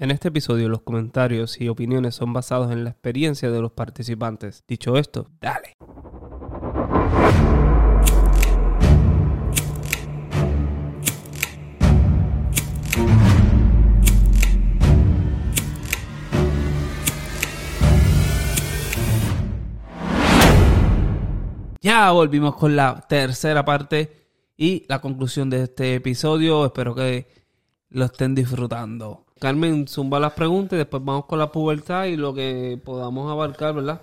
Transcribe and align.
En 0.00 0.10
este 0.10 0.28
episodio 0.28 0.70
los 0.70 0.80
comentarios 0.80 1.60
y 1.60 1.68
opiniones 1.68 2.14
son 2.14 2.32
basados 2.32 2.72
en 2.72 2.84
la 2.84 2.90
experiencia 2.90 3.50
de 3.50 3.60
los 3.60 3.72
participantes. 3.72 4.64
Dicho 4.66 4.96
esto, 4.96 5.28
dale. 5.42 5.76
Ya 21.82 22.10
volvimos 22.12 22.56
con 22.56 22.74
la 22.74 23.04
tercera 23.06 23.66
parte 23.66 24.28
y 24.56 24.86
la 24.88 25.02
conclusión 25.02 25.50
de 25.50 25.64
este 25.64 25.96
episodio. 25.96 26.64
Espero 26.64 26.94
que 26.94 27.28
lo 27.90 28.06
estén 28.06 28.34
disfrutando. 28.34 29.26
Carmen, 29.40 29.88
zumba 29.88 30.20
las 30.20 30.34
preguntas 30.34 30.74
y 30.74 30.76
después 30.76 31.02
vamos 31.04 31.24
con 31.24 31.38
la 31.38 31.50
pubertad 31.50 32.04
y 32.04 32.16
lo 32.16 32.32
que 32.34 32.80
podamos 32.84 33.30
abarcar, 33.32 33.74
¿verdad? 33.74 34.02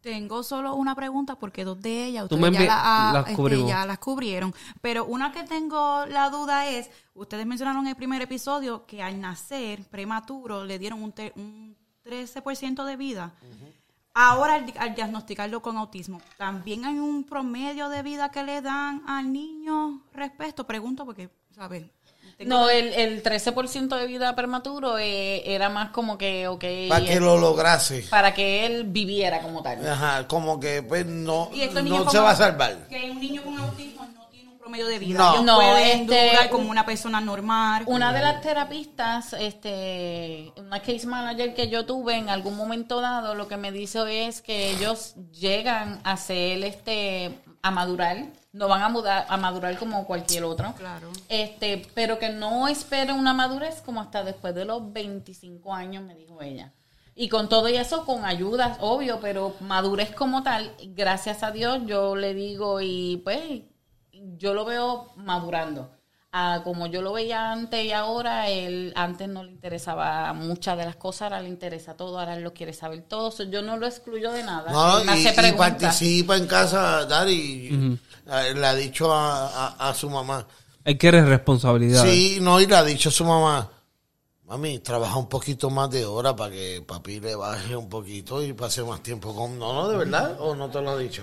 Tengo 0.00 0.42
solo 0.42 0.74
una 0.74 0.94
pregunta 0.94 1.36
porque 1.38 1.64
dos 1.64 1.80
de 1.80 2.06
ellas 2.06 2.24
ustedes 2.24 2.40
ya, 2.66 2.66
la- 2.66 2.82
ah, 3.10 3.12
las 3.12 3.22
este, 3.22 3.34
ya 3.68 3.86
las 3.86 3.98
cubrieron. 3.98 4.54
Pero 4.80 5.04
una 5.06 5.32
que 5.32 5.42
tengo 5.44 6.06
la 6.06 6.30
duda 6.30 6.68
es, 6.68 6.90
ustedes 7.14 7.46
mencionaron 7.46 7.82
en 7.82 7.88
el 7.88 7.96
primer 7.96 8.20
episodio 8.22 8.86
que 8.86 9.02
al 9.02 9.20
nacer 9.20 9.84
prematuro 9.88 10.64
le 10.64 10.78
dieron 10.78 11.02
un, 11.02 11.12
te- 11.12 11.32
un 11.36 11.76
13% 12.04 12.84
de 12.84 12.96
vida. 12.96 13.34
Ahora 14.14 14.54
al, 14.54 14.72
al 14.78 14.94
diagnosticarlo 14.94 15.62
con 15.62 15.76
autismo, 15.76 16.20
¿también 16.36 16.84
hay 16.84 16.98
un 16.98 17.24
promedio 17.24 17.88
de 17.88 18.02
vida 18.02 18.30
que 18.30 18.42
le 18.42 18.60
dan 18.62 19.02
al 19.06 19.32
niño 19.32 20.02
respecto? 20.12 20.66
Pregunto 20.66 21.04
porque, 21.04 21.28
¿sabes? 21.50 21.84
Tengo 22.38 22.50
No, 22.54 22.70
el, 22.70 22.94
el 22.94 23.22
13% 23.22 23.98
de 23.98 24.06
vida 24.06 24.34
prematuro 24.36 24.96
eh, 24.96 25.42
era 25.52 25.68
más 25.70 25.90
como 25.90 26.16
que, 26.16 26.46
ok, 26.46 26.64
Para 26.88 27.04
que 27.04 27.14
eh, 27.14 27.20
lo 27.20 27.36
lograse. 27.36 28.06
para 28.08 28.32
que 28.32 28.64
él 28.64 28.84
viviera 28.84 29.40
como 29.42 29.60
tal. 29.62 29.84
Ajá, 29.86 30.26
como 30.28 30.60
que 30.60 30.82
pues 30.84 31.04
no, 31.04 31.50
no 31.84 32.10
se 32.10 32.18
va 32.20 32.30
a 32.30 32.36
salvar. 32.36 32.86
Que 32.88 33.10
un 33.10 33.18
niño 33.20 33.42
con 33.42 33.58
autismo 33.58 34.06
no 34.14 34.28
tiene 34.30 34.50
un 34.52 34.58
promedio 34.60 34.86
de 34.86 35.00
vida. 35.00 35.18
No. 35.18 35.42
No, 35.42 35.56
pueden 35.56 36.02
este- 36.02 36.28
durar 36.30 36.48
como 36.50 36.70
una 36.70 36.86
persona 36.86 37.20
normal. 37.20 37.82
Una 37.86 38.12
de 38.12 38.20
las 38.20 38.40
terapistas, 38.40 39.32
este, 39.32 40.52
una 40.58 40.78
case 40.80 41.08
manager 41.08 41.54
que 41.54 41.68
yo 41.68 41.86
tuve 41.86 42.14
en 42.14 42.28
algún 42.28 42.56
momento 42.56 43.00
dado, 43.00 43.34
lo 43.34 43.48
que 43.48 43.56
me 43.56 43.72
dice 43.72 44.26
es 44.28 44.42
que 44.42 44.70
ellos 44.70 45.14
llegan 45.32 46.00
a 46.04 46.16
ser, 46.16 46.62
este, 46.62 47.36
a 47.62 47.70
madurar, 47.70 48.26
no 48.52 48.68
van 48.68 48.82
a, 48.82 48.88
mudar, 48.88 49.26
a 49.28 49.36
madurar 49.36 49.78
como 49.78 50.06
cualquier 50.06 50.44
otro. 50.44 50.74
Claro. 50.74 51.10
Este, 51.28 51.86
pero 51.94 52.18
que 52.18 52.30
no 52.30 52.68
esperen 52.68 53.16
una 53.16 53.34
madurez 53.34 53.80
como 53.82 54.00
hasta 54.00 54.24
después 54.24 54.54
de 54.54 54.64
los 54.64 54.92
25 54.92 55.74
años, 55.74 56.02
me 56.04 56.14
dijo 56.14 56.40
ella. 56.42 56.72
Y 57.14 57.28
con 57.28 57.48
todo 57.48 57.68
y 57.68 57.76
eso, 57.76 58.04
con 58.04 58.24
ayudas, 58.24 58.78
obvio, 58.80 59.18
pero 59.20 59.56
madurez 59.60 60.14
como 60.14 60.44
tal, 60.44 60.72
gracias 60.94 61.42
a 61.42 61.50
Dios, 61.50 61.80
yo 61.84 62.14
le 62.14 62.32
digo 62.32 62.80
y 62.80 63.20
pues 63.24 63.62
yo 64.12 64.54
lo 64.54 64.64
veo 64.64 65.12
madurando. 65.16 65.90
Como 66.64 66.86
yo 66.86 67.02
lo 67.02 67.12
veía 67.12 67.52
antes 67.52 67.84
y 67.84 67.92
ahora, 67.92 68.48
él 68.48 68.92
antes 68.96 69.28
no 69.28 69.42
le 69.44 69.50
interesaba 69.52 70.32
muchas 70.32 70.76
de 70.78 70.84
las 70.84 70.96
cosas, 70.96 71.22
ahora 71.22 71.40
le 71.42 71.48
interesa 71.48 71.94
todo, 71.96 72.18
ahora 72.18 72.34
él 72.36 72.42
lo 72.42 72.52
quiere 72.52 72.72
saber 72.72 73.02
todo. 73.02 73.30
So, 73.30 73.44
yo 73.44 73.62
no 73.62 73.76
lo 73.76 73.86
excluyo 73.86 74.32
de 74.32 74.42
nada. 74.44 74.70
No, 74.72 75.04
y, 75.16 75.22
y 75.50 75.52
participa 75.80 76.36
en 76.36 76.46
casa, 76.46 77.04
Dari. 77.06 77.98
eh, 78.26 78.54
Le 78.54 78.66
ha 78.66 78.74
dicho 78.74 79.12
a, 79.12 79.46
a- 79.76 79.88
a 79.90 79.94
su 79.94 80.08
mamá. 80.10 80.46
Él 80.84 80.96
quiere 80.98 81.24
responsabilidad. 81.24 82.04
Sí, 82.04 82.38
no, 82.40 82.60
y 82.60 82.66
le 82.66 82.76
ha 82.76 82.84
dicho 82.84 83.08
a 83.08 83.12
su 83.12 83.24
mamá. 83.24 83.70
Mami, 84.46 84.78
trabaja 84.78 85.16
un 85.18 85.28
poquito 85.28 85.68
más 85.68 85.90
de 85.90 86.06
hora 86.06 86.34
para 86.34 86.50
que 86.52 86.82
papi 86.86 87.20
le 87.20 87.34
baje 87.34 87.76
un 87.76 87.88
poquito 87.90 88.42
y 88.42 88.54
pase 88.54 88.82
más 88.82 89.02
tiempo 89.02 89.34
con... 89.34 89.58
No, 89.58 89.74
no, 89.74 89.88
de 89.90 89.98
verdad, 89.98 90.36
o 90.40 90.54
no 90.54 90.70
te 90.70 90.80
lo 90.80 90.90
ha 90.92 90.96
dicho. 90.96 91.22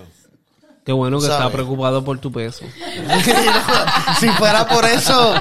Qué 0.86 0.92
bueno 0.92 1.18
que 1.18 1.24
está 1.24 1.38
¿Sabe? 1.38 1.50
preocupado 1.52 2.04
por 2.04 2.18
tu 2.20 2.30
peso. 2.30 2.64
si 4.20 4.28
fuera 4.30 4.68
por 4.68 4.84
eso, 4.84 5.34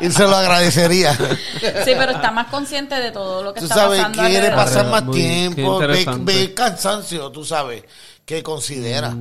y 0.00 0.10
se 0.10 0.22
lo 0.22 0.34
agradecería. 0.36 1.12
Sí, 1.14 1.92
pero 1.98 2.12
está 2.12 2.30
más 2.30 2.46
consciente 2.46 2.94
de 2.94 3.10
todo 3.10 3.42
lo 3.42 3.52
que 3.52 3.60
Tú 3.60 3.66
está 3.66 3.76
sabes, 3.76 3.98
pasando. 4.00 4.22
quiere 4.26 4.50
pasar 4.52 4.86
más 4.86 5.04
Muy- 5.04 5.16
tiempo, 5.20 5.78
ve, 5.80 6.06
ve 6.20 6.40
el 6.40 6.54
cansancio, 6.54 7.30
tú 7.30 7.44
sabes, 7.44 7.84
que 8.24 8.42
considera. 8.42 9.14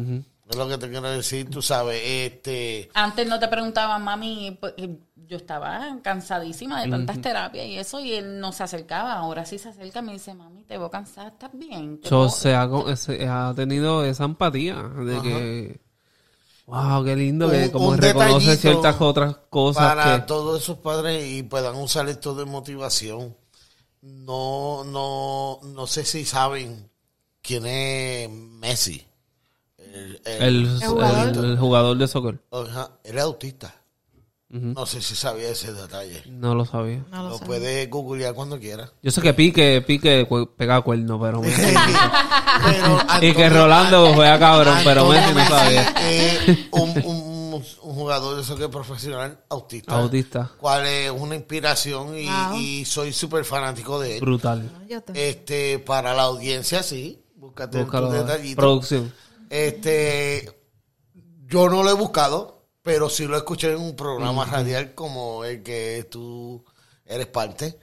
Es 0.49 0.55
lo 0.55 0.65
que 0.69 0.77
te 0.77 0.89
quiero 0.89 1.11
decir, 1.11 1.49
tú 1.49 1.61
sabes, 1.61 2.01
este... 2.05 2.89
Antes 2.93 3.27
no 3.27 3.37
te 3.37 3.49
preguntaban, 3.49 4.01
mami, 4.01 4.57
pues, 4.57 4.75
yo 5.27 5.37
estaba 5.37 5.97
cansadísima 6.01 6.81
de 6.83 6.89
tantas 6.89 7.21
terapias 7.21 7.65
y 7.65 7.77
eso, 7.77 7.99
y 7.99 8.13
él 8.13 8.39
no 8.39 8.51
se 8.53 8.63
acercaba. 8.63 9.13
Ahora 9.13 9.45
sí 9.45 9.57
se 9.59 9.69
acerca 9.69 9.99
y 9.99 10.03
me 10.03 10.13
dice, 10.13 10.33
mami, 10.33 10.63
te 10.63 10.77
veo 10.77 10.89
cansada, 10.89 11.27
¿estás 11.29 11.51
bien? 11.53 11.99
So, 12.03 12.09
puedo-" 12.09 12.29
se 12.29 12.55
ha, 12.55 12.67
co- 12.69 12.95
se 12.95 13.27
ha 13.27 13.53
tenido 13.55 14.03
esa 14.05 14.23
empatía 14.25 14.75
de 14.81 15.21
que... 15.21 15.81
Wow, 16.65 17.05
qué 17.05 17.15
lindo 17.15 17.49
que 17.49 17.63
Un- 17.65 17.69
como 17.71 17.87
un 17.89 17.97
reconoce 17.97 18.57
ciertas 18.57 18.99
otras 18.99 19.37
cosas 19.49 19.83
para 19.95 20.19
que... 20.19 20.27
todos 20.27 20.61
esos 20.61 20.77
padres 20.79 21.25
y 21.25 21.43
puedan 21.43 21.75
usar 21.75 22.09
esto 22.09 22.35
de 22.35 22.43
motivación. 22.45 23.35
No, 24.01 24.83
no, 24.83 25.59
no 25.63 25.87
sé 25.87 26.03
si 26.05 26.25
saben 26.25 26.89
quién 27.41 27.65
es 27.65 28.29
Messi. 28.29 29.05
El, 29.77 30.21
el- 30.25 30.43
El, 30.81 30.87
jugador. 30.87 31.27
el- 31.37 31.45
el 31.51 31.57
jugador 31.57 31.97
de 31.97 32.07
soccer. 32.07 32.39
Ajá, 32.51 32.91
él 33.03 33.17
es 33.17 33.23
autista. 33.23 33.73
No 34.49 34.85
sé 34.85 35.01
si 35.01 35.13
sabía 35.15 35.49
ese 35.49 35.73
detalle. 35.73 36.23
No 36.29 36.55
lo 36.55 36.63
sabía. 36.65 37.03
No 37.11 37.23
lo 37.23 37.29
Lo 37.31 37.37
sé. 37.37 37.45
puede 37.45 37.87
googlear 37.87 38.33
cuando 38.33 38.57
quiera. 38.59 38.89
Yo 39.03 39.11
sé 39.11 39.21
que 39.21 39.33
Pique, 39.33 39.83
Pique 39.85 40.25
pega 40.55 40.79
cuerno, 40.81 41.19
pero 41.19 41.41
y 43.21 43.33
que 43.33 43.49
Rolando 43.49 44.13
juega 44.13 44.39
cabrón, 44.39 44.77
pero 44.83 45.09
Messi 45.09 45.33
no 45.33 45.45
sabía. 45.47 45.81
es 46.09 46.59
un, 46.71 46.89
un- 47.05 47.37
un 47.81 47.95
jugador 47.95 48.37
de 48.37 48.43
soccer 48.43 48.69
profesional 48.69 49.39
autista. 49.49 49.97
Autista. 49.99 50.51
Cual 50.59 50.85
es 50.85 51.09
una 51.11 51.35
inspiración 51.35 52.15
y, 52.17 52.27
Wow. 52.27 52.55
y 52.59 52.85
soy 52.85 53.11
súper 53.11 53.43
fanático 53.45 53.99
de 53.99 54.15
él. 54.17 54.21
Brutal. 54.21 54.69
Te- 55.05 55.29
Este, 55.29 55.79
para 55.79 56.13
la 56.13 56.23
audiencia, 56.23 56.83
sí. 56.83 57.23
Búscate 57.35 57.81
Búscalo. 57.83 58.09
tu 58.09 58.13
detallito. 58.13 58.61
Producción. 58.61 59.11
Este, 59.49 60.61
yo 61.47 61.67
no 61.69 61.81
lo 61.81 61.89
he 61.89 61.93
buscado, 61.93 62.56
pero 62.87 63.09
sí 63.09 63.27
lo 63.27 63.37
escuché 63.37 63.73
en 63.73 63.81
un 63.81 63.95
programa 63.95 64.45
radial 64.45 64.95
como 64.95 65.43
el 65.45 65.61
que 65.61 66.07
tú 66.09 66.63
eres 67.05 67.27
parte. 67.27 67.77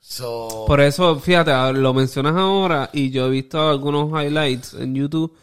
So, 0.00 0.64
Por 0.66 0.80
eso, 0.80 1.18
fíjate, 1.20 1.52
lo 1.74 1.94
mencionas 1.94 2.34
ahora 2.36 2.90
y 2.92 3.10
yo 3.10 3.26
he 3.26 3.30
visto 3.30 3.68
algunos 3.68 4.10
highlights 4.10 4.74
en 4.74 4.94
YouTube 4.94 5.34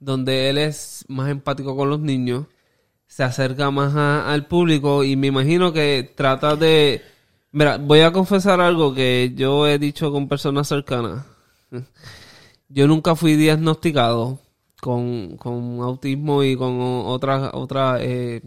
donde 0.00 0.50
él 0.50 0.58
es 0.58 1.04
más 1.08 1.30
empático 1.30 1.76
con 1.76 1.90
los 1.90 2.00
niños, 2.00 2.46
se 3.06 3.24
acerca 3.24 3.70
más 3.70 3.94
a- 3.96 4.32
al 4.32 4.46
público 4.46 5.04
y 5.04 5.16
me 5.16 5.28
imagino 5.28 5.72
que 5.72 6.12
trata 6.16 6.56
de... 6.56 7.02
Mira, 7.52 7.78
voy 7.78 8.00
a 8.00 8.12
confesar 8.12 8.60
algo 8.60 8.94
que 8.94 9.32
yo 9.36 9.66
he 9.66 9.78
dicho 9.78 10.12
con 10.12 10.28
personas 10.28 10.68
cercanas. 10.68 11.24
Yo 12.68 12.86
nunca 12.86 13.16
fui 13.16 13.34
diagnosticado 13.36 14.40
con, 14.80 15.36
con 15.38 15.80
autismo 15.80 16.42
y 16.44 16.56
con 16.56 16.78
otras, 16.80 17.50
otra, 17.54 17.98
eh, 18.00 18.42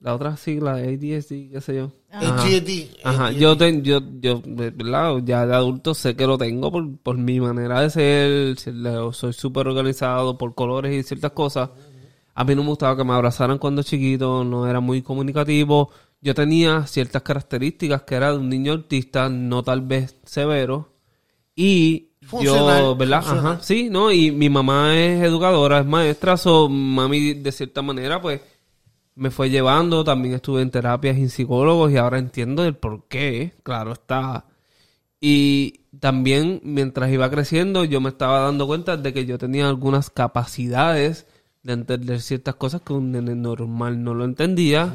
la 0.00 0.14
otra 0.14 0.36
sigla, 0.36 0.72
ADHD, 0.76 1.50
qué 1.52 1.60
sé 1.60 1.76
yo. 1.76 1.92
Ajá. 2.10 2.42
ADHD, 2.42 2.88
Ajá, 3.04 3.30
yo, 3.32 3.56
ten- 3.56 3.82
yo, 3.84 4.00
yo, 4.20 4.40
¿verdad? 4.44 5.16
Ya 5.24 5.46
de 5.46 5.54
adulto 5.54 5.94
sé 5.94 6.16
que 6.16 6.26
lo 6.26 6.38
tengo 6.38 6.72
por, 6.72 6.98
por 6.98 7.16
mi 7.18 7.38
manera 7.40 7.80
de 7.82 7.90
ser, 7.90 8.56
soy 9.12 9.32
súper 9.32 9.68
organizado 9.68 10.36
por 10.38 10.54
colores 10.54 10.92
y 10.94 11.02
ciertas 11.06 11.32
cosas. 11.32 11.70
A 12.34 12.44
mí 12.44 12.54
no 12.54 12.62
me 12.62 12.68
gustaba 12.70 12.96
que 12.96 13.04
me 13.04 13.12
abrazaran 13.12 13.58
cuando 13.58 13.82
chiquito, 13.82 14.42
no 14.44 14.66
era 14.66 14.80
muy 14.80 15.02
comunicativo. 15.02 15.90
Yo 16.22 16.34
tenía 16.34 16.86
ciertas 16.86 17.22
características 17.22 18.02
que 18.02 18.14
era 18.14 18.30
de 18.32 18.38
un 18.38 18.48
niño 18.48 18.72
autista, 18.72 19.28
no 19.28 19.62
tal 19.62 19.82
vez 19.82 20.16
severo. 20.24 20.88
Y 21.54 22.10
yo, 22.42 22.96
¿verdad? 22.96 22.96
funcional. 23.26 23.46
Ajá, 23.56 23.58
sí, 23.62 23.88
¿no? 23.90 24.10
Y 24.12 24.30
mi 24.30 24.48
mamá 24.48 24.96
es 24.96 25.22
educadora, 25.22 25.80
es 25.80 25.86
maestra, 25.86 26.36
so 26.36 26.68
mami 26.68 27.34
de 27.34 27.52
cierta 27.52 27.82
manera, 27.82 28.20
pues 28.20 28.40
me 29.14 29.30
fue 29.30 29.50
llevando, 29.50 30.04
también 30.04 30.34
estuve 30.34 30.62
en 30.62 30.70
terapias 30.70 31.18
y 31.18 31.22
en 31.22 31.30
psicólogos 31.30 31.92
y 31.92 31.96
ahora 31.96 32.18
entiendo 32.18 32.64
el 32.64 32.76
por 32.76 33.06
qué, 33.08 33.54
claro 33.62 33.92
está. 33.92 34.46
Y 35.20 35.82
también 36.00 36.60
mientras 36.64 37.10
iba 37.10 37.30
creciendo 37.30 37.84
yo 37.84 38.00
me 38.00 38.08
estaba 38.08 38.40
dando 38.40 38.66
cuenta 38.66 38.96
de 38.96 39.12
que 39.12 39.26
yo 39.26 39.38
tenía 39.38 39.68
algunas 39.68 40.10
capacidades 40.10 41.26
de 41.62 41.74
entender 41.74 42.20
ciertas 42.20 42.54
cosas 42.54 42.82
que 42.82 42.92
un 42.92 43.12
nene 43.12 43.34
normal 43.34 44.02
no 44.02 44.14
lo 44.14 44.24
entendía. 44.24 44.94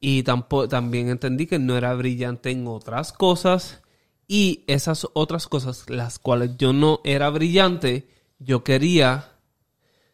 Y 0.00 0.22
tampoco, 0.22 0.68
también 0.68 1.08
entendí 1.08 1.46
que 1.46 1.58
no 1.58 1.76
era 1.76 1.94
brillante 1.94 2.50
en 2.50 2.66
otras 2.66 3.12
cosas. 3.12 3.82
Y 4.26 4.64
esas 4.66 5.08
otras 5.12 5.48
cosas, 5.48 5.88
las 5.90 6.18
cuales 6.18 6.56
yo 6.56 6.72
no 6.72 7.00
era 7.04 7.30
brillante, 7.30 8.08
yo 8.38 8.62
quería 8.64 9.32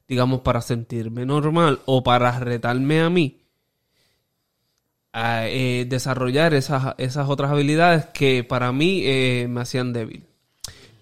digamos, 0.08 0.40
para 0.40 0.60
sentirme 0.60 1.26
normal 1.26 1.80
o 1.86 2.02
para 2.02 2.38
retarme 2.38 3.00
a 3.00 3.10
mí, 3.10 3.40
a, 5.12 5.48
eh, 5.48 5.86
desarrollar 5.88 6.54
esas, 6.54 6.94
esas 6.98 7.28
otras 7.28 7.50
habilidades 7.50 8.06
que 8.06 8.44
para 8.44 8.72
mí 8.72 9.02
eh, 9.04 9.46
me 9.48 9.62
hacían 9.62 9.92
débil. 9.92 10.24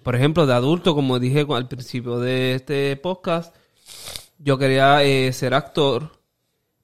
Por 0.03 0.15
ejemplo, 0.15 0.47
de 0.47 0.55
adulto, 0.55 0.95
como 0.95 1.19
dije 1.19 1.47
al 1.49 1.69
principio 1.69 2.19
de 2.19 2.55
este 2.55 2.97
podcast, 2.97 3.55
yo 4.39 4.59
quería 4.59 5.03
eh, 5.03 5.33
ser 5.33 5.55
actor 5.55 6.13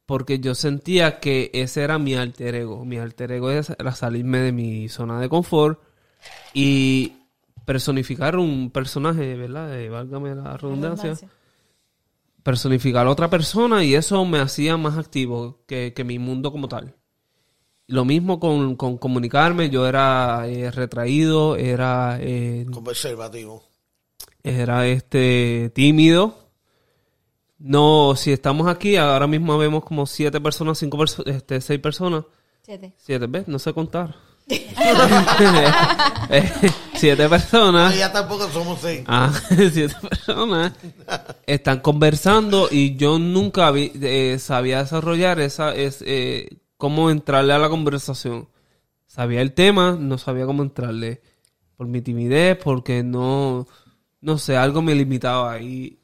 porque 0.06 0.40
yo 0.40 0.54
sentía 0.54 1.20
que 1.20 1.50
ese 1.52 1.82
era 1.82 1.98
mi 1.98 2.14
alter 2.16 2.54
ego. 2.54 2.84
Mi 2.84 2.96
alter 2.96 3.30
ego 3.32 3.50
era 3.50 3.92
salirme 3.92 4.38
de 4.38 4.52
mi 4.52 4.88
zona 4.88 5.20
de 5.20 5.28
confort 5.28 5.80
y 6.52 7.12
personificar 7.64 8.36
un 8.36 8.70
personaje, 8.70 9.36
¿verdad? 9.36 9.78
Eh, 9.78 9.88
válgame 9.88 10.34
la 10.34 10.56
redundancia. 10.56 11.16
Personificar 12.42 13.06
a 13.06 13.10
otra 13.10 13.28
persona 13.28 13.84
y 13.84 13.94
eso 13.94 14.24
me 14.24 14.38
hacía 14.38 14.76
más 14.76 14.96
activo 14.96 15.60
que, 15.66 15.92
que 15.94 16.04
mi 16.04 16.18
mundo 16.18 16.52
como 16.52 16.68
tal. 16.68 16.96
Lo 17.86 18.04
mismo 18.04 18.38
con, 18.38 18.76
con 18.76 18.98
comunicarme, 18.98 19.68
yo 19.68 19.86
era 19.86 20.46
eh, 20.46 20.70
retraído, 20.70 21.56
era, 21.56 22.18
eh, 22.20 22.64
Conservativo. 22.72 23.64
era 24.44 24.86
este 24.86 25.72
tímido. 25.74 26.38
No, 27.58 28.14
si 28.16 28.32
estamos 28.32 28.68
aquí, 28.68 28.96
ahora 28.96 29.26
mismo 29.26 29.58
vemos 29.58 29.84
como 29.84 30.06
siete 30.06 30.40
personas, 30.40 30.78
cinco 30.78 30.96
personas, 30.96 31.34
este, 31.34 31.60
seis 31.60 31.80
personas. 31.80 32.24
Siete. 32.62 32.94
Siete, 32.96 33.26
¿ves? 33.26 33.48
No 33.48 33.58
sé 33.58 33.74
contar. 33.74 34.14
Eh, 34.48 34.66
siete 37.00 37.28
personas. 37.28 37.92
No, 37.92 37.98
ya 37.98 38.12
tampoco 38.12 38.48
somos 38.50 38.80
seis. 38.80 39.02
Ah, 39.06 39.32
siete 39.72 39.94
personas 40.08 40.72
están 41.46 41.80
conversando 41.80 42.68
y 42.70 42.96
yo 42.96 43.18
nunca 43.18 43.70
vi- 43.70 43.92
eh, 44.00 44.38
sabía 44.38 44.78
desarrollar 44.78 45.40
esa 45.40 45.74
es 45.74 46.02
eh, 46.06 46.58
cómo 46.76 47.10
entrarle 47.10 47.52
a 47.52 47.58
la 47.58 47.68
conversación. 47.68 48.48
Sabía 49.06 49.40
el 49.42 49.52
tema, 49.52 49.96
no 49.98 50.18
sabía 50.18 50.46
cómo 50.46 50.62
entrarle 50.62 51.20
por 51.76 51.86
mi 51.86 52.00
timidez, 52.00 52.56
porque 52.62 53.02
no 53.02 53.66
no 54.20 54.36
sé, 54.38 54.56
algo 54.56 54.82
me 54.82 54.94
limitaba 54.94 55.60
y 55.60 55.98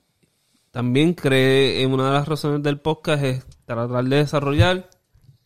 también 0.70 1.12
creé 1.14 1.82
en 1.82 1.92
una 1.92 2.06
de 2.06 2.12
las 2.12 2.26
razones 2.28 2.62
del 2.62 2.80
podcast 2.80 3.22
es 3.22 3.46
tratar 3.66 4.04
de 4.04 4.16
desarrollar 4.16 4.88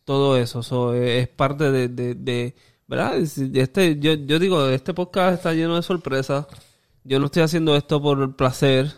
todo 0.04 0.36
eso, 0.36 0.62
So, 0.62 0.94
eh, 0.94 1.20
es 1.20 1.28
parte 1.28 1.70
de, 1.70 1.88
de, 1.88 2.14
de- 2.14 2.54
¿verdad? 2.90 3.16
Es- 3.16 3.38
Este, 3.38 3.98
yo, 3.98 4.12
yo 4.14 4.38
digo, 4.38 4.68
este 4.68 4.92
podcast 4.92 5.36
está 5.38 5.54
lleno 5.54 5.76
de 5.76 5.82
sorpresas. 5.82 6.44
Yo 7.04 7.18
no 7.18 7.26
estoy 7.26 7.42
haciendo 7.42 7.74
esto 7.76 8.02
por 8.02 8.36
placer. 8.36 8.92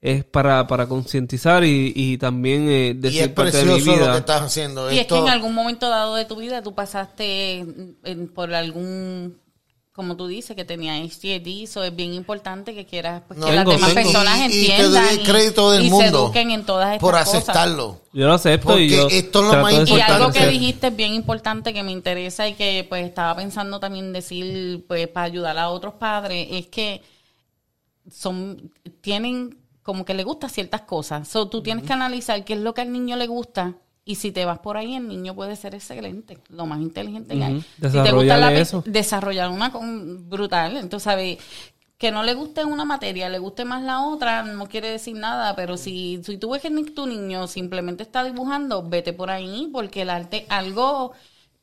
Es 0.00 0.22
para, 0.24 0.64
para 0.68 0.86
concientizar 0.86 1.64
y, 1.64 1.92
y 1.94 2.18
también 2.18 2.68
eh, 2.68 2.86
Y 2.86 2.90
es 2.92 3.00
decir 3.02 3.34
parte 3.34 3.56
de 3.56 3.64
mi 3.64 3.70
precioso 3.72 3.90
lo 3.90 3.96
que 4.04 4.04
vida. 4.10 4.18
estás 4.18 4.42
haciendo. 4.42 4.86
Y 4.92 4.98
es 5.00 5.06
que 5.08 5.14
Esto- 5.14 5.26
en 5.26 5.32
algún 5.32 5.52
momento 5.54 5.88
dado 5.90 6.14
de 6.14 6.24
tu 6.24 6.36
vida 6.36 6.62
tú 6.62 6.72
pasaste 6.72 7.58
en- 8.04 8.28
por 8.32 8.54
algún, 8.54 9.36
como 9.98 10.16
tú 10.16 10.28
dices, 10.28 10.54
que 10.56 10.64
tenías 10.64 10.96
HTD, 10.98 11.64
eso 11.64 11.82
es 11.84 11.94
bien 11.94 12.14
importante 12.14 12.74
que 12.74 12.86
quieras 12.86 13.20
pues, 13.28 13.38
No, 13.38 13.46
que 13.46 13.52
las 13.52 13.66
demás 13.66 13.92
tengo. 13.94 13.94
personas 14.12 14.38
Y- 14.38 14.44
y 14.44 14.48
te 14.48 14.56
entiendan 14.76 15.04
doy 15.04 15.14
el 15.18 15.22
crédito 15.24 15.70
del 15.72 15.82
y 15.82 15.84
se 15.86 15.90
mundo 15.90 16.18
eduquen 16.26 16.50
en 16.52 16.64
todas 16.64 16.86
estas 16.94 17.00
por 17.00 17.14
cosas. 17.14 17.34
aceptarlo. 17.34 18.00
Yo 18.12 18.26
lo 18.26 18.34
acepto 18.34 18.78
y 18.78 18.88
Porque 18.88 18.88
yo 18.88 19.08
esto 19.10 19.40
es 19.40 19.54
lo 19.56 19.62
más 19.62 19.72
de 19.72 19.78
Y 19.78 19.80
importante. 19.80 20.12
algo 20.12 20.32
que 20.32 20.46
dijiste 20.46 20.86
es 20.86 20.96
bien 20.96 21.12
importante 21.14 21.74
que 21.74 21.82
me 21.82 21.90
interesa 21.92 22.48
y 22.48 22.54
que 22.54 22.86
pues 22.88 23.04
estaba 23.04 23.34
pensando 23.36 23.80
también 23.80 24.12
decir 24.12 24.84
pues 24.88 25.08
para 25.08 25.26
ayudar 25.26 25.58
a 25.58 25.68
otros 25.68 25.94
padres 25.94 26.46
es 26.50 26.68
que 26.68 27.02
son 28.10 28.72
tienen 29.00 29.58
como 29.82 30.04
que 30.04 30.14
le 30.14 30.22
gustan 30.24 30.50
ciertas 30.50 30.82
cosas. 30.82 31.26
So, 31.28 31.48
tú 31.48 31.62
tienes 31.62 31.84
que 31.84 31.92
analizar 31.92 32.44
qué 32.44 32.52
es 32.54 32.60
lo 32.60 32.74
que 32.74 32.82
al 32.82 32.92
niño 32.92 33.16
le 33.16 33.26
gusta 33.26 33.74
y 34.08 34.14
si 34.14 34.32
te 34.32 34.46
vas 34.46 34.58
por 34.60 34.78
ahí 34.78 34.94
el 34.94 35.06
niño 35.06 35.34
puede 35.34 35.54
ser 35.54 35.74
excelente, 35.74 36.38
lo 36.48 36.64
más 36.64 36.80
inteligente 36.80 37.36
que 37.36 37.44
hay. 37.44 37.60
Si 37.60 38.02
te 38.02 38.10
gusta 38.12 38.38
la 38.38 38.54
eso. 38.54 38.82
desarrollar 38.86 39.50
una 39.50 39.70
con- 39.70 40.30
brutal, 40.30 40.78
entonces 40.78 41.04
sabes 41.04 41.36
que 41.98 42.10
no 42.10 42.22
le 42.22 42.32
guste 42.32 42.64
una 42.64 42.86
materia, 42.86 43.28
le 43.28 43.38
guste 43.38 43.66
más 43.66 43.82
la 43.82 44.00
otra, 44.00 44.44
no 44.44 44.66
quiere 44.66 44.88
decir 44.88 45.14
nada, 45.14 45.54
pero 45.54 45.76
si, 45.76 46.22
si 46.24 46.38
tú 46.38 46.50
ves 46.50 46.62
que 46.62 46.70
tu 46.70 47.06
niño 47.06 47.46
simplemente 47.48 48.02
está 48.02 48.24
dibujando, 48.24 48.82
vete 48.88 49.12
por 49.12 49.30
ahí, 49.30 49.68
porque 49.70 50.00
el 50.02 50.08
arte, 50.10 50.46
algo, 50.48 51.12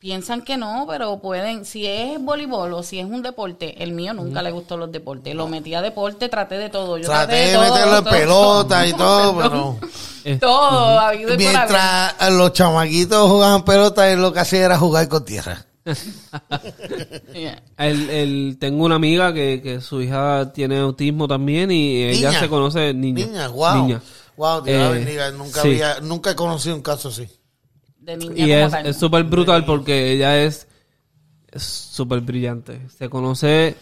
piensan 0.05 0.43
que 0.43 0.55
no, 0.55 0.85
pero 0.87 1.17
pueden, 1.17 1.65
si 1.65 1.87
es 1.87 2.23
voleibol 2.23 2.71
o 2.73 2.83
si 2.83 2.99
es 2.99 3.05
un 3.07 3.23
deporte, 3.23 3.81
el 3.83 3.91
mío 3.93 4.13
nunca 4.13 4.43
le 4.43 4.51
gustó 4.51 4.77
los 4.77 4.91
deportes, 4.91 5.33
lo 5.33 5.47
metí 5.47 5.73
a 5.73 5.81
deporte, 5.81 6.29
traté 6.29 6.59
de 6.59 6.69
todo, 6.69 6.99
yo 6.99 7.07
Traté 7.07 7.33
de 7.47 7.53
todo, 7.55 7.63
meterlo 7.73 7.97
en 7.97 8.03
todo, 8.03 8.13
pelota 8.13 8.87
y 8.87 8.93
todo, 8.93 9.35
pero 10.21 10.37
todo, 10.39 10.99
habido 10.99 11.33
y 11.33 11.37
por 11.37 11.55
haber. 11.55 11.57
mientras 11.57 12.31
los 12.33 12.53
chamaquitos 12.53 13.31
jugaban 13.31 13.65
pelota, 13.65 14.07
él 14.11 14.21
lo 14.21 14.31
que 14.31 14.41
hacía 14.41 14.65
era 14.65 14.77
jugar 14.77 15.07
con 15.07 15.25
tierra. 15.25 15.65
Yeah. 17.33 17.61
El, 17.77 18.09
el- 18.09 18.57
tengo 18.59 18.85
una 18.85 18.95
amiga 18.95 19.33
que, 19.33 19.61
que 19.61 19.81
su 19.81 20.01
hija 20.01 20.51
tiene 20.53 20.77
autismo 20.79 21.27
también 21.27 21.69
y 21.71 22.03
ella 22.03 22.29
Niña. 22.29 22.39
se 22.39 22.49
conoce 22.49 22.93
niña. 22.93 23.25
Niña, 23.25 23.47
wow. 23.49 23.75
Niña. 23.87 24.01
Wow, 24.37 24.61
Dios 24.61 24.77
la 24.79 24.89
Eh, 24.89 24.93
bendiga. 24.93 25.31
Nunca, 25.31 25.61
sí. 25.61 25.67
había, 25.69 25.99
nunca 26.01 26.31
he 26.31 26.35
conocido 26.35 26.75
un 26.75 26.81
caso 26.81 27.09
así. 27.09 27.27
De 28.05 28.17
niña 28.17 28.33
Y 28.35 28.51
como 28.69 28.89
es 28.89 28.97
súper 28.97 29.23
brutal 29.23 29.65
porque 29.65 30.11
ella 30.11 30.43
es 30.43 30.67
es 31.51 31.63
súper 31.63 32.21
brillante. 32.21 32.81
Se 32.97 33.09
conoce 33.09 33.75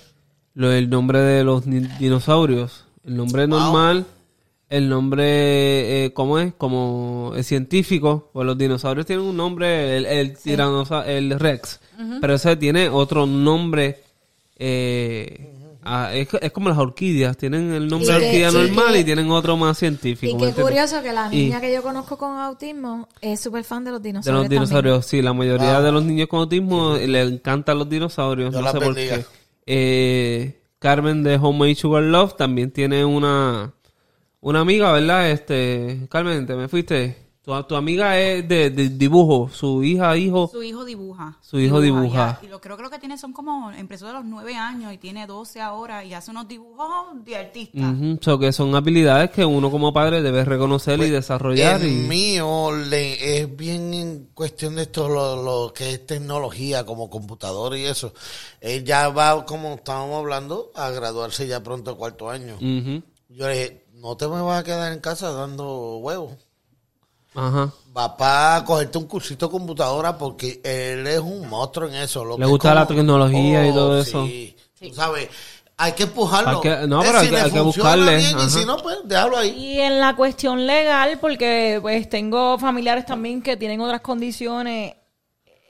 lo, 0.53 0.71
el 0.71 0.89
nombre 0.89 1.19
de 1.19 1.43
los 1.43 1.65
dinosaurios. 1.65 2.85
El 3.03 3.17
nombre 3.17 3.47
normal, 3.47 4.05
el 4.69 4.87
nombre, 4.87 6.05
eh, 6.05 6.13
¿cómo 6.13 6.39
es? 6.39 6.53
Como 6.53 7.33
es 7.35 7.47
científico. 7.47 8.29
Pues 8.31 8.45
los 8.45 8.57
dinosaurios 8.57 9.05
tienen 9.05 9.25
un 9.25 9.35
nombre, 9.35 9.97
el, 9.97 10.05
el 10.05 10.37
el 11.07 11.39
Rex. 11.39 11.79
Pero 12.21 12.35
ese 12.35 12.55
tiene 12.55 12.89
otro 12.89 13.25
nombre. 13.25 14.01
eh, 14.55 15.52
ah, 15.85 16.13
es, 16.13 16.27
es 16.41 16.51
como 16.51 16.69
las 16.69 16.77
orquídeas. 16.77 17.35
Tienen 17.37 17.71
el 17.73 17.87
nombre 17.87 18.07
de 18.09 18.15
orquídea 18.15 18.51
normal 18.51 18.95
y 18.97 19.03
tienen 19.03 19.29
otro 19.31 19.55
más 19.57 19.77
científico. 19.77 20.31
Y 20.37 20.41
¿me 20.45 20.53
qué 20.53 20.61
curioso 20.61 21.01
que 21.01 21.11
la 21.13 21.27
Y- 21.31 21.37
niña 21.45 21.61
que 21.61 21.73
yo 21.73 21.81
conozco 21.83 22.17
con 22.17 22.37
autismo 22.37 23.07
es 23.21 23.39
súper 23.39 23.63
fan 23.63 23.83
de 23.83 23.91
los 23.91 24.01
De 24.01 24.09
dinosaurios. 24.09 24.43
los 24.43 24.49
dinosaurios, 24.49 25.05
sí, 25.05 25.21
la 25.21 25.33
mayoría 25.33 25.81
de 25.81 25.91
los 25.91 26.03
niños 26.03 26.27
con 26.27 26.39
autismo 26.41 26.95
le 26.97 27.21
encantan 27.21 27.77
los 27.79 27.89
dinosaurios, 27.89 28.51
Dios 28.51 28.63
no 28.63 28.71
sé 28.71 28.77
por 28.79 28.93
bendiga. 28.95 29.17
qué. 29.17 29.25
Eh, 29.65 30.59
Carmen 30.79 31.23
de 31.23 31.35
Homemade 31.37 31.75
Sugar 31.75 32.03
Love 32.03 32.35
también 32.35 32.71
tiene 32.71 33.05
una 33.05 33.73
una 34.41 34.59
amiga, 34.59 34.91
¿verdad? 34.91 35.31
Este, 35.31 36.05
Carmen, 36.09 36.45
te 36.45 36.55
me 36.55 36.67
fuiste. 36.67 37.22
Tu, 37.43 37.63
tu 37.63 37.75
amiga 37.75 38.17
es 38.17 38.47
de, 38.47 38.69
de 38.69 38.87
dibujo, 38.87 39.49
su 39.53 39.83
hija, 39.83 40.15
hijo. 40.15 40.47
Su 40.49 40.63
hijo 40.63 40.85
dibuja. 40.85 41.37
Su 41.41 41.59
hijo 41.59 41.81
dibuja. 41.81 42.39
Y, 42.41 42.45
y 42.45 42.47
lo, 42.47 42.61
creo 42.61 42.77
que 42.77 42.83
lo 42.83 42.89
que 42.89 42.99
tiene 42.99 43.17
son 43.17 43.33
como, 43.33 43.69
empezó 43.71 44.07
de 44.07 44.13
los 44.13 44.23
nueve 44.23 44.55
años 44.55 44.93
y 44.93 44.97
tiene 44.97 45.27
12 45.27 45.59
ahora 45.59 46.05
y 46.05 46.13
hace 46.13 46.31
unos 46.31 46.47
dibujos 46.47 47.25
de 47.25 47.35
artista. 47.35 47.79
Ujú, 47.79 48.17
so 48.21 48.39
que 48.39 48.53
son 48.53 48.73
habilidades 48.75 49.31
que 49.31 49.43
uno 49.43 49.69
como 49.69 49.91
padre 49.91 50.21
debe 50.21 50.45
reconocer 50.45 51.01
y 51.01 51.09
desarrollar. 51.09 51.81
El 51.81 51.89
y, 51.89 52.07
mío 52.07 52.71
le, 52.71 53.41
es 53.41 53.57
bien 53.57 53.93
en 53.93 54.29
cuestión 54.33 54.75
de 54.75 54.83
esto, 54.83 55.09
lo, 55.09 55.43
lo 55.43 55.73
que 55.73 55.91
es 55.91 56.05
tecnología, 56.05 56.85
como 56.85 57.09
computador 57.09 57.75
y 57.75 57.83
eso. 57.83 58.13
Él 58.61 58.85
ya 58.85 59.09
va, 59.09 59.45
como 59.45 59.73
estábamos 59.73 60.19
hablando, 60.19 60.71
a 60.75 60.91
graduarse 60.91 61.45
ya 61.45 61.61
pronto 61.61 61.91
a 61.91 61.97
cuarto 61.97 62.29
año. 62.29 62.55
Ujú, 62.55 63.03
Yo 63.27 63.49
le 63.49 63.53
dije, 63.53 63.85
no 63.95 64.15
te 64.15 64.29
me 64.29 64.41
vas 64.41 64.61
a 64.61 64.63
quedar 64.63 64.93
en 64.93 65.01
casa 65.01 65.29
dando 65.33 65.97
huevos. 65.97 66.37
Ajá. 67.35 67.71
Va 67.95 68.17
para 68.17 68.63
cogerte 68.65 68.97
un 68.97 69.05
cursito 69.05 69.45
de 69.47 69.51
computadora 69.51 70.17
porque 70.17 70.59
él 70.63 71.05
es 71.07 71.19
un 71.19 71.47
monstruo 71.47 71.87
en 71.89 71.95
eso. 71.95 72.23
Lo 72.25 72.37
Le 72.37 72.45
que 72.45 72.49
gusta 72.51 72.69
es 72.69 72.75
la 72.75 72.87
tecnología 72.87 73.67
y 73.67 73.73
todo 73.73 73.99
eso. 73.99 74.25
sí. 74.25 74.55
Tú 74.79 74.93
sabes, 74.93 75.29
hay 75.77 75.93
que 75.93 76.03
empujarlo. 76.03 76.49
Hay 76.49 76.61
que- 76.61 76.87
no, 76.87 77.01
Eh, 77.01 77.05
pero 77.05 77.19
hay 77.19 77.25
si 77.25 77.29
que- 77.31 77.35
le 77.37 77.41
hay 77.43 77.51
que 77.51 77.59
funciona 77.59 77.89
buscarle, 77.95 78.17
bien, 78.17 78.37
y 78.39 78.49
si 78.49 78.65
no, 78.65 78.77
pues 78.77 78.97
déjalo 79.05 79.37
ahí. 79.37 79.49
Y 79.51 79.79
en 79.79 79.99
la 79.99 80.15
cuestión 80.15 80.65
legal, 80.67 81.17
porque 81.21 81.79
pues 81.81 82.09
tengo 82.09 82.57
familiares 82.59 83.05
también 83.05 83.41
que 83.41 83.55
tienen 83.57 83.79
otras 83.81 84.01
condiciones. 84.01 84.95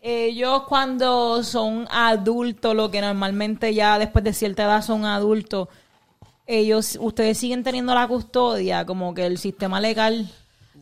Ellos 0.01 0.63
cuando 0.67 1.43
son 1.43 1.88
adultos, 1.89 2.75
lo 2.75 2.91
que 2.91 3.00
normalmente 3.01 3.74
ya 3.74 3.98
después 4.00 4.24
de 4.24 4.34
cierta 4.34 4.63
edad 4.63 4.82
son 4.82 5.05
adultos, 5.05 5.67
ellos, 6.46 6.98
ustedes 7.00 7.38
siguen 7.38 7.63
teniendo 7.63 7.93
la 7.96 8.08
custodia, 8.08 8.86
como 8.86 9.13
que 9.13 9.25
el 9.25 9.38
sistema 9.38 9.79
legal. 9.79 10.29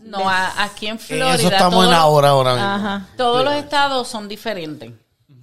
No, 0.03 0.29
a- 0.29 0.63
aquí 0.63 0.87
en 0.87 0.93
En 0.93 0.99
Florida. 0.99 1.35
eso 1.35 1.47
estamos 1.49 1.85
en 1.87 1.93
ahora, 1.93 2.29
ahora 2.29 2.53
mismo. 2.53 2.67
Ajá. 2.67 3.07
Todos 3.17 3.43
los 3.43 3.53
estados 3.55 4.07
son 4.07 4.27
diferentes. 4.27 4.91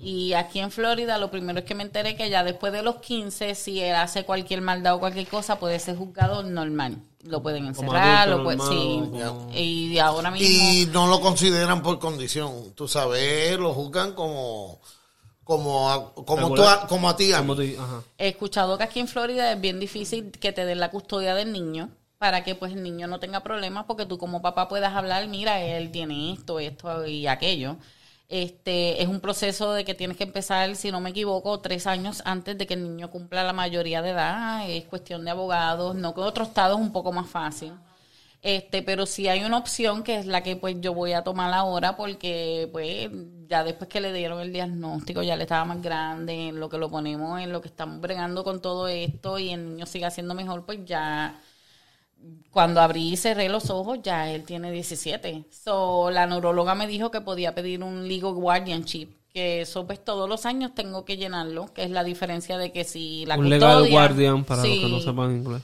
Y 0.00 0.32
aquí 0.34 0.60
en 0.60 0.70
Florida 0.70 1.18
lo 1.18 1.28
primero 1.30 1.58
es 1.58 1.64
que 1.64 1.74
me 1.74 1.82
enteré 1.82 2.14
que 2.16 2.30
ya 2.30 2.44
después 2.44 2.72
de 2.72 2.82
los 2.82 2.96
15, 2.96 3.54
si 3.56 3.80
él 3.80 3.96
hace 3.96 4.24
cualquier 4.24 4.60
maldad 4.60 4.94
o 4.94 5.00
cualquier 5.00 5.26
cosa, 5.26 5.58
puede 5.58 5.80
ser 5.80 5.96
juzgado 5.96 6.42
normal. 6.44 6.98
Lo 7.24 7.42
pueden 7.42 7.66
encerrar, 7.66 8.28
adulto 8.28 8.52
lo 8.52 8.56
pueden, 8.56 9.10
sí. 9.52 9.58
Y 9.58 9.98
ahora 9.98 10.30
mismo... 10.30 10.46
Y 10.48 10.86
no 10.92 11.08
lo 11.08 11.20
consideran 11.20 11.82
por 11.82 11.98
condición. 11.98 12.72
Tú 12.76 12.86
sabes, 12.86 13.58
lo 13.58 13.74
juzgan 13.74 14.12
como 14.12 14.80
como 15.42 15.90
a, 15.90 16.12
como, 16.14 16.54
tú 16.54 16.62
a- 16.62 16.86
como 16.86 17.08
a 17.08 17.16
ti. 17.16 17.32
He 18.18 18.28
escuchado 18.28 18.76
que 18.78 18.84
aquí 18.84 19.00
en 19.00 19.08
Florida 19.08 19.50
es 19.52 19.60
bien 19.60 19.80
difícil 19.80 20.30
que 20.30 20.52
te 20.52 20.64
den 20.66 20.78
la 20.78 20.90
custodia 20.90 21.34
del 21.34 21.52
niño 21.52 21.88
para 22.18 22.42
que 22.44 22.54
pues 22.54 22.72
el 22.72 22.82
niño 22.82 23.06
no 23.06 23.20
tenga 23.20 23.40
problemas 23.42 23.84
porque 23.86 24.06
tú 24.06 24.18
como 24.18 24.42
papá 24.42 24.68
puedas 24.68 24.94
hablar, 24.94 25.26
mira, 25.28 25.60
él 25.62 25.90
tiene 25.90 26.32
esto, 26.32 26.58
esto 26.60 27.06
y 27.06 27.26
aquello. 27.26 27.76
Este 28.28 29.02
es 29.02 29.08
un 29.08 29.20
proceso 29.20 29.72
de 29.72 29.84
que 29.84 29.94
tienes 29.94 30.16
que 30.18 30.24
empezar, 30.24 30.76
si 30.76 30.90
no 30.92 31.00
me 31.00 31.10
equivoco, 31.10 31.60
tres 31.60 31.86
años 31.86 32.22
antes 32.26 32.58
de 32.58 32.66
que 32.66 32.74
el 32.74 32.82
niño 32.84 33.10
cumpla 33.10 33.42
la 33.44 33.52
mayoría 33.54 34.02
de 34.02 34.10
edad. 34.10 34.68
Es 34.70 34.84
cuestión 34.84 35.24
de 35.24 35.30
abogados, 35.30 35.94
no 35.96 36.14
que 36.14 36.20
en 36.20 36.26
otros 36.26 36.48
estados 36.48 36.78
es 36.78 36.84
un 36.86 36.92
poco 36.92 37.12
más 37.12 37.28
fácil. 37.28 37.72
Este, 38.42 38.82
pero 38.82 39.04
sí 39.06 39.28
hay 39.28 39.44
una 39.44 39.58
opción 39.58 40.02
que 40.04 40.16
es 40.18 40.26
la 40.26 40.42
que 40.42 40.54
pues 40.56 40.76
yo 40.80 40.94
voy 40.94 41.12
a 41.12 41.24
tomar 41.24 41.52
ahora 41.52 41.96
porque 41.96 42.68
pues 42.72 43.10
ya 43.48 43.64
después 43.64 43.90
que 43.90 44.00
le 44.00 44.12
dieron 44.12 44.40
el 44.40 44.52
diagnóstico 44.52 45.22
ya 45.22 45.34
le 45.36 45.42
estaba 45.42 45.64
más 45.64 45.82
grande, 45.82 46.48
en 46.48 46.60
lo 46.60 46.68
que 46.68 46.78
lo 46.78 46.88
ponemos, 46.90 47.40
en 47.40 47.52
lo 47.52 47.60
que 47.60 47.68
estamos 47.68 48.00
bregando 48.00 48.44
con 48.44 48.60
todo 48.62 48.86
esto 48.88 49.38
y 49.38 49.50
el 49.50 49.68
niño 49.70 49.86
sigue 49.86 50.06
haciendo 50.06 50.34
mejor, 50.34 50.64
pues 50.64 50.84
ya 50.84 51.40
cuando 52.50 52.80
abrí 52.80 53.12
y 53.12 53.16
cerré 53.16 53.48
los 53.48 53.70
ojos, 53.70 53.98
ya 54.02 54.30
él 54.30 54.44
tiene 54.44 54.70
17. 54.72 55.44
So, 55.50 56.10
la 56.10 56.26
neuróloga 56.26 56.74
me 56.74 56.86
dijo 56.86 57.10
que 57.10 57.20
podía 57.20 57.54
pedir 57.54 57.82
un 57.82 58.08
legal 58.08 58.32
guardianship, 58.34 59.08
que 59.32 59.60
eso 59.62 59.86
pues 59.86 60.02
todos 60.04 60.28
los 60.28 60.46
años 60.46 60.74
tengo 60.74 61.04
que 61.04 61.16
llenarlo, 61.16 61.72
que 61.72 61.84
es 61.84 61.90
la 61.90 62.04
diferencia 62.04 62.58
de 62.58 62.72
que 62.72 62.84
si 62.84 63.26
la 63.26 63.36
un 63.38 63.48
legal 63.48 63.88
guardian 63.90 64.44
para 64.44 64.64
los 64.64 64.78
que 64.78 64.88
no 64.88 65.00
sepan 65.00 65.36
inglés. 65.36 65.62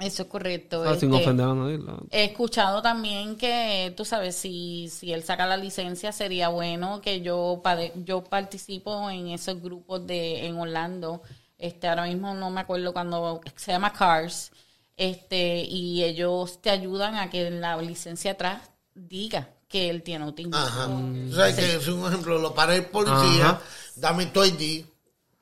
Eso 0.00 0.22
es 0.22 0.28
correcto. 0.28 0.84
Ah, 0.86 0.94
sin 0.94 1.12
este, 1.12 1.24
ofender 1.24 1.46
a 1.46 1.54
nadie. 1.54 1.78
la- 1.78 1.98
He 2.12 2.24
escuchado 2.26 2.82
también 2.82 3.36
que, 3.36 3.92
tú 3.96 4.04
sabes, 4.04 4.36
si, 4.36 4.88
si 4.88 5.12
él 5.12 5.24
saca 5.24 5.44
la 5.44 5.56
licencia, 5.56 6.12
sería 6.12 6.50
bueno 6.50 7.00
que 7.00 7.20
yo 7.20 7.60
pade- 7.64 7.92
yo 8.04 8.22
participo 8.22 9.10
en 9.10 9.28
esos 9.28 9.60
grupos 9.60 10.06
de 10.06 10.46
en 10.46 10.56
Orlando. 10.56 11.22
Este, 11.58 11.88
ahora 11.88 12.04
mismo 12.04 12.32
no 12.34 12.48
me 12.50 12.60
acuerdo 12.60 12.92
cuando 12.92 13.40
se 13.56 13.72
llama 13.72 13.92
Cars. 13.92 14.52
Este, 14.98 15.62
y 15.64 16.02
ellos 16.02 16.60
te 16.60 16.70
ayudan 16.70 17.14
a 17.14 17.30
que 17.30 17.46
en 17.46 17.60
la 17.60 17.76
licencia 17.80 18.32
atrás 18.32 18.62
diga 18.94 19.48
que 19.68 19.88
él 19.90 20.02
tiene 20.02 20.24
autismo. 20.24 20.56
Ajá. 20.56 20.86
Tú 20.86 21.34
sabes 21.36 21.54
que 21.54 21.76
es 21.76 21.86
un 21.86 22.04
ejemplo, 22.06 22.38
lo 22.38 22.52
para 22.52 22.74
el 22.74 22.86
policía, 22.86 23.50
Ajá. 23.50 23.62
dame 23.94 24.26
tu 24.26 24.44
ID, 24.44 24.84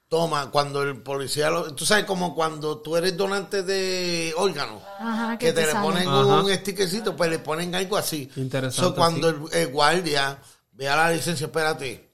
toma, 0.08 0.50
cuando 0.50 0.82
el 0.82 1.00
policía, 1.02 1.48
lo, 1.48 1.74
tú 1.74 1.86
sabes 1.86 2.04
como 2.04 2.34
cuando 2.34 2.78
tú 2.82 2.96
eres 2.96 3.16
donante 3.16 3.62
de 3.62 4.34
órganos, 4.36 4.82
Ajá, 4.98 5.38
que 5.38 5.46
que 5.46 5.52
te, 5.54 5.62
te 5.62 5.66
le 5.74 5.80
ponen 5.80 6.06
Ajá. 6.06 6.42
un 6.42 6.52
stickecito, 6.54 7.16
pues 7.16 7.30
le 7.30 7.38
ponen 7.38 7.74
algo 7.74 7.96
así. 7.96 8.30
Interesante, 8.36 8.76
So, 8.90 8.94
cuando 8.94 9.30
el, 9.30 9.40
el 9.52 9.68
guardia 9.68 10.38
vea 10.72 10.96
la 10.96 11.10
licencia, 11.12 11.46
espérate, 11.46 12.05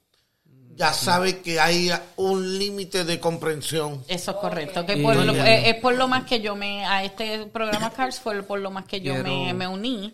ya 0.83 0.93
sabe 0.93 1.41
que 1.41 1.61
hay 1.61 1.91
un 2.17 2.59
límite 2.59 3.05
de 3.05 3.19
comprensión. 3.21 4.03
Eso 4.09 4.31
es 4.33 4.37
correcto. 4.39 4.85
Que 4.87 4.95
Y- 4.99 5.03
por 5.03 5.17
lo- 5.17 5.35
eh, 5.35 5.71
es 5.71 5.75
por 5.77 5.95
lo 5.95 6.09
más 6.09 6.25
que 6.25 6.41
yo 6.41 6.55
me, 6.57 6.85
a 6.85 7.05
este 7.05 7.47
programa 7.47 7.91
Cars 7.91 8.19
fue 8.21 8.43
por 8.43 8.59
lo 8.61 8.71
más 8.71 8.85
que 8.87 9.01
yo 9.01 9.15
me, 9.23 9.55
me 9.55 9.67
uní 9.69 10.13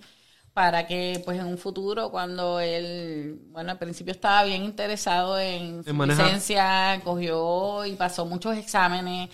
para 0.52 0.86
que 0.86 1.22
pues 1.24 1.38
en 1.38 1.46
un 1.46 1.56
futuro 1.58 2.10
cuando 2.10 2.58
él, 2.60 3.38
bueno, 3.50 3.70
al 3.72 3.78
principio 3.78 4.12
estaba 4.12 4.42
bien 4.44 4.64
interesado 4.64 5.38
en 5.38 5.82
En 5.86 5.96
licencia, 6.26 7.00
cogió 7.04 7.86
y 7.86 7.92
pasó 7.94 8.26
muchos 8.26 8.56
exámenes, 8.56 9.28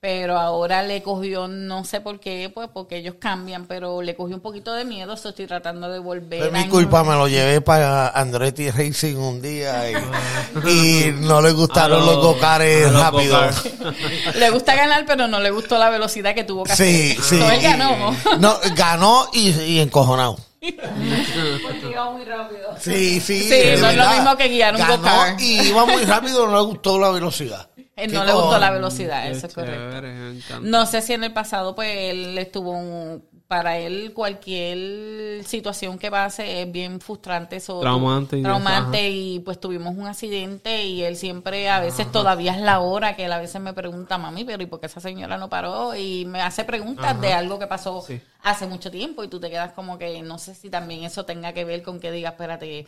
pero 0.00 0.38
ahora 0.38 0.84
le 0.84 1.02
cogió, 1.02 1.48
no 1.48 1.84
sé 1.84 2.00
por 2.00 2.20
qué, 2.20 2.50
pues 2.54 2.68
porque 2.72 2.98
ellos 2.98 3.16
cambian, 3.18 3.66
pero 3.66 4.00
le 4.00 4.14
cogió 4.14 4.36
un 4.36 4.40
poquito 4.40 4.72
de 4.72 4.84
miedo, 4.84 5.16
so 5.16 5.30
estoy 5.30 5.48
tratando 5.48 5.88
de 5.90 5.98
volver. 5.98 6.44
Es 6.44 6.52
mi 6.52 6.60
a- 6.60 6.68
culpa, 6.68 7.02
me 7.02 7.14
lo 7.14 7.26
llevé 7.26 7.60
para 7.60 8.08
Andretti 8.10 8.70
Racing 8.70 9.16
un 9.16 9.42
día 9.42 9.90
y, 9.90 9.94
y 10.68 11.12
no 11.20 11.40
le 11.40 11.50
gustaron 11.50 12.00
A 12.00 12.04
los 12.04 12.14
los- 12.14 12.24
gocares 12.24 12.92
rápidos. 12.92 13.64
Le 14.36 14.50
gusta 14.50 14.76
ganar, 14.76 15.04
pero 15.04 15.26
no 15.26 15.40
le 15.40 15.50
gustó 15.50 15.76
la 15.78 15.90
velocidad 15.90 16.32
que 16.32 16.44
tuvo 16.44 16.62
que 16.62 16.76
Sí, 16.76 17.16
hacer. 17.18 17.24
sí. 17.24 17.38
So, 17.40 17.50
él 17.50 17.60
ganó. 17.60 18.14
No, 18.38 18.56
ganó 18.76 19.28
y, 19.32 19.50
y 19.50 19.80
encojonado. 19.80 20.36
Porque 20.60 21.90
iba 21.90 22.10
muy 22.12 22.24
rápido. 22.24 22.74
Sí, 22.80 23.20
sí. 23.20 23.40
Sí, 23.48 23.80
no 23.80 23.88
es 23.90 23.96
lo 23.96 24.08
mismo 24.10 24.36
que 24.36 24.48
guiar 24.48 24.74
un 24.74 24.80
Ganó 24.80 24.96
go-kart. 24.98 25.40
Y 25.40 25.60
iba 25.70 25.84
muy 25.86 26.04
rápido, 26.04 26.46
no 26.46 26.54
le 26.56 26.62
gustó 26.62 26.98
la 27.00 27.10
velocidad. 27.10 27.68
Él 27.98 28.10
¿Qué 28.10 28.16
no 28.16 28.24
le 28.24 28.32
gustó 28.32 28.58
la 28.58 28.70
velocidad, 28.70 29.28
eso 29.28 29.46
es 29.48 29.54
correcto. 29.54 30.60
No 30.62 30.86
sé 30.86 31.02
si 31.02 31.12
en 31.14 31.24
el 31.24 31.32
pasado, 31.32 31.74
pues 31.74 31.90
él 31.94 32.38
estuvo 32.38 32.70
un- 32.72 33.24
para 33.48 33.78
él 33.78 34.12
cualquier 34.14 35.42
situación 35.44 35.98
que 35.98 36.10
pase 36.10 36.60
es 36.62 36.70
bien 36.70 37.00
frustrante, 37.00 37.58
Traumante 37.60 38.36
eso, 38.36 38.42
traumante 38.44 38.98
ajá. 38.98 39.08
y 39.08 39.38
pues 39.40 39.58
tuvimos 39.58 39.96
un 39.96 40.06
accidente 40.06 40.84
y 40.84 41.02
él 41.02 41.16
siempre 41.16 41.68
a 41.70 41.80
veces 41.80 42.12
todavía 42.12 42.54
es 42.54 42.60
la 42.60 42.80
hora 42.80 43.16
que 43.16 43.24
él 43.24 43.32
a 43.32 43.38
veces 43.38 43.60
me 43.62 43.72
pregunta 43.72 44.18
mami, 44.18 44.44
pero 44.44 44.62
¿y 44.62 44.66
por 44.66 44.80
qué 44.80 44.86
esa 44.86 45.00
señora 45.00 45.38
no 45.38 45.48
paró? 45.48 45.94
Y 45.96 46.26
me 46.26 46.42
hace 46.42 46.64
preguntas 46.64 47.18
de 47.22 47.32
algo 47.32 47.58
que 47.58 47.66
pasó 47.66 48.02
Sí. 48.06 48.20
hace 48.42 48.66
mucho 48.66 48.90
tiempo 48.90 49.24
y 49.24 49.28
tú 49.28 49.40
te 49.40 49.48
quedas 49.48 49.72
como 49.72 49.96
que 49.98 50.20
no 50.22 50.36
sé 50.38 50.54
si 50.54 50.68
también 50.68 51.04
eso 51.04 51.24
tenga 51.24 51.54
que 51.54 51.64
ver 51.64 51.82
con 51.82 52.00
que 52.00 52.10
diga, 52.12 52.28
espérate, 52.30 52.86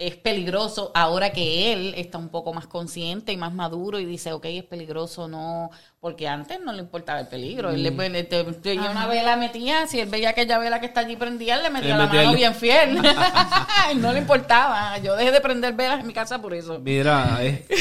es 0.00 0.16
peligroso 0.16 0.90
ahora 0.94 1.30
que 1.30 1.72
él 1.72 1.94
está 1.96 2.16
un 2.16 2.30
poco 2.30 2.54
más 2.54 2.66
consciente 2.66 3.32
y 3.32 3.36
más 3.36 3.52
maduro 3.52 4.00
y 4.00 4.06
dice, 4.06 4.32
ok, 4.32 4.46
es 4.46 4.64
peligroso, 4.64 5.28
no, 5.28 5.70
porque 6.00 6.26
antes 6.26 6.58
no 6.64 6.72
le 6.72 6.78
importaba 6.80 7.20
el 7.20 7.28
peligro. 7.28 7.70
Él 7.70 7.82
le, 7.82 7.90
le- 8.08 8.26
yo 8.64 8.90
una 8.90 9.06
vela 9.06 9.36
metía, 9.36 9.86
si 9.86 10.00
él 10.00 10.08
veía 10.08 10.30
aquella 10.30 10.58
vela 10.58 10.80
que 10.80 10.86
está 10.86 11.00
allí 11.00 11.16
prendida, 11.16 11.56
él 11.56 11.62
le 11.64 11.70
metía 11.70 11.98
la 11.98 12.06
metía 12.06 12.22
mano 12.22 12.36
bien 12.36 12.54
fiel. 12.54 12.98
no 13.96 14.12
le 14.12 14.20
importaba. 14.20 14.96
Yo 14.98 15.14
dejé 15.16 15.32
de 15.32 15.40
prender 15.42 15.74
velas 15.74 16.00
en 16.00 16.06
mi 16.06 16.14
casa 16.14 16.40
por 16.40 16.54
eso. 16.54 16.78
Mira, 16.78 17.38
eh. 17.42 17.66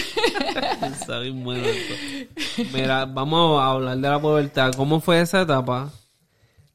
Mira, 2.73 3.05
vamos 3.05 3.61
a 3.61 3.71
hablar 3.71 3.97
de 3.97 4.09
la 4.09 4.19
pubertad. 4.19 4.71
¿Cómo 4.75 4.99
fue 4.99 5.21
esa 5.21 5.41
etapa? 5.41 5.89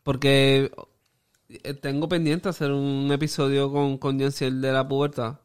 Porque 0.03 0.71
tengo 1.81 2.09
pendiente 2.09 2.49
hacer 2.49 2.73
un 2.73 3.11
episodio 3.13 3.71
con, 3.73 3.99
con 3.99 4.19
Jensiel 4.19 4.61
de 4.61 4.73
la 4.73 4.87
pubertad. 4.87 5.41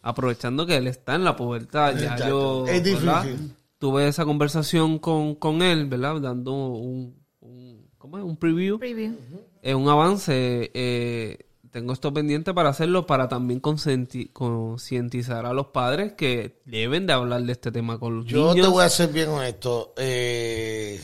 Aprovechando 0.00 0.64
que 0.66 0.76
él 0.76 0.86
está 0.86 1.14
en 1.16 1.24
la 1.24 1.36
pubertad. 1.36 1.94
Ya 1.96 2.12
Exacto. 2.12 2.28
yo 2.28 2.66
Es 2.66 2.82
¿verdad? 2.84 3.24
difícil. 3.24 3.54
tuve 3.78 4.08
esa 4.08 4.24
conversación 4.24 4.98
con, 4.98 5.34
con 5.34 5.60
él, 5.62 5.86
¿verdad? 5.86 6.20
Dando 6.20 6.52
un, 6.54 7.16
un, 7.40 7.90
¿cómo 7.98 8.18
es? 8.18 8.24
un 8.24 8.36
preview. 8.36 8.78
Preview. 8.78 9.16
Es 9.62 9.74
un 9.74 9.88
avance. 9.88 10.70
eh, 10.72 11.38
tengo 11.70 11.92
esto 11.92 12.12
pendiente 12.14 12.54
para 12.54 12.70
hacerlo, 12.70 13.06
para 13.06 13.28
también 13.28 13.60
concientizar 13.60 15.44
a 15.44 15.52
los 15.52 15.66
padres 15.66 16.12
que 16.14 16.60
deben 16.64 17.06
de 17.06 17.12
hablar 17.12 17.42
de 17.42 17.52
este 17.52 17.70
tema 17.70 17.98
con 17.98 18.16
los 18.18 18.24
Yo 18.26 18.50
niños. 18.54 18.66
te 18.66 18.72
voy 18.72 18.84
a 18.84 18.88
ser 18.88 19.12
bien 19.12 19.28
honesto. 19.28 19.92
Eh, 19.98 20.98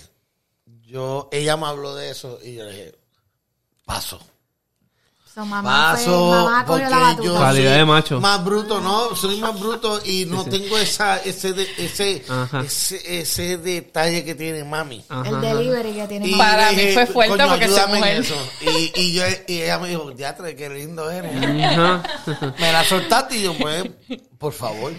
yo, 0.83 1.29
ella 1.33 1.57
me 1.59 1.67
habló 1.67 1.95
de 1.95 2.11
eso 2.11 2.39
y 2.43 2.55
yo 2.55 2.65
le 2.65 2.71
dije, 2.71 2.95
paso. 3.85 4.19
So, 5.35 5.45
mamá, 5.45 5.97
fue, 5.97 6.05
Paso, 6.05 6.31
mamá 6.31 6.65
porque 6.65 6.85
yo. 7.25 7.35
Calidad 7.35 7.71
soy 7.73 7.79
de 7.79 7.85
macho. 7.85 8.21
Más 8.21 8.45
bruto, 8.45 8.81
no, 8.81 9.17
soy 9.17 9.41
más 9.41 9.59
bruto 9.59 10.01
y 10.05 10.27
no 10.27 10.45
tengo 10.45 10.79
esa, 10.79 11.17
ese, 11.25 11.53
de- 11.53 11.67
ese, 11.77 12.25
Ajá. 12.29 12.61
ese, 12.61 13.21
ese 13.21 13.59
detalle 13.59 14.25
que 14.25 14.37
tiene 14.37 14.63
mami. 14.63 15.05
Ajá, 15.09 15.29
El 15.29 15.35
ajá. 15.35 15.47
delivery 15.55 15.93
que 15.93 16.07
tiene 16.07 16.29
Y 16.29 16.31
mamá. 16.33 16.45
Para 16.45 16.71
mí 16.73 16.83
fue 16.95 17.07
fuerte 17.07 17.37
"Coño, 17.37 17.49
porque 17.49 17.67
soy 17.67 17.79
ayúdame 17.81 17.95
en 17.95 17.99
mujer". 18.01 18.21
eso. 18.21 18.35
Y, 18.61 18.93
y, 19.01 19.13
yo, 19.15 19.25
y 19.49 19.63
ella 19.63 19.79
me 19.81 19.89
dijo, 19.89 20.09
diatre, 20.13 20.55
qué 20.55 20.69
lindo 20.71 21.11
eres. 21.11 21.33
Ajá. 21.37 22.03
me 22.57 22.73
la 22.73 22.85
soltaste 22.85 23.37
y 23.39 23.43
yo, 23.43 23.55
pues, 23.59 23.91
por 24.39 24.53
favor. 24.53 24.93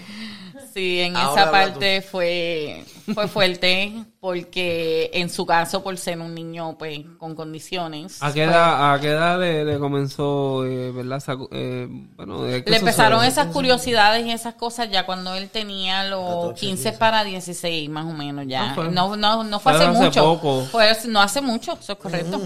Sí, 0.75 1.00
en 1.00 1.15
Ahora 1.15 1.44
esa 1.44 1.51
parte 1.51 2.01
fue, 2.01 2.84
fue 3.13 3.29
fuerte 3.29 3.94
porque 4.20 5.10
en 5.13 5.29
su 5.29 5.46
caso, 5.46 5.82
por 5.82 5.98
ser 5.98 6.20
un 6.20 6.36
niño 6.36 6.77
pues 6.77 7.00
con 7.17 7.34
condiciones, 7.34 8.22
¿A 8.22 8.34
qué 8.34 8.44
edad, 8.44 8.94
a 8.94 9.00
qué 9.00 9.08
edad 9.08 9.39
le, 9.39 9.63
le 9.63 9.79
comenzó, 9.79 10.65
eh, 10.65 10.91
verdad? 10.91 11.24
Eh, 11.51 11.88
bueno, 12.17 12.44
¿de 12.44 12.62
qué 12.62 12.72
Le 12.72 12.75
empezaron 12.75 13.24
esas 13.24 13.48
curiosidades 13.53 14.25
y 14.25 14.32
esas 14.32 14.55
cosas 14.55 14.91
ya 14.91 15.05
cuando 15.05 15.34
él 15.36 15.50
tenía 15.50 16.03
los 16.10 16.50
14, 16.50 16.60
15 16.60 16.91
para 16.91 17.24
16 17.24 17.89
más 17.89 18.03
o 18.03 18.12
menos 18.12 18.46
ya. 18.46 18.74
Ah, 18.77 18.89
no, 18.91 19.15
no, 19.15 19.46
no 19.46 19.60
fue 19.62 19.72
hace 19.72 19.86
hace 19.86 19.98
mucho. 19.98 20.24
poco. 20.25 20.67
No 21.08 21.22
hace 21.22 21.39
mucho, 21.39 21.77
eso 21.82 21.94
es 21.94 22.00
correcto. 22.00 22.41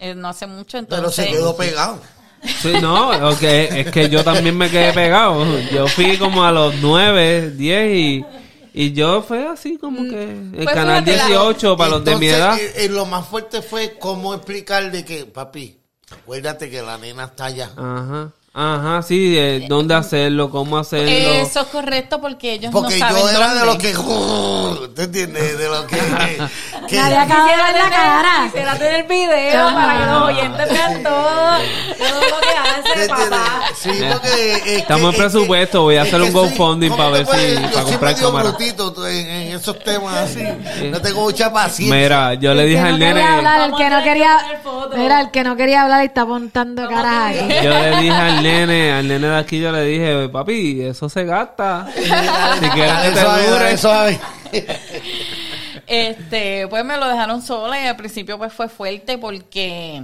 Eh, 0.00 0.16
no 0.16 0.26
hace 0.26 0.48
mucho, 0.48 0.78
Pero 0.82 0.96
entonces... 0.96 1.26
se 1.26 1.30
quedó 1.30 1.56
pegado. 1.56 2.00
Sí, 2.44 2.72
no, 2.80 3.10
ok, 3.30 3.42
es 3.42 3.90
que 3.90 4.08
yo 4.08 4.22
también 4.24 4.56
me 4.56 4.70
quedé 4.70 4.92
pegado. 4.92 5.44
Yo 5.72 5.86
fui 5.88 6.16
como 6.18 6.44
a 6.44 6.52
los 6.52 6.74
9, 6.80 7.50
10 7.50 7.96
y, 7.96 8.24
y 8.74 8.92
yo 8.92 9.22
fue 9.22 9.46
así 9.46 9.76
como 9.78 10.02
que 10.04 10.22
el 10.22 10.50
Pues 10.64 10.68
canal 10.74 11.04
fíjate, 11.04 11.16
la- 11.18 11.26
18 11.40 11.76
para 11.76 11.90
los 11.90 12.04
de 12.04 12.16
mi 12.16 12.26
edad. 12.28 12.58
Eh, 12.58 12.72
eh, 12.84 12.88
lo 12.88 13.06
más 13.06 13.26
fuerte 13.26 13.60
fue 13.62 13.96
cómo 13.98 14.34
explicarle 14.34 15.04
que, 15.04 15.24
papi, 15.26 15.78
acuérdate 16.10 16.70
que 16.70 16.80
la 16.82 16.96
nena 16.98 17.24
está 17.24 17.46
allá. 17.46 17.70
Ajá, 17.76 18.32
ajá, 18.58 19.02
sí, 19.02 19.36
eh, 19.38 19.66
dónde 19.68 19.94
hacerlo, 19.94 20.50
cómo 20.50 20.78
hacerlo. 20.78 21.08
Eso 21.10 21.60
es 21.60 21.66
correcto 21.68 22.20
porque 22.20 22.54
ellos 22.54 22.72
Porque 22.72 22.98
no 22.98 23.06
saben 23.08 23.22
yo 23.22 23.28
era 23.30 23.54
de 23.54 23.60
dónde. 23.60 23.66
los 23.66 23.76
que, 23.78 24.88
¿te 24.94 25.02
entiendes? 25.04 25.58
De 25.58 25.68
los 25.68 25.84
que, 25.84 25.96
que- 26.88 26.96
Nadie 26.96 27.16
acaba 27.18 27.44
de 27.50 27.56
ver 27.62 27.82
la 27.82 27.90
cara. 27.90 28.30
Quisiera 28.44 28.74
tener 28.78 29.06
video 29.06 29.74
para 29.74 29.98
que 29.98 30.06
los 30.10 30.22
oyentes 30.22 30.72
vean 30.72 31.02
todo, 31.02 31.58
todo 31.98 32.20
lo 32.20 32.40
que 32.40 32.92
¿te 32.94 33.00
hace 33.00 33.08
papá. 33.08 33.60
Sí, 33.80 33.90
porque 34.12 34.52
es 34.52 34.62
que- 34.62 34.76
Estamos 34.78 35.12
en 35.14 35.20
presupuesto, 35.20 35.82
voy 35.82 35.96
a 35.96 36.02
hacer 36.02 36.20
un 36.22 36.32
¿cómo 36.32 36.96
para 36.96 37.10
ver 37.10 37.26
puedes- 37.26 37.56
si- 37.58 37.62
yo 37.62 37.70
para 37.70 37.84
comprar 37.84 38.16
cámara. 38.16 38.48
brutito 38.50 39.06
en, 39.06 39.28
en 39.28 39.56
esos 39.56 39.78
temas 39.80 40.14
así. 40.16 40.42
No 40.90 41.00
tengo 41.00 41.20
mucha 41.22 41.52
paciencia. 41.52 41.94
Mira, 41.96 42.34
yo 42.34 42.54
le 42.54 42.64
dije 42.64 42.80
al 42.80 42.98
nene, 42.98 43.22
hablar, 43.22 43.70
el 43.70 43.76
que 43.76 43.90
no 43.90 44.02
quería. 44.02 44.36
Mira, 44.96 45.20
el 45.20 45.30
que 45.30 45.44
no 45.44 45.56
quería 45.56 45.82
hablar 45.82 46.02
y 46.02 46.06
está 46.06 46.24
montando 46.24 46.88
caras 46.88 47.36
aquí. 47.36 47.54
yo 47.62 47.70
le 47.70 47.96
dije 48.00 48.10
al 48.16 48.42
nene, 48.42 48.47
al 48.50 49.08
nene 49.08 49.26
de 49.28 49.36
aquí 49.36 49.60
yo 49.60 49.72
le 49.72 49.84
dije, 49.84 50.28
papi, 50.28 50.82
eso 50.82 51.08
se 51.08 51.24
gasta. 51.24 51.86
si 51.94 52.00
quieres 52.70 52.92
que 53.02 53.10
te 53.10 53.18
Eso 53.20 53.30
hay, 53.30 53.46
dure. 53.46 53.72
eso 53.72 53.92
hay. 53.92 54.20
Este, 55.86 56.66
pues 56.68 56.84
me 56.84 56.96
lo 56.98 57.08
dejaron 57.08 57.40
sola 57.42 57.80
y 57.82 57.86
al 57.86 57.96
principio 57.96 58.36
pues 58.38 58.52
fue 58.52 58.68
fuerte 58.68 59.16
porque 59.18 60.02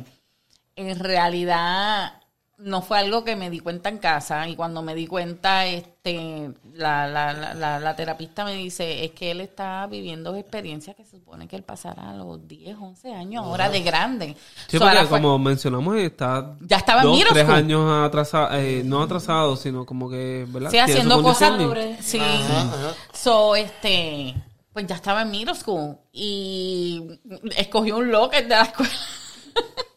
en 0.77 0.99
realidad 0.99 2.15
no 2.65 2.81
fue 2.81 2.99
algo 2.99 3.25
que 3.25 3.37
me 3.37 3.51
di 3.51 3.61
cuenta 3.61 3.91
en 3.91 3.99
casa 3.99 4.49
y 4.49 4.57
cuando 4.57 4.81
me 4.81 4.95
di 4.95 5.07
cuenta, 5.07 5.67
este, 5.67 6.51
la, 6.73 7.07
la, 7.07 7.33
la, 7.35 7.53
la, 7.53 7.79
la 7.79 7.95
terapista 7.95 8.43
me 8.45 8.55
dice, 8.55 9.05
es 9.05 9.11
que 9.11 9.31
él 9.33 9.43
está 9.43 9.87
viviendo 9.87 10.35
experiencias 10.35 10.97
que 10.97 11.05
se 11.05 11.19
supone 11.19 11.47
que 11.47 11.57
él 11.57 11.63
pasara 11.63 12.09
a 12.11 12.15
los 12.15 12.49
10, 12.49 12.77
11 12.81 13.13
años, 13.15 13.45
ahora 13.45 13.69
de 13.69 13.83
grande. 13.83 14.37
Sí, 14.67 14.79
So, 14.79 14.85
ahora 14.85 15.01
porque 15.01 15.09
fue- 15.11 15.21
como 15.21 15.39
mencionamos, 15.39 15.97
está 15.99 16.57
Ya 16.61 16.79
estaba 16.79 17.03
en 17.03 17.09
dos, 17.09 17.17
middle 17.19 17.33
tres 17.35 17.49
años 17.51 18.07
atrasado, 18.07 18.57
eh, 18.59 18.83
no 18.83 19.03
atrasado, 19.03 19.57
sino 19.57 19.85
como 19.85 20.09
que, 20.09 20.47
¿verdad? 20.49 20.71
Sí, 20.71 20.79
haciendo 20.79 21.23
cosas. 21.23 21.53
Sí. 22.01 22.19
Ajá, 22.19 22.61
ajá. 22.63 22.95
So, 23.13 23.57
este, 23.57 24.35
pues 24.73 24.87
ya 24.87 24.95
estaba 24.95 25.21
en 25.23 25.31
middle 25.31 25.55
school 25.55 25.99
y 26.13 27.21
escogió 27.57 27.99
un 27.99 28.11
locker 28.11 28.43
de 28.45 28.49
la 28.57 28.63
escuela. 28.63 28.93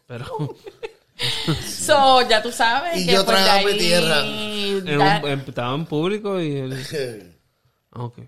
Pero 0.06 0.26
So, 1.66 2.28
ya 2.28 2.42
tú 2.42 2.52
sabes. 2.52 2.98
Y 3.02 3.06
que 3.06 3.14
yo 3.14 3.26
pues, 3.26 3.38
ahí 3.38 3.78
tierra. 3.78 4.22
en 4.26 5.40
estaba 5.48 5.74
en 5.76 5.86
público 5.86 6.40
y 6.42 6.58
él... 6.58 6.74
Ah, 7.92 8.00
Ok. 8.00 8.20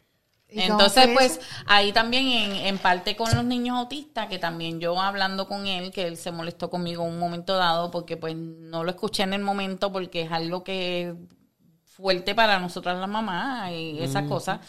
¿Y 0.52 0.64
cómo 0.64 0.88
Entonces, 0.88 1.04
fue 1.04 1.14
pues 1.14 1.32
eso? 1.34 1.42
ahí 1.68 1.94
también 1.94 2.26
en, 2.28 2.52
en 2.56 2.78
parte 2.80 3.16
con 3.16 3.36
los 3.36 3.46
niños 3.46 3.78
autistas, 3.78 4.28
que 4.28 4.40
también 4.40 4.80
yo 4.80 5.00
hablando 5.00 5.48
con 5.48 5.68
él, 5.68 5.92
que 5.92 6.08
él 6.08 6.18
se 6.18 6.32
molestó 6.32 6.72
conmigo 6.72 7.06
en 7.06 7.12
un 7.14 7.20
momento 7.20 7.56
dado, 7.56 7.92
porque 7.92 8.18
pues 8.18 8.36
no 8.36 8.84
lo 8.84 8.90
escuché 8.90 9.22
en 9.24 9.34
el 9.34 9.44
momento, 9.44 9.92
porque 9.92 10.24
es 10.24 10.32
algo 10.32 10.64
que 10.64 11.10
es 11.10 11.16
fuerte 11.84 12.34
para 12.34 12.60
nosotras 12.60 12.98
las 12.98 13.10
mamás 13.10 13.72
y 13.74 14.00
esas 14.02 14.24
cosas. 14.28 14.60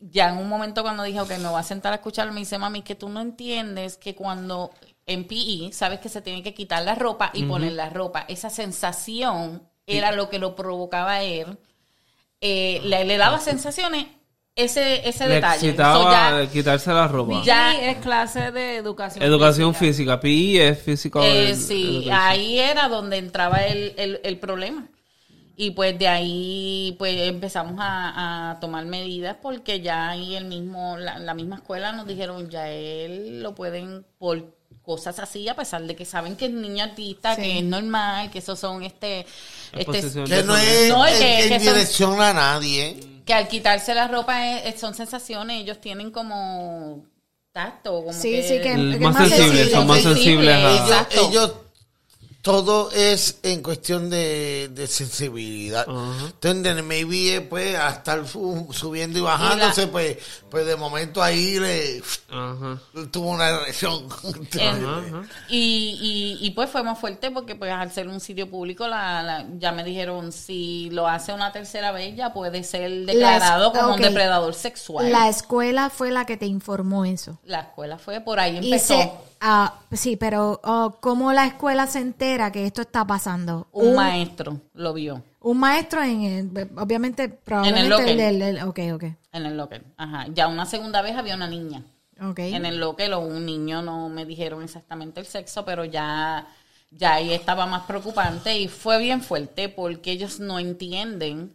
Ya 0.00 0.28
en 0.28 0.36
un 0.36 0.48
momento 0.48 0.82
cuando 0.82 1.02
dije, 1.04 1.20
ok, 1.20 1.30
me 1.38 1.48
voy 1.48 1.60
a 1.60 1.62
sentar 1.62 1.92
a 1.92 1.96
escuchar, 1.96 2.30
me 2.30 2.40
dice, 2.40 2.58
mami, 2.58 2.82
que 2.82 2.94
tú 2.94 3.08
no 3.08 3.22
entiendes 3.22 3.96
que 3.96 4.14
cuando 4.14 4.72
en 5.06 5.26
PE, 5.26 5.70
sabes 5.72 6.00
que 6.00 6.08
se 6.08 6.22
tiene 6.22 6.42
que 6.42 6.54
quitar 6.54 6.82
la 6.82 6.94
ropa 6.94 7.30
y 7.34 7.44
poner 7.44 7.72
la 7.72 7.90
ropa. 7.90 8.24
Esa 8.28 8.50
sensación 8.50 9.62
era 9.86 10.12
lo 10.12 10.28
que 10.30 10.38
lo 10.38 10.54
provocaba 10.56 11.14
a 11.14 11.22
él. 11.22 11.58
Eh, 12.40 12.80
le, 12.84 13.04
le 13.04 13.16
daba 13.16 13.38
sensaciones 13.40 14.06
ese, 14.54 15.08
ese 15.08 15.26
Le 15.28 15.34
detalle. 15.36 15.60
So, 15.60 15.66
excitaba 15.66 16.42
ya- 16.44 16.50
quitarse 16.50 16.92
la 16.92 17.08
ropa. 17.08 17.42
Ya- 17.44 17.72
Sí, 17.72 17.78
es 17.82 17.96
clase 17.98 18.50
de 18.52 18.76
educación. 18.76 19.24
Educación 19.24 19.74
física, 19.74 20.20
PI 20.20 20.58
es 20.58 20.78
físico. 20.82 21.22
Eh, 21.22 21.54
sí, 21.54 22.08
ahí 22.12 22.58
era 22.58 22.88
donde 22.88 23.16
entraba 23.18 23.64
el, 23.66 23.94
el, 23.96 24.20
el 24.22 24.38
problema. 24.38 24.88
Y 25.56 25.70
pues 25.70 25.96
de 25.98 26.08
ahí 26.08 26.96
pues 26.98 27.16
empezamos 27.28 27.76
a, 27.78 28.50
a 28.50 28.60
tomar 28.60 28.84
medidas 28.86 29.36
porque 29.40 29.80
ya 29.80 30.08
ahí 30.10 30.34
el 30.34 30.46
mismo, 30.46 30.96
la, 30.98 31.18
la 31.20 31.32
misma 31.34 31.56
escuela 31.56 31.92
nos 31.92 32.06
dijeron 32.08 32.50
ya 32.50 32.68
él 32.68 33.40
lo 33.42 33.54
pueden 33.54 34.04
por 34.18 34.52
cosas 34.84 35.18
así 35.18 35.48
a 35.48 35.56
pesar 35.56 35.82
de 35.82 35.96
que 35.96 36.04
saben 36.04 36.36
que 36.36 36.46
es 36.46 36.50
niño 36.52 36.84
artista, 36.84 37.34
Sí. 37.34 37.42
que 37.42 37.58
es 37.58 37.64
normal, 37.64 38.30
que 38.30 38.38
esos 38.40 38.58
son 38.58 38.82
este, 38.82 39.26
este. 39.72 40.00
Que 40.24 40.42
no 40.42 40.56
es 40.56 40.88
No, 40.88 41.04
que- 41.04 41.46
que 41.48 41.58
son- 41.58 41.74
dirección 41.74 42.20
a 42.20 42.32
nadie. 42.32 43.00
que 43.24 43.32
al 43.34 43.48
quitarse 43.48 43.94
la 43.94 44.06
ropa 44.08 44.58
es- 44.58 44.78
son 44.78 44.94
sensaciones, 44.94 45.62
ellos 45.62 45.80
tienen 45.80 46.10
como 46.10 47.04
tacto, 47.52 48.00
como 48.04 48.12
Sí, 48.12 48.30
que, 48.32 48.42
sí, 48.42 48.60
que- 48.60 48.72
El- 48.74 48.92
que 48.98 49.04
más 49.04 49.14
más 49.14 49.28
sensibles, 49.28 49.48
sensible. 49.56 49.70
son 49.72 49.86
más 49.86 50.02
Sensible, 50.02 50.24
sensibles 50.24 50.54
a... 50.54 50.70
Ellos, 50.70 50.80
Exacto. 50.90 51.28
ellos- 51.30 51.52
todo 52.44 52.90
es 52.92 53.38
en 53.42 53.62
cuestión 53.62 54.10
de, 54.10 54.68
de 54.70 54.86
sensibilidad. 54.86 55.86
Ajá. 55.88 56.26
Entonces, 56.26 56.84
maybe 56.84 57.36
eh, 57.36 57.40
pues 57.40 57.74
a 57.74 57.88
estar 57.88 58.28
su- 58.28 58.68
subiendo 58.70 59.18
y 59.18 59.22
bajándose, 59.22 59.86
pues, 59.86 60.18
pues 60.50 60.66
de 60.66 60.76
momento 60.76 61.22
ahí 61.22 61.58
le 61.58 62.02
tuvo 63.10 63.30
una 63.30 63.48
erección. 63.48 64.06
En- 64.52 64.84
Ajá. 64.84 65.22
Y, 65.48 66.36
y, 66.38 66.46
y 66.46 66.50
pues 66.50 66.68
fue 66.68 66.82
más 66.82 66.98
fuerte 66.98 67.30
porque 67.30 67.56
pues 67.56 67.72
al 67.72 67.90
ser 67.90 68.08
un 68.08 68.20
sitio 68.20 68.50
público 68.50 68.86
la, 68.88 69.22
la- 69.22 69.46
ya 69.58 69.72
me 69.72 69.82
dijeron 69.82 70.30
si 70.30 70.90
lo 70.90 71.08
hace 71.08 71.32
una 71.32 71.50
tercera 71.50 71.92
vez 71.92 72.14
ya 72.14 72.34
puede 72.34 72.62
ser 72.62 73.06
declarado 73.06 73.72
es- 73.72 73.78
como 73.80 73.94
un 73.94 74.02
depredador 74.02 74.52
sexual. 74.52 75.10
La 75.10 75.30
escuela 75.30 75.88
fue 75.88 76.10
la 76.10 76.26
que 76.26 76.36
te 76.36 76.44
informó 76.44 77.06
eso. 77.06 77.38
La 77.44 77.60
escuela 77.60 77.96
fue 77.96 78.20
por 78.20 78.38
ahí 78.38 78.58
Y 78.60 78.66
empezó. 78.66 78.98
se, 78.98 79.10
ah, 79.46 79.74
sí, 79.92 80.16
pero 80.16 80.60
oh, 80.64 80.96
¿cómo 81.00 81.32
la 81.32 81.46
escuela 81.46 81.86
se 81.86 82.00
entera 82.00 82.50
que 82.50 82.66
esto 82.66 82.80
está 82.82 83.06
pasando? 83.06 83.68
un 83.72 83.94
maestro 83.94 84.60
lo 84.74 84.92
vio 84.94 85.22
un 85.40 85.58
maestro 85.58 86.02
en 86.02 86.22
el, 86.22 86.70
obviamente, 86.78 87.28
probablemente 87.28 87.88
locker. 87.90 88.08
el, 88.08 88.16
del- 88.16 88.42
el- 88.56 88.62
ok, 88.62 88.78
ok, 88.94 89.04
en 89.32 89.44
el 89.46 89.56
locker. 89.58 89.84
Ajá. 89.98 90.26
Ya 90.32 90.48
una 90.48 90.64
segunda 90.64 91.02
vez 91.02 91.16
había 91.16 91.34
una 91.34 91.46
niña. 91.46 91.82
ok. 92.18 92.38
En 92.38 92.64
el 92.64 92.78
locker 92.80 93.12
o 93.12 93.20
un 93.20 93.44
niño 93.44 93.82
no 93.82 94.08
me 94.08 94.24
dijeron 94.24 94.62
exactamente 94.62 95.20
el 95.20 95.26
sexo, 95.26 95.64
pero 95.66 95.84
ya, 95.84 96.46
ya 96.90 97.14
ahí 97.16 97.34
estaba 97.34 97.66
más 97.66 97.82
preocupante 97.82 98.56
y 98.58 98.68
fue 98.68 98.98
bien 98.98 99.20
fuerte 99.20 99.68
porque 99.68 100.12
ellos 100.12 100.40
no 100.40 100.58
entienden 100.58 101.52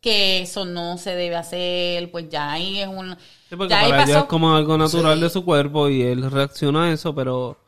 que 0.00 0.42
eso 0.42 0.64
no 0.64 0.98
se 0.98 1.14
debe 1.14 1.36
hacer, 1.36 2.10
pues 2.10 2.28
ya 2.28 2.50
ahí 2.52 2.80
es 2.80 2.88
un... 2.88 3.16
Sí, 3.48 3.56
porque 3.56 3.70
ya 3.70 3.80
ahí 3.80 3.90
para 3.90 4.04
pasó- 4.04 4.18
es 4.20 4.24
como 4.24 4.54
algo 4.54 4.76
natural 4.76 5.16
Sí. 5.18 5.24
de 5.24 5.30
su 5.30 5.44
cuerpo 5.44 5.88
y 5.88 6.02
él 6.02 6.30
reacciona 6.30 6.84
a 6.84 6.92
eso, 6.92 7.14
pero 7.14 7.58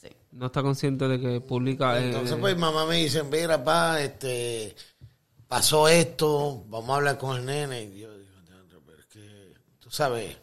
Sí. 0.00 0.08
no 0.32 0.46
está 0.46 0.62
consciente 0.62 1.08
de 1.08 1.20
que 1.20 1.40
publica... 1.40 1.98
eh, 1.98 2.06
Entonces, 2.06 2.36
pues 2.40 2.56
mamá 2.56 2.86
me 2.86 2.96
dice, 2.96 3.22
mira, 3.24 3.62
pa, 3.64 4.00
este, 4.00 4.76
pasó 5.48 5.88
esto, 5.88 6.64
vamos 6.68 6.90
a 6.90 6.94
hablar 6.96 7.18
con 7.18 7.36
el 7.36 7.44
nene. 7.44 7.82
Y 7.84 8.00
yo 8.00 8.16
digo, 8.16 8.30
"Diantre, 8.46 8.78
pero 8.86 8.98
es 8.98 9.06
que, 9.06 9.54
tú 9.80 9.90
sabes, 9.90 10.36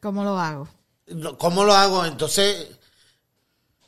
¿Cómo 0.00 0.24
lo 0.24 0.38
hago? 0.38 0.66
¿cómo 1.38 1.64
lo 1.64 1.72
hago? 1.74 2.04
Entonces... 2.06 2.68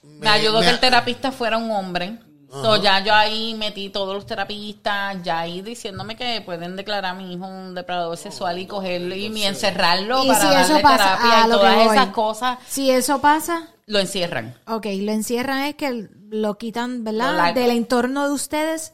Me, 0.03 0.29
ayudó 0.29 0.59
me- 0.61 0.67
que 0.67 0.71
el 0.73 0.81
terapista 0.81 1.31
fuera 1.33 1.57
un 1.59 1.71
hombre. 1.71 2.19
So, 2.53 2.77
ya 2.77 3.01
yo 3.03 3.15
ahí 3.15 3.55
metí 3.55 3.88
todos 3.88 4.15
los 4.15 4.27
terapistas, 4.27 5.23
ya 5.23 5.41
ahí 5.41 5.62
diciéndome 5.62 6.17
que 6.17 6.43
pueden 6.43 6.77
declarar 6.77 7.07
a 7.07 7.15
mi 7.15 7.33
hijo 7.33 7.47
un 7.47 7.75
depredador 7.75 8.17
sexual 8.19 8.59
y 8.59 8.67
cogerlo 8.67 9.15
y, 9.15 9.27
y 9.27 9.43
encerrarlo 9.45 10.23
Y 10.23 10.29
para 10.29 10.41
si 10.41 10.47
eso 10.49 10.55
darle 10.75 10.83
pasa, 10.83 10.97
terapia 10.99 11.43
a 11.43 11.47
y 11.47 11.51
lo 11.51 11.57
que 11.57 11.65
todas 11.67 11.93
esas 11.93 12.07
cosas, 12.09 12.59
Si 12.69 12.91
eso 12.91 13.21
pasa, 13.23 13.69
lo 13.87 13.99
encierran. 14.01 14.55
ok, 14.67 14.85
lo 15.01 15.12
encierran 15.12 15.62
es 15.65 15.77
que 15.77 16.09
lo 16.29 16.59
quitan, 16.59 17.05
¿verdad? 17.05 17.55
Lo 17.55 17.61
Del 17.61 17.71
entorno 17.71 18.27
de 18.29 18.35
ustedes 18.35 18.93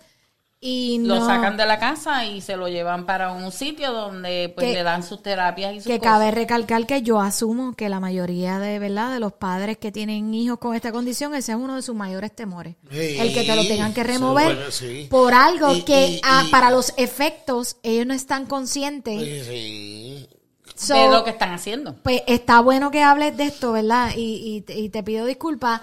y 0.61 0.99
no... 0.99 1.15
Lo 1.17 1.25
sacan 1.27 1.57
de 1.57 1.65
la 1.67 1.79
casa 1.79 2.25
y 2.27 2.41
se 2.41 2.57
lo 2.57 2.67
llevan 2.69 3.07
para 3.07 3.31
un 3.33 3.53
sitio 3.53 3.93
donde 3.93 4.53
pues 4.55 4.67
Que- 4.67 4.73
le 4.75 4.83
dan 4.83 5.03
sus 5.05 5.23
terapias 5.23 5.73
y 5.73 5.77
sus 5.77 5.87
Que 5.87 5.99
cosas. 5.99 6.13
cabe 6.15 6.31
recalcar 6.33 6.85
que 6.87 7.03
yo 7.03 7.21
asumo 7.21 7.75
que 7.75 7.89
la 7.89 8.01
mayoría 8.01 8.59
de 8.59 8.79
verdad 8.81 9.13
de 9.13 9.21
los 9.21 9.33
padres 9.35 9.79
que 9.79 9.93
tienen 9.93 10.35
hijos 10.35 10.59
con 10.59 10.75
esta 10.75 10.91
condición, 10.91 11.35
ese 11.37 11.53
es 11.53 11.59
uno 11.59 11.77
de 11.77 11.83
sus 11.83 11.95
mayores 11.95 12.35
temores. 12.35 12.75
Sí, 12.91 13.17
el 13.19 13.33
que 13.33 13.45
te 13.45 13.55
lo 13.55 13.63
tengan 13.67 13.95
que 13.95 14.03
remover 14.03 14.57
bueno, 14.57 14.71
sí. 14.73 15.07
por 15.09 15.33
algo 15.33 15.73
Y- 15.75 15.83
que 15.83 16.07
y- 16.09 16.17
y- 16.17 16.51
para 16.51 16.71
los 16.71 16.93
efectos 16.97 17.77
ellos 17.85 18.07
no 18.07 18.15
están 18.15 18.47
conscientes. 18.47 19.21
Sí, 19.21 19.41
sí. 19.45 20.29
So, 20.75 20.95
de 20.95 21.09
lo 21.09 21.25
que 21.25 21.31
están 21.31 21.53
haciendo. 21.53 21.97
Pues 22.05 22.23
está 22.29 22.61
bueno 22.61 22.91
que 22.93 23.03
hables 23.03 23.37
de 23.37 23.45
esto, 23.45 23.73
¿verdad? 23.73 24.13
Y, 24.17 24.65
y, 24.69 24.73
y 24.73 24.89
te 24.91 25.03
pido 25.03 25.27
disculpas, 25.27 25.81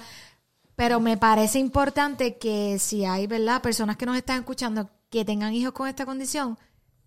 pero 0.75 0.99
me 0.99 1.17
parece 1.17 1.59
importante 1.59 2.37
que 2.37 2.79
si 2.79 3.05
hay, 3.05 3.27
¿verdad? 3.27 3.61
Personas 3.61 3.97
que 3.97 4.05
nos 4.05 4.17
están 4.17 4.39
escuchando 4.39 4.89
que 5.09 5.23
tengan 5.23 5.53
hijos 5.53 5.73
con 5.73 5.87
esta 5.87 6.05
condición, 6.05 6.57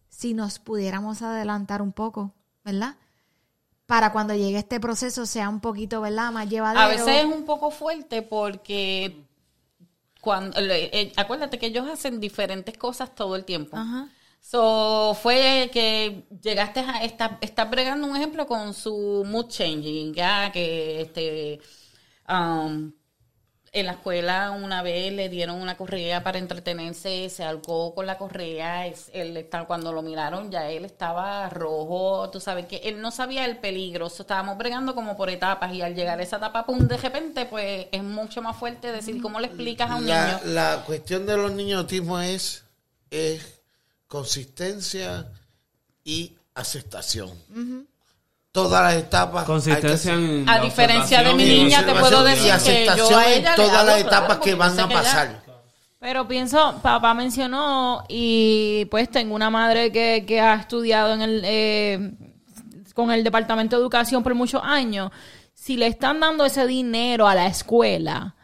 si 0.09 0.35
nos 0.35 0.59
pudiéramos 0.59 1.23
adelantar 1.23 1.83
un 1.83 1.93
poco, 1.93 2.35
¿verdad? 2.65 2.97
Para 3.87 4.13
cuando 4.13 4.35
llegue 4.35 4.59
este 4.59 4.81
proceso 4.81 5.27
sea 5.27 5.49
un 5.49 5.61
poquito, 5.61 6.01
¿verdad? 6.01 6.33
Más 6.33 6.49
llevadero. 6.49 6.81
A 6.81 6.89
veces 6.89 7.09
es 7.09 7.25
un 7.25 7.45
poco 7.45 7.71
fuerte 7.71 8.23
porque 8.23 9.25
cuando 10.21 10.59
eh, 10.61 11.13
acuérdate 11.17 11.59
que 11.59 11.67
ellos 11.67 11.87
hacen 11.89 12.21
diferentes 12.21 12.77
cosas 12.77 13.15
todo 13.15 13.37
el 13.37 13.45
tiempo. 13.45 13.77
Ajá. 13.77 14.09
So, 14.41 15.15
fue 15.21 15.69
que 15.73 16.27
llegaste 16.43 16.81
a 16.81 17.05
estar, 17.05 17.39
estás 17.41 17.71
bregando 17.71 18.07
un 18.07 18.17
ejemplo 18.17 18.47
con 18.47 18.73
su 18.73 19.25
mood 19.27 19.49
changing, 19.49 20.15
ya 20.15 20.51
que 20.53 21.03
este 21.03 21.61
um, 22.29 22.93
en 23.81 23.87
la 23.87 23.93
escuela 23.93 24.51
una 24.51 24.83
vez 24.83 25.13
le 25.13 25.29
dieron 25.29 25.57
una 25.61 25.77
correa 25.77 26.23
para 26.23 26.39
entretenerse, 26.39 27.29
se 27.31 27.45
algó 27.45 27.95
con 27.95 28.07
la 28.07 28.19
correa, 28.19 28.87
es- 28.87 29.11
él 29.13 29.37
está, 29.37 29.65
cuando 29.65 29.93
lo 29.93 30.03
miraron 30.03 30.51
ya 30.51 30.69
él 30.71 30.85
estaba 30.85 31.49
rojo, 31.49 32.29
tú 32.31 32.41
sabes 32.41 32.67
que 32.67 32.77
él 32.85 33.01
no 33.01 33.11
sabía 33.11 33.45
el 33.45 33.59
peligro, 33.59 34.09
so, 34.09 34.23
estábamos 34.23 34.57
bregando 34.59 34.95
como 34.95 35.17
por 35.17 35.31
etapas 35.31 35.73
y 35.73 35.83
al 35.83 35.95
llegar 35.95 36.19
a 36.19 36.23
esa 36.23 36.37
etapa, 36.37 36.65
pum, 36.67 36.79
de 36.87 36.97
repente, 36.97 37.47
pues 37.47 37.87
es 37.93 38.03
mucho 38.03 38.43
más 38.43 38.57
fuerte 38.57 38.93
decir 38.93 39.21
cómo 39.23 39.41
le 39.41 39.47
explicas 39.49 39.91
a 39.91 39.97
un 39.97 40.07
La, 40.07 40.27
niño. 40.27 40.41
la 40.55 40.83
cuestión 40.87 41.27
de 41.27 41.37
los 41.37 41.53
niños 41.53 41.79
autismo 41.81 42.19
es, 42.21 42.65
es 43.11 43.61
consistencia 44.07 45.27
y 46.05 46.35
aceptación. 46.55 47.31
Todas 48.65 48.95
las 48.95 49.03
etapas. 49.03 49.45
Consistencia 49.45 50.13
hay 50.15 50.19
que- 50.21 50.41
en 50.43 50.49
A 50.49 50.57
la 50.57 50.63
diferencia 50.65 51.23
de 51.23 51.35
mi 51.35 51.45
niña, 51.45 51.85
te 51.87 51.95
puedo 51.95 52.25
decir 52.25 52.47
y 52.55 52.65
que 52.65 52.87
yo 52.87 53.05
aceptación 53.05 53.21
a 53.21 53.27
en 53.33 53.41
ella 53.41 53.55
todas 53.55 53.87
las 53.87 53.99
etapas 54.01 54.39
que 54.39 54.55
van 54.55 54.81
a 54.81 54.89
pasar. 54.89 55.43
Pero 56.01 56.29
pienso, 56.29 56.77
papá 56.81 57.13
mencionó 57.15 58.05
y 58.09 58.85
pues 58.91 59.11
tengo 59.11 59.35
una 59.35 59.51
madre 59.51 59.91
que, 59.91 60.25
que 60.27 60.41
ha 60.41 60.55
estudiado 60.55 61.13
en 61.15 61.23
el 61.23 61.43
eh, 61.45 62.13
con 62.95 63.11
el 63.11 63.25
Departamento 63.25 63.77
de 63.77 63.83
Educación 63.83 64.23
por 64.23 64.35
muchos 64.35 64.63
años. 64.65 65.11
Si 65.55 65.77
le 65.77 65.89
están 65.89 66.21
dando 66.21 66.45
ese 66.45 66.67
dinero 66.67 67.27
a 67.27 67.35
la 67.35 67.47
escuela, 67.47 68.35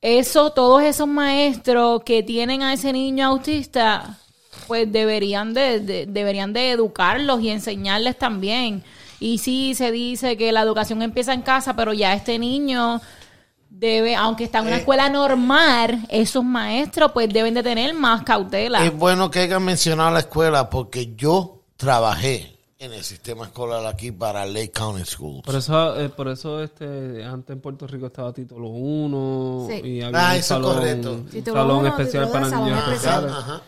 eso, 0.00 0.50
todos 0.50 0.82
esos 0.82 1.06
maestros 1.08 2.02
que 2.04 2.22
tienen 2.22 2.62
a 2.62 2.72
ese 2.72 2.92
niño 2.92 3.26
autista, 3.26 4.18
pues 4.66 4.90
deberían 4.90 5.54
de, 5.54 5.80
de- 5.80 6.06
deberían 6.06 6.52
de 6.52 6.70
educarlos 6.72 7.40
y 7.42 7.50
enseñarles 7.50 8.18
también. 8.18 8.82
Y 9.20 9.38
sí, 9.38 9.74
se 9.74 9.90
dice 9.92 10.36
que 10.36 10.52
la 10.52 10.62
educación 10.62 11.00
empieza 11.02 11.32
en 11.32 11.42
casa, 11.42 11.74
pero 11.76 11.92
ya 11.92 12.12
este 12.14 12.38
niño 12.38 13.00
debe, 13.70 14.14
aunque 14.16 14.44
está 14.44 14.58
en 14.58 14.66
una 14.66 14.76
Eh, 14.76 14.80
escuela 14.80 15.08
normal, 15.08 16.06
esos 16.08 16.44
maestros 16.44 17.12
pues 17.12 17.28
deben 17.32 17.54
de 17.54 17.62
tener 17.62 17.94
más 17.94 18.22
cautela. 18.22 18.84
Es 18.84 18.96
bueno 18.96 19.30
que 19.30 19.40
hayan 19.40 19.64
mencionado 19.64 20.10
la 20.12 20.20
escuela 20.20 20.70
porque 20.70 21.14
yo 21.16 21.62
trabajé 21.76 22.50
en 22.78 22.92
el 22.92 23.02
sistema 23.02 23.44
escolar 23.46 23.84
aquí 23.86 24.12
para 24.12 24.44
Lake 24.46 24.70
County 24.70 25.04
Schools. 25.04 25.42
Por 25.42 25.54
eso, 25.56 25.98
eh, 26.00 26.08
por 26.10 26.28
eso 26.28 26.62
este, 26.62 27.24
antes 27.24 27.54
en 27.54 27.60
Puerto 27.60 27.86
Rico 27.86 28.06
estaba 28.06 28.32
título 28.32 28.68
1 28.68 29.68
Sí. 29.70 29.74
y 29.88 30.02
había 30.02 30.28
Ah, 30.28 30.32
un 30.32 30.38
eso 30.38 30.48
salón, 30.48 30.74
correcto. 30.74 31.12
un 31.12 31.26
Título 31.28 31.56
salón 31.56 31.78
uno, 31.78 31.88
especial 31.88 32.28
para 32.30 32.48
niños 32.48 32.78
especial. 32.78 32.94
especiales. 33.24 33.32
Ajá. 33.32 33.62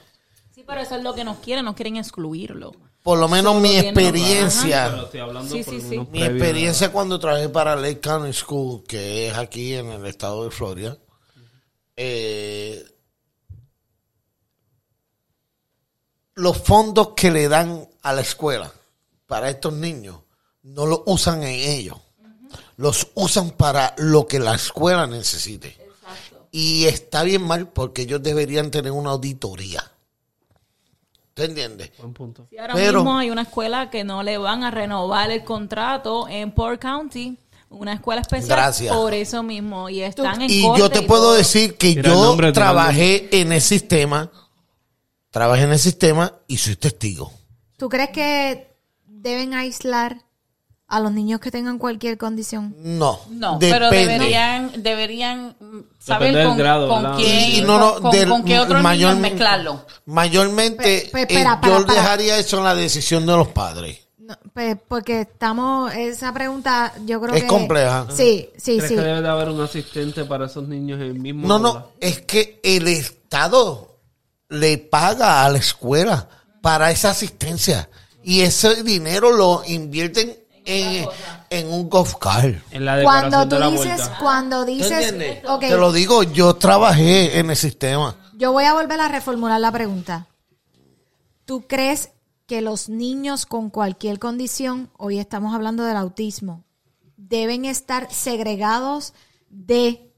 Pero 0.67 0.81
eso 0.81 0.97
es 0.97 1.03
lo 1.03 1.15
que 1.15 1.25
nos 1.25 1.39
quieren, 1.39 1.65
nos 1.65 1.75
quieren 1.77 1.97
excluirlo. 1.97 2.73
Por 3.03 3.19
lo 3.19 3.29
menos 3.29 3.53
Solo 3.55 3.61
mi 3.61 3.77
experiencia, 3.77 4.89
Pero 4.91 5.05
estoy 5.05 5.21
hablando 5.21 5.55
Sí, 5.55 5.63
por 5.63 5.75
sí, 5.75 5.81
lo 5.81 5.83
sí. 5.83 5.91
menos 5.91 6.11
mi 6.11 6.23
experiencia 6.25 6.91
cuando 6.91 7.21
trabajé 7.21 7.49
para 7.49 7.77
Lake 7.77 8.01
County 8.01 8.33
School, 8.33 8.83
que 8.85 9.29
es 9.29 9.35
aquí 9.37 9.75
en 9.75 9.87
el 9.91 10.05
estado 10.07 10.45
de 10.45 10.51
Florida, 10.51 10.99
eh, 11.95 12.85
los 16.35 16.59
fondos 16.59 17.11
que 17.17 17.31
le 17.31 17.49
dan 17.49 17.89
a 18.03 18.13
la 18.13 18.21
escuela 18.23 18.73
para 19.27 19.49
estos 19.51 19.73
niños 19.73 20.17
no 20.63 20.85
los 20.87 21.03
usan 21.07 21.43
en 21.45 21.61
ellos, 21.71 21.97
los 22.77 23.09
usan 23.15 23.53
para 23.53 23.95
lo 23.99 24.27
que 24.27 24.41
la 24.41 24.55
escuela 24.57 25.07
necesite. 25.07 25.77
Y 26.51 26.87
está 26.87 27.23
bien 27.23 27.43
mal 27.43 27.69
porque 27.69 28.03
ellos 28.03 28.23
deberían 28.23 28.71
tener 28.71 28.91
una 28.93 29.11
auditoría. 29.11 29.93
¿Te 31.37 31.45
entiendes? 31.45 31.91
Buen 31.99 32.15
punto. 32.15 32.47
Sí, 32.49 32.57
ahora 32.57 32.73
Pero- 32.73 33.01
mismo 33.01 33.19
hay 33.19 33.29
una 33.29 33.43
escuela 33.43 33.91
que 33.91 34.05
no 34.05 34.23
le 34.23 34.39
van 34.39 34.65
a 34.65 34.71
renovar 34.71 35.31
el 35.31 35.45
contrato 35.45 36.27
en 36.31 36.51
Port 36.51 36.81
County, 36.81 37.37
una 37.69 37.93
escuela 37.93 38.23
especial 38.23 38.57
Gracias. 38.59 38.97
por 38.97 39.13
eso 39.13 39.43
mismo 39.43 39.91
y 39.91 40.01
están 40.01 40.41
en 40.41 40.51
Y 40.51 40.63
corte 40.63 40.79
yo 40.81 40.89
te 40.89 41.01
y 41.01 41.03
puedo 41.07 41.25
todo. 41.25 41.35
decir 41.35 41.77
que 41.77 41.95
yo 41.95 42.03
nombre, 42.03 42.53
trabajé 42.53 43.29
en 43.39 43.53
el 43.53 43.61
sistema, 43.61 44.31
trabajé 45.31 45.65
en 45.65 45.73
el 45.73 45.79
sistema 45.79 46.33
y 46.49 46.57
soy 46.57 46.77
testigo. 46.77 47.31
¿Tú 47.77 47.91
crees 47.91 48.09
que 48.13 48.75
deben 49.05 49.53
aislar 49.53 50.23
a 50.89 51.01
los 51.01 51.11
niños 51.13 51.41
que 51.41 51.51
tengan 51.51 51.79
cualquier 51.79 52.17
condición? 52.17 52.75
No, 52.79 53.19
No, 53.31 53.59
depende. 53.59 53.71
pero 53.73 53.91
deberían, 53.91 54.73
deberían 54.83 55.57
saber 55.99 56.47
con, 56.47 56.57
grado, 56.57 56.89
con 56.89 57.17
quién, 57.17 57.67
no, 57.67 57.79
no, 57.79 57.93
con, 57.95 58.03
con- 58.03 58.11
del 58.13 58.29
con 58.29 58.45
qué 58.45 58.59
otros 58.61 58.83
mayor- 58.83 59.15
niños 59.17 59.31
mezclarlo. 59.31 59.85
Mayormente, 60.07 60.83
Pe- 60.83 61.09
pe- 61.13 61.21
espera, 61.23 61.55
eh, 61.55 61.59
para, 61.61 61.79
yo 61.81 61.87
para. 61.87 62.01
dejaría 62.01 62.39
eso 62.39 62.59
en 62.59 62.65
la 62.65 62.75
decisión 62.75 63.27
de 63.27 63.33
los 63.33 63.49
padres. 63.49 63.99
No, 64.19 64.37
pues 64.53 64.77
porque 64.89 65.21
estamos, 65.21 65.93
esa 65.95 66.33
pregunta 66.33 66.93
yo 67.05 67.21
creo 67.21 67.35
Es 67.35 67.43
que... 67.43 67.49
compleja. 67.49 68.07
Sí, 68.11 68.49
sí, 68.57 68.77
¿Crees 68.79 68.89
sí. 68.91 68.95
que 68.97 69.01
debe 69.01 69.23
de 69.23 69.29
haber 69.29 69.49
un 69.51 69.61
asistente 69.61 70.25
para 70.25 70.47
esos 70.47 70.67
niños 70.67 71.01
en 71.01 71.07
el 71.07 71.19
mismo 71.21 71.47
No, 71.47 71.59
no, 71.61 71.89
es 72.01 72.23
que 72.23 72.59
el 72.65 72.89
Estado 72.89 73.97
le 74.49 74.79
paga 74.79 75.45
a 75.45 75.49
la 75.51 75.59
escuela 75.59 76.29
para 76.61 76.91
esa 76.91 77.11
asistencia 77.11 77.89
y 78.25 78.41
ese 78.41 78.83
dinero 78.83 79.31
lo 79.31 79.63
invierten 79.67 80.37
en, 80.67 81.07
en 81.51 81.73
un 81.73 81.89
golf. 81.89 82.15
En 82.71 82.85
la 82.85 83.03
Cuando 83.03 83.43
tú 83.49 83.55
de 83.55 83.61
la 83.61 83.71
dices, 83.71 83.97
vuelta. 83.97 84.19
cuando 84.21 84.65
¿Te 84.65 84.71
dices, 84.73 84.91
entiendes? 85.13 85.45
ok, 85.49 85.61
Te 85.61 85.77
lo 85.77 85.93
digo, 85.93 86.23
yo 86.25 86.55
trabajé 86.55 87.39
en 87.39 87.51
el 87.51 87.57
sistema. 87.57 88.17
yo 88.35 88.53
voy 88.53 88.65
a 88.65 88.75
volver 88.75 89.01
a 89.01 89.09
reformular 89.09 89.61
la 89.61 89.73
pregunta. 89.73 90.27
¿Tú 91.45 91.67
crees 91.69 92.11
que 92.47 92.61
los 92.61 92.89
niños 92.89 93.47
con 93.47 93.71
cualquier 93.71 94.19
condición, 94.19 94.91
hoy 94.99 95.19
estamos 95.19 95.55
hablando 95.55 95.85
del 95.85 95.97
autismo, 95.97 96.65
deben 97.17 97.65
estar 97.65 98.13
segregados 98.13 99.15
de 99.49 100.13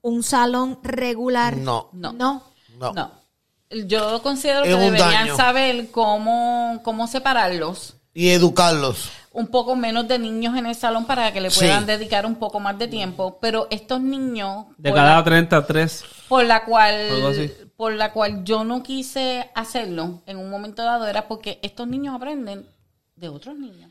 un 0.00 0.22
salón 0.22 0.78
regular? 0.82 1.56
No. 1.58 1.90
No. 1.92 2.12
No. 2.12 2.42
No. 2.78 2.92
No. 2.92 3.12
Yo 3.86 4.22
considero 4.22 4.64
Es 4.64 4.74
que 4.74 4.80
deberían 4.80 5.10
daño. 5.26 5.36
saber 5.36 5.90
cómo, 5.90 6.80
cómo 6.82 7.06
separarlos. 7.06 7.96
Y 8.18 8.30
educarlos. 8.30 9.10
Un 9.30 9.46
poco 9.46 9.76
menos 9.76 10.08
de 10.08 10.18
niños 10.18 10.56
en 10.56 10.66
el 10.66 10.74
salón 10.74 11.06
para 11.06 11.32
que 11.32 11.40
le 11.40 11.50
Sí. 11.50 11.60
puedan 11.60 11.86
dedicar 11.86 12.26
un 12.26 12.34
poco 12.34 12.58
más 12.58 12.76
de 12.76 12.88
tiempo. 12.88 13.38
Pero 13.40 13.68
estos 13.70 14.00
niños, 14.00 14.66
De 14.76 14.92
cada 14.92 15.16
la, 15.18 15.24
33. 15.24 16.04
por 16.28 16.44
la 16.44 16.64
cual 16.64 17.54
por 17.76 17.92
la 17.92 18.12
cual 18.12 18.42
yo 18.42 18.64
no 18.64 18.82
quise 18.82 19.48
hacerlo 19.54 20.20
en 20.26 20.36
un 20.38 20.50
momento 20.50 20.82
dado 20.82 21.06
era 21.06 21.28
porque 21.28 21.60
estos 21.62 21.86
niños 21.86 22.16
aprenden 22.16 22.66
de 23.14 23.28
otros 23.28 23.56
niños. 23.56 23.88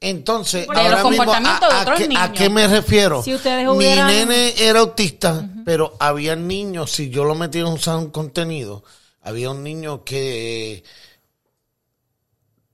Entonces, 0.00 0.68
De 0.68 0.78
ahora 0.80 1.02
los 1.02 1.10
mismo, 1.10 1.24
comportamientos 1.24 1.68
¿a, 1.68 1.72
de 1.72 1.74
a 1.74 1.82
otros 1.82 1.98
qué, 1.98 2.16
a 2.16 2.32
qué 2.32 2.48
me 2.48 2.68
refiero? 2.68 3.24
Si 3.24 3.34
ustedes 3.34 3.66
Mi 3.74 3.86
nene 3.86 4.54
era 4.56 4.78
autista, 4.78 5.48
pero 5.64 5.96
había 5.98 6.36
niños, 6.36 6.92
si 6.92 7.10
yo 7.10 7.24
lo 7.24 7.34
metía 7.34 7.62
en 7.62 7.66
un 7.66 7.80
salón 7.80 8.10
contenido, 8.12 8.84
había 9.20 9.50
un 9.50 9.64
niño 9.64 10.04
que 10.04 10.84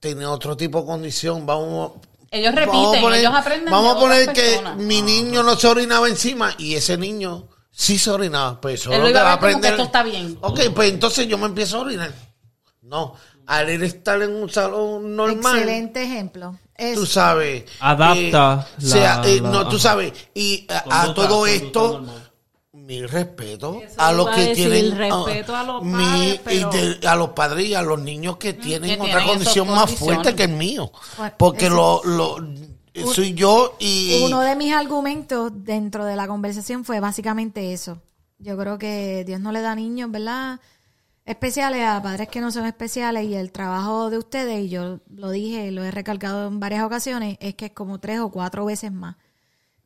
tenía 0.09 0.29
otro 0.29 0.55
tipo 0.55 0.81
de 0.81 0.85
condición. 0.85 1.45
Vamos, 1.45 1.93
Ellos 2.31 2.53
vamos 2.53 2.65
repiten, 2.73 2.99
a 2.99 3.01
poner, 3.01 3.19
ellos 3.19 3.33
aprenden 3.33 3.71
vamos 3.71 3.95
a 3.95 3.99
poner 3.99 4.33
que 4.33 4.61
mi 4.77 5.01
niño 5.01 5.41
no 5.43 5.55
se 5.55 5.67
orinaba 5.67 6.07
encima 6.07 6.53
y 6.57 6.75
ese 6.75 6.97
niño 6.97 7.47
sí 7.71 7.97
se 7.97 8.11
orinaba. 8.11 8.61
Pues 8.61 8.81
eso 8.81 8.91
lo 8.91 9.09
iba 9.09 9.23
va 9.23 9.29
a 9.29 9.31
a 9.31 9.35
aprender. 9.35 9.71
esto 9.71 9.83
está 9.83 10.03
bien. 10.03 10.37
Ok, 10.41 10.59
pues 10.75 10.91
entonces 10.91 11.27
yo 11.27 11.37
me 11.37 11.45
empiezo 11.47 11.77
a 11.77 11.81
orinar. 11.81 12.11
No, 12.83 13.15
al 13.47 13.69
él 13.69 13.81
estar 13.83 14.21
en 14.21 14.35
un 14.35 14.49
salón 14.49 15.15
normal 15.15 15.57
Excelente 15.57 16.03
ejemplo. 16.03 16.59
Es- 16.75 16.93
tú 16.95 17.05
sabes. 17.05 17.63
Adapta 17.79 18.67
eh, 18.77 18.81
sea, 18.85 19.21
la- 19.21 19.27
eh, 19.27 19.39
la- 19.41 19.49
no, 19.49 19.67
tú 19.69 19.79
sabes. 19.79 20.13
Y 20.33 20.67
a, 20.69 21.13
todo 21.13 21.47
esto, 21.47 21.93
normal. 21.93 22.24
Mi 22.85 23.01
respeto 23.05 23.81
Eso 23.81 23.93
a 23.99 24.11
los 24.13 24.29
que 24.29 24.41
decir, 24.41 24.69
tienen. 24.69 24.97
respeto 24.97 25.55
ah, 25.55 25.59
a 25.61 25.63
los 25.63 25.83
mi- 25.83 25.91
padres, 25.93 26.41
pero- 26.43 26.69
y 26.71 26.77
de- 26.99 27.07
a 27.07 27.15
los 27.15 27.29
padres 27.29 27.67
y 27.67 27.73
a 27.73 27.81
los 27.81 27.99
niños 28.01 28.37
que 28.37 28.53
tienen 28.53 28.95
que 28.95 29.01
otra 29.01 29.07
tienen 29.19 29.27
condición 29.27 29.67
más 29.69 29.91
fuerte 29.95 30.35
que 30.35 30.43
el 30.43 30.51
mío. 30.51 30.91
Bueno, 31.17 31.33
Porque 31.37 31.69
lo, 31.69 32.01
lo, 32.03 32.37
soy 33.11 33.33
yo 33.33 33.75
y. 33.79 34.21
Uno 34.23 34.41
de 34.41 34.55
mis 34.55 34.73
argumentos 34.73 35.51
dentro 35.53 36.05
de 36.05 36.15
la 36.15 36.27
conversación 36.27 36.85
fue 36.85 36.99
básicamente 36.99 37.73
eso. 37.73 38.01
Yo 38.37 38.57
creo 38.57 38.77
que 38.77 39.23
Dios 39.25 39.39
no 39.39 39.51
le 39.51 39.61
da 39.61 39.73
niños, 39.75 40.11
¿verdad? 40.11 40.59
Especiales 41.25 41.81
a 41.83 42.01
padres 42.03 42.27
que 42.27 42.39
no 42.39 42.51
son 42.51 42.65
especiales 42.67 43.25
y 43.25 43.33
el 43.33 43.51
trabajo 43.51 44.11
de 44.11 44.19
ustedes, 44.19 44.63
y 44.65 44.69
yo 44.69 44.99
lo 45.09 45.31
dije, 45.31 45.71
lo 45.71 45.83
he 45.83 45.89
recalcado 45.89 46.47
en 46.47 46.59
varias 46.59 46.83
ocasiones, 46.83 47.37
es 47.39 47.55
que 47.55 47.65
es 47.67 47.71
como 47.71 47.99
tres 47.99 48.19
o 48.19 48.29
cuatro 48.29 48.63
veces 48.65 48.91
más. 48.91 49.15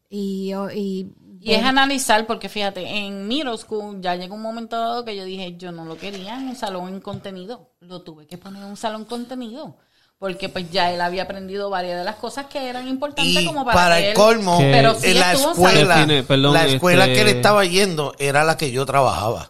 Y, 0.10 0.50
yo- 0.50 0.70
y, 0.72 1.14
Y 1.42 1.54
es 1.54 1.64
analizar, 1.64 2.28
porque 2.28 2.50
fíjate, 2.50 2.82
en 2.86 3.28
middle 3.28 3.58
school 3.58 4.02
ya 4.02 4.16
llegó 4.16 4.36
un 4.36 4.42
momento 4.42 4.78
dado 4.78 5.06
que 5.06 5.16
yo 5.16 5.24
dije, 5.24 5.56
yo 5.58 5.72
no 5.72 5.86
lo 5.86 5.98
quería 5.98 6.36
en 6.38 6.50
un 6.50 6.56
salón 6.56 6.90
en 6.90 7.00
contenido, 7.00 7.70
lo 7.80 8.02
tuve 8.02 8.28
que 8.28 8.38
poner 8.38 8.62
en 8.62 8.68
un 8.70 8.76
salón 8.76 9.06
contenido, 9.06 9.78
porque 10.18 10.50
pues 10.50 10.70
ya 10.70 10.92
él 10.92 11.00
había 11.00 11.24
aprendido 11.24 11.70
varias 11.70 11.98
de 11.98 12.04
las 12.04 12.16
cosas 12.18 12.48
que 12.48 12.68
eran 12.70 12.90
importantes 12.90 13.42
Y 13.42 13.46
como 13.46 13.64
para, 13.64 13.74
para, 13.78 13.96
que 13.98 14.02
el 14.04 14.10
él- 14.10 14.14
colmo, 14.16 14.58
pero 14.60 14.96
sí 14.96 15.12
en 15.12 15.20
la 15.20 15.32
escuela, 15.32 16.08
perdón, 16.28 16.54
la 16.54 16.66
escuela 16.66 17.06
este- 17.06 17.16
que 17.16 17.22
él 17.22 17.28
estaba 17.38 17.64
yendo 17.64 18.14
era 18.20 18.44
la 18.44 18.58
que 18.58 18.72
yo 18.72 18.86
trabajaba. 18.86 19.50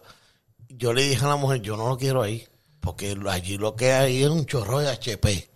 Yo 0.68 0.92
le 0.92 1.02
dije 1.02 1.24
a 1.24 1.28
la 1.28 1.36
mujer, 1.36 1.60
yo 1.60 1.76
no 1.76 1.88
lo 1.88 1.98
quiero 1.98 2.22
ahí, 2.22 2.46
porque 2.78 3.16
allí 3.28 3.58
lo 3.58 3.74
que 3.74 3.92
hay 3.92 4.22
es 4.22 4.28
un 4.28 4.46
chorro 4.46 4.78
de 4.78 4.90
HP. 4.90 5.50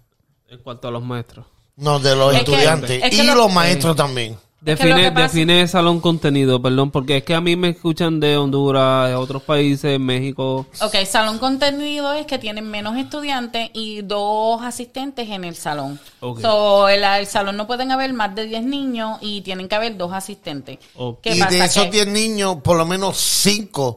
En 0.49 0.59
cuanto 0.59 0.89
a 0.89 0.91
los 0.91 1.03
maestros. 1.03 1.47
No, 1.77 1.99
de 2.01 2.15
los 2.17 2.35
Es 2.35 2.43
que- 2.43 2.51
estudiantes 2.53 3.03
es 3.05 3.11
que 3.11 3.23
y 3.23 3.27
lo- 3.27 3.35
los 3.37 3.53
maestros 3.53 3.95
también. 3.97 4.37
Es 4.67 4.79
que 4.81 4.85
lo 4.89 4.95
Define, 4.95 5.03
que 5.03 5.13
pasa- 5.13 5.27
define 5.27 5.69
salón 5.69 6.01
contenido, 6.01 6.63
perdón, 6.63 6.91
porque 6.91 7.19
es 7.19 7.23
que 7.25 7.35
a 7.35 7.41
mí 7.43 7.55
me 7.55 7.69
escuchan 7.71 8.19
de 8.19 8.37
Honduras, 8.39 9.09
de 9.11 9.15
otros 9.15 9.43
países, 9.43 10.01
México. 10.01 10.67
Ok, 10.81 10.97
salón 11.07 11.39
contenido 11.39 12.13
es 12.15 12.25
que 12.27 12.39
tienen 12.39 12.71
menos 12.71 12.97
estudiantes 12.97 13.69
y 13.75 14.01
dos 14.03 14.63
asistentes 14.63 15.29
en 15.29 15.45
el 15.45 15.55
salón. 15.55 16.01
Ok. 16.21 16.41
So, 16.41 16.89
el, 16.89 17.05
el 17.05 17.27
salón 17.27 17.57
no 17.59 17.67
pueden 17.67 17.91
haber 17.91 18.13
más 18.15 18.35
de 18.35 18.47
10 18.47 18.63
niños 18.65 19.19
y 19.21 19.43
tienen 19.43 19.69
que 19.69 19.75
haber 19.75 19.97
dos 19.99 20.13
asistentes. 20.13 20.79
Ok. 20.95 21.19
¿Qué 21.21 21.37
Y 21.37 21.41
pasa? 21.41 21.51
de 21.51 21.65
esos 21.65 21.85
Que- 21.85 21.91
10 21.91 22.07
niños, 22.07 22.57
por 22.63 22.79
lo 22.79 22.87
menos 22.87 23.19
5 23.19 23.97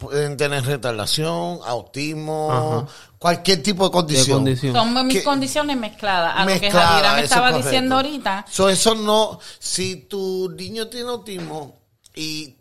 pueden 0.00 0.36
tener 0.36 0.64
retardación, 0.64 1.60
autismo, 1.64 2.50
Ajá. 2.50 2.86
cualquier 3.18 3.62
tipo 3.62 3.84
de 3.84 3.88
De 4.14 4.24
condición. 4.26 4.74
Son 4.74 5.06
mis 5.06 5.18
Que- 5.18 5.22
condiciones 5.24 5.76
mezcladas. 5.76 6.34
A 6.36 6.40
lo 6.40 6.46
que 6.54 6.60
Mezclada, 6.60 6.86
Javiera 6.88 7.14
me 7.14 7.22
estaba 7.22 7.50
es 7.50 7.64
diciendo 7.64 7.94
ahorita. 7.96 8.46
So, 8.50 8.68
eso 8.68 8.96
no, 8.96 9.38
si 9.60 9.96
tu 9.96 10.50
niño 10.58 10.88
tiene 10.88 11.10
autismo 11.10 11.76
y, 12.16 12.56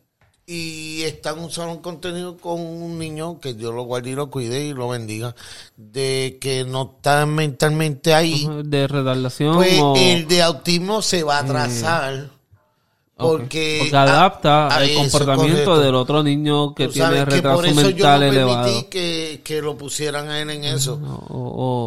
y 0.46 1.02
está 1.04 1.30
en 1.32 1.40
un 1.40 1.52
salón 1.52 1.78
contenido 1.80 2.38
con 2.38 2.60
un 2.60 3.00
niño 3.00 3.40
que 3.40 3.54
Dios 3.54 3.74
lo 3.74 3.84
guarde 3.84 4.12
y 4.12 4.16
lo 4.16 4.30
cuide 4.30 4.66
y 4.66 4.74
lo 4.74 4.90
bendiga, 4.90 5.34
de 5.78 6.38
que 6.42 6.66
no 6.66 6.94
está 6.98 7.26
mentalmente 7.26 8.14
ahí, 8.14 8.48
De 8.66 8.88
retardación 8.88 9.56
pues 9.56 9.80
o... 9.82 9.96
el 9.96 10.28
de 10.28 10.44
autismo 10.44 11.02
se 11.02 11.24
va 11.24 11.38
a 11.38 11.42
atrasar. 11.42 12.14
Ok. 12.26 12.39
Porque, 13.20 13.78
Porque 13.82 13.98
adapta 13.98 14.70
el 14.82 14.90
eso, 14.92 15.00
comportamiento 15.02 15.66
correcto. 15.66 15.80
del 15.80 15.96
otro 15.96 16.24
niño 16.24 16.74
que 16.74 16.88
Tú 16.88 16.94
tiene 16.94 17.08
sabes 17.08 17.24
que 17.26 17.30
retraso 17.36 17.56
por 17.58 17.66
eso 17.66 17.76
mental 17.76 17.96
yo 17.96 18.08
no 18.08 18.24
elevado. 18.32 18.64
permití 18.64 18.84
que, 18.90 19.42
que 19.44 19.62
lo 19.62 19.78
pusieran 19.78 20.30
a 20.30 20.40
él 20.40 20.50
en 20.50 20.64
eso. 20.64 21.00
O, 21.30 21.38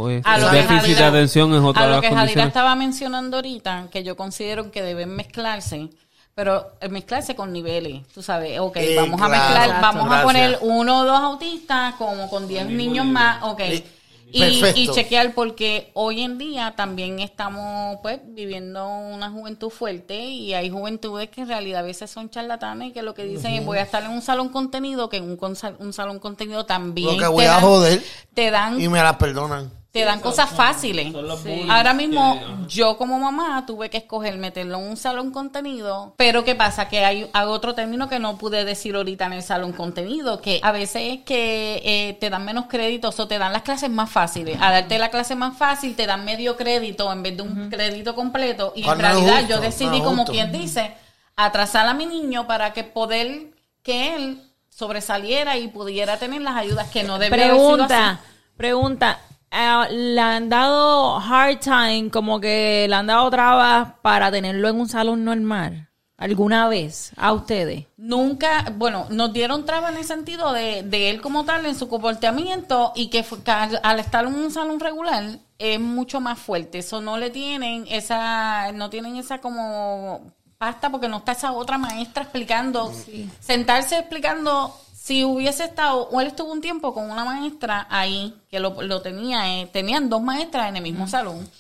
o, 0.05 0.11
eh, 0.11 0.21
A 0.25 0.39
lo 0.39 0.51
que 0.51 0.57
déficit 0.57 0.83
de 0.83 0.95
Jadira- 0.95 1.09
atención 1.09 1.55
es 1.55 1.61
otra 1.63 1.83
a 1.83 1.85
de 1.87 1.91
lo 1.91 1.97
las 1.97 2.01
que 2.03 2.07
Jadira 2.09 2.21
condiciones. 2.21 2.47
estaba 2.49 2.75
mencionando 2.77 3.37
ahorita, 3.39 3.89
que 3.91 4.05
yo 4.05 4.17
considero 4.17 4.71
que 4.71 4.83
deben 4.83 5.17
mezclarse, 5.17 5.89
pero 6.35 6.73
eh, 6.81 6.89
mezclarse 6.89 7.35
con 7.35 7.53
niveles, 7.53 8.07
tú 8.15 8.23
sabes, 8.23 8.59
ok, 8.61 8.77
Eh, 8.77 8.97
vamos 8.97 9.21
a 9.21 9.27
claro, 9.27 9.33
mezclar, 9.33 9.65
exacto. 9.69 9.87
vamos 9.87 10.03
a 10.05 10.09
Gracias. 10.09 10.25
poner 10.25 10.59
uno 10.63 11.01
o 11.01 11.05
dos 11.05 11.21
autistas 11.21 11.95
como 11.95 12.29
con 12.31 12.47
10 12.49 12.67
niños 12.69 13.07
más, 13.07 13.43
ok. 13.43 13.61
Eh, 13.61 13.85
Y, 14.33 14.41
y 14.77 14.89
chequear 14.95 15.35
porque 15.35 15.91
hoy 15.95 16.23
en 16.23 16.39
día 16.39 16.73
también 16.77 17.19
estamos 17.21 17.99
pues 18.03 18.21
viviendo 18.25 18.87
una 18.89 19.31
juventud 19.31 19.69
fuerte 19.71 20.19
y 20.21 20.55
hay 20.55 20.71
juventudes 20.71 21.29
que 21.29 21.43
en 21.43 21.49
realidad 21.49 21.81
a 21.81 21.83
veces 21.83 22.11
son 22.11 22.31
charlatanes 22.31 22.89
y 22.89 22.93
que 22.93 23.03
lo 23.03 23.15
que 23.15 23.25
dicen 23.25 23.53
es 23.53 23.65
voy 23.65 23.79
a 23.79 23.83
estar 23.83 24.03
en 24.03 24.11
un 24.11 24.23
salón 24.23 24.49
contenido 24.49 25.09
que 25.09 25.19
en 25.19 25.25
un, 25.25 25.39
un 25.79 25.93
salón 25.93 26.19
contenido 26.19 26.65
también 26.67 27.19
Lo 27.21 27.31
que 27.31 27.37
te 27.43 27.49
a 27.49 27.53
dan- 27.53 27.61
joder 27.61 28.03
te 28.35 28.51
dan 28.51 28.81
y 28.81 28.89
me 28.89 29.03
la 29.03 29.19
perdonan. 29.19 29.71
Te 29.93 30.07
dan 30.07 30.21
cosas 30.21 30.49
fáciles. 30.49 31.13
son 31.13 31.29
los 31.29 31.45
bullies 31.45 31.69
Ahora 31.69 31.93
mismo, 31.93 32.39
que- 32.41 32.67
yo 32.75 32.97
como 32.97 33.19
mamá 33.19 33.65
tuve 33.67 33.91
que 33.91 33.99
escoger 33.99 34.39
meterlo 34.39 34.79
en 34.79 34.85
un 34.87 34.97
salón 34.97 35.31
contenido, 35.33 36.15
pero 36.17 36.45
¿qué 36.45 36.55
pasa? 36.55 36.89
Que 36.89 37.05
hay, 37.05 37.29
hay 37.31 37.47
otro 37.47 37.75
término 37.75 38.09
que 38.09 38.19
no 38.19 38.39
pude 38.39 38.65
decir 38.65 38.95
ahorita 38.97 39.27
en 39.27 39.35
el 39.35 39.43
salón 39.43 39.73
contenido, 39.73 40.41
que 40.41 40.61
a 40.63 40.73
veces 40.73 41.03
es 41.19 41.25
que 41.25 41.83
eh, 41.85 42.17
te 42.19 42.31
dan 42.31 42.43
menos 42.47 42.65
créditos 42.71 43.21
o 43.21 43.29
te 43.29 43.39
dan 43.39 43.53
las 43.53 43.63
clases 43.63 43.91
más 43.91 44.11
fáciles. 44.11 44.57
A 44.63 44.73
darte 44.73 44.99
la 44.99 45.11
clase 45.11 45.37
más 45.37 45.59
fácil, 45.59 45.95
te 45.95 46.07
dan 46.07 46.25
medio 46.25 46.57
crédito 46.57 47.13
en 47.13 47.23
vez 47.23 47.37
de 47.37 47.43
un 47.43 47.69
crédito 47.69 48.15
completo. 48.15 48.73
Y 48.75 48.81
en 48.81 48.87
no 48.89 48.95
realidad 48.95 49.41
justo, 49.41 49.49
yo 49.57 49.61
decidí, 49.61 49.99
no 49.99 50.05
como 50.05 50.25
quien 50.25 50.51
dice, 50.53 50.95
atrasar 51.37 51.87
a 51.87 51.93
mi 51.93 52.07
niño 52.07 52.47
para 52.47 52.73
que 52.73 52.83
poder 52.83 53.51
que 53.83 54.15
él 54.15 54.43
sobresaliera 54.71 55.59
y 55.59 55.69
pudiera 55.69 56.17
tener 56.17 56.41
las 56.41 56.57
ayudas 56.57 56.89
que 56.89 57.03
no 57.03 57.17
haber 57.17 57.29
sido 57.31 57.45
así. 57.85 58.19
Pregunta, 58.57 59.21
ah, 59.53 59.87
¿Le 59.91 60.21
han 60.21 60.49
dado 60.49 61.17
hard 61.19 61.61
time, 61.61 62.11
como 62.11 62.41
que 62.41 62.87
le 62.89 62.95
han 62.95 63.07
dado 63.07 63.31
trabas 63.31 63.89
para 64.03 64.31
tenerlo 64.31 64.69
en 64.69 64.81
un 64.81 64.89
salón 64.89 65.25
normal? 65.25 65.89
¿Alguna 66.17 66.69
vez 66.69 67.11
a 67.17 67.33
ustedes? 67.33 67.87
Nunca, 67.97 68.73
bueno, 68.77 69.07
nos 69.11 69.33
dieron 69.33 69.65
trabas 69.67 69.91
en 69.93 69.99
el 69.99 70.05
sentido 70.05 70.53
de, 70.53 70.83
de 70.85 71.11
él 71.11 71.21
como 71.21 71.45
tal, 71.45 71.67
en 71.67 71.75
su 71.75 71.89
comportamiento, 71.89 72.93
y 72.95 73.09
que, 73.11 73.25
fue- 73.25 73.43
que 73.43 73.51
al, 73.51 73.81
al 73.83 73.99
estar 73.99 74.25
en 74.25 74.35
un 74.35 74.51
salón 74.53 74.79
regular 74.79 75.25
es 75.59 75.81
mucho 75.81 76.21
más 76.21 76.39
fuerte. 76.39 76.79
Eso 76.79 77.01
no 77.01 77.17
le 77.19 77.31
tienen 77.31 77.87
esa, 77.89 78.71
no 78.73 78.89
tienen 78.89 79.17
esa 79.17 79.39
como 79.41 80.33
pasta 80.59 80.91
porque 80.91 81.09
no 81.09 81.17
está 81.17 81.33
esa 81.33 81.51
otra 81.53 81.77
maestra 81.77 82.23
explicando, 82.23 82.93
sentarse 83.41 83.99
explicando. 83.99 84.77
Si 85.03 85.25
hubiese 85.25 85.65
estado, 85.65 86.09
o 86.11 86.21
él 86.21 86.29
estuvo 86.29 86.53
un 86.53 86.61
tiempo 86.61 86.95
con 86.95 87.11
una 87.11 87.25
maestra 87.25 87.89
ahí, 87.91 88.35
que 88.49 88.61
lo, 88.61 88.81
lo 88.83 89.03
tenía, 89.03 89.61
eh, 89.61 89.67
tenían 89.67 90.09
dos 90.09 90.23
maestras 90.23 90.69
en 90.69 90.77
el 90.77 90.83
mismo 90.85 91.09
salón. 91.09 91.51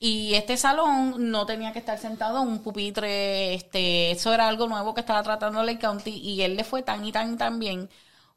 Y 0.00 0.34
este 0.34 0.56
salón 0.56 1.30
no 1.30 1.44
tenía 1.44 1.72
que 1.74 1.80
estar 1.80 1.98
sentado 1.98 2.42
en 2.42 2.48
un 2.48 2.62
pupitre, 2.62 3.54
este, 3.54 4.12
eso 4.12 4.32
era 4.32 4.48
algo 4.48 4.68
nuevo 4.68 4.94
que 4.94 5.00
estaba 5.00 5.22
tratando 5.22 5.60
el 5.60 5.78
county 5.78 6.12
y 6.12 6.40
él 6.42 6.56
le 6.56 6.64
fue 6.64 6.82
tan 6.82 7.04
y 7.04 7.12
tan 7.12 7.34
y 7.34 7.36
tan 7.36 7.58
bien 7.58 7.90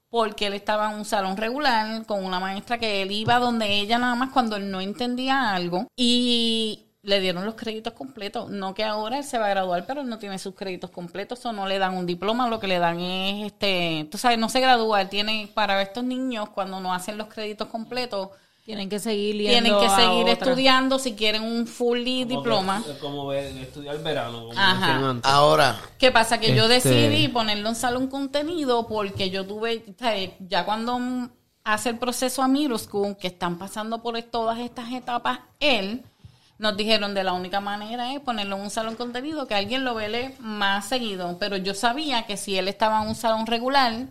porque 0.09 0.47
él 0.47 0.53
estaba 0.53 0.91
en 0.91 0.97
un 0.99 1.05
salón 1.05 1.37
regular 1.37 2.05
con 2.05 2.25
una 2.25 2.39
maestra 2.39 2.77
que 2.79 3.03
él 3.03 3.11
iba 3.11 3.39
donde 3.39 3.79
ella 3.79 3.99
nada 3.99 4.15
más 4.15 4.31
cuando 4.31 4.57
él 4.57 4.69
no 4.71 4.81
entendía 4.81 5.53
algo 5.53 5.87
y 5.95 6.90
le 7.03 7.19
dieron 7.19 7.45
los 7.45 7.55
créditos 7.55 7.93
completos. 7.93 8.49
No 8.51 8.73
que 8.75 8.83
ahora 8.83 9.17
él 9.17 9.23
se 9.23 9.37
va 9.39 9.47
a 9.47 9.49
graduar, 9.49 9.85
pero 9.87 10.01
él 10.01 10.09
no 10.09 10.19
tiene 10.19 10.37
sus 10.37 10.53
créditos 10.53 10.91
completos 10.91 11.43
o 11.45 11.51
no 11.51 11.67
le 11.67 11.79
dan 11.79 11.95
un 11.97 12.05
diploma, 12.05 12.47
lo 12.47 12.59
que 12.59 12.67
le 12.67 12.77
dan 12.79 12.99
es, 12.99 13.47
este, 13.47 14.07
tú 14.11 14.17
sabes, 14.17 14.37
no 14.37 14.49
se 14.49 14.59
gradúa, 14.59 15.01
él 15.01 15.09
tiene, 15.09 15.49
para 15.53 15.81
estos 15.81 16.03
niños 16.03 16.49
cuando 16.49 16.79
no 16.79 16.93
hacen 16.93 17.17
los 17.17 17.27
créditos 17.27 17.67
completos, 17.69 18.29
Tienen 18.63 18.89
que 18.89 18.99
seguir 18.99 19.35
yendo 19.37 19.51
tienen 19.51 19.79
que 19.79 19.85
a 19.87 19.95
seguir 19.95 20.21
otra. 20.29 20.33
estudiando 20.33 20.99
si 20.99 21.13
quieren 21.15 21.41
un 21.43 21.65
fully 21.65 22.23
Como 22.25 22.35
diploma. 22.37 22.83
que- 22.85 22.97
Como 22.99 23.33
estudiar 23.33 23.97
verano, 24.03 24.45
como 24.49 24.51
Ajá. 24.59 25.09
antes. 25.09 25.29
Ahora, 25.31 25.81
¿Qué 25.97 26.11
pasa? 26.11 26.39
Que 26.39 26.55
yo 26.55 26.69
Este- 26.69 26.89
decidí 26.89 27.27
ponerlo 27.29 27.69
en 27.69 27.75
salón 27.75 28.07
contenido 28.07 28.85
porque 28.87 29.31
yo 29.31 29.47
tuve, 29.47 29.83
ya 30.47 30.63
cuando 30.63 30.99
hace 31.63 31.89
el 31.89 31.97
proceso 31.97 32.43
a 32.43 32.47
Middle 32.47 32.77
School, 32.77 33.17
que 33.17 33.27
están 33.27 33.57
pasando 33.57 34.03
por 34.03 34.21
todas 34.21 34.59
estas 34.59 34.91
etapas, 34.93 35.39
él, 35.59 36.03
nos 36.61 36.77
dijeron 36.77 37.15
de 37.15 37.23
la 37.23 37.33
única 37.33 37.59
manera 37.59 38.13
es 38.13 38.19
ponerlo 38.19 38.55
en 38.55 38.61
un 38.61 38.69
salón 38.69 38.95
contenido, 38.95 39.47
que 39.47 39.55
alguien 39.55 39.83
lo 39.83 39.95
vele 39.95 40.35
más 40.39 40.85
seguido. 40.87 41.37
Pero 41.39 41.57
yo 41.57 41.73
sabía 41.73 42.27
que 42.27 42.37
si 42.37 42.55
él 42.55 42.67
estaba 42.67 43.01
en 43.01 43.09
un 43.09 43.15
salón 43.15 43.47
regular, 43.47 44.05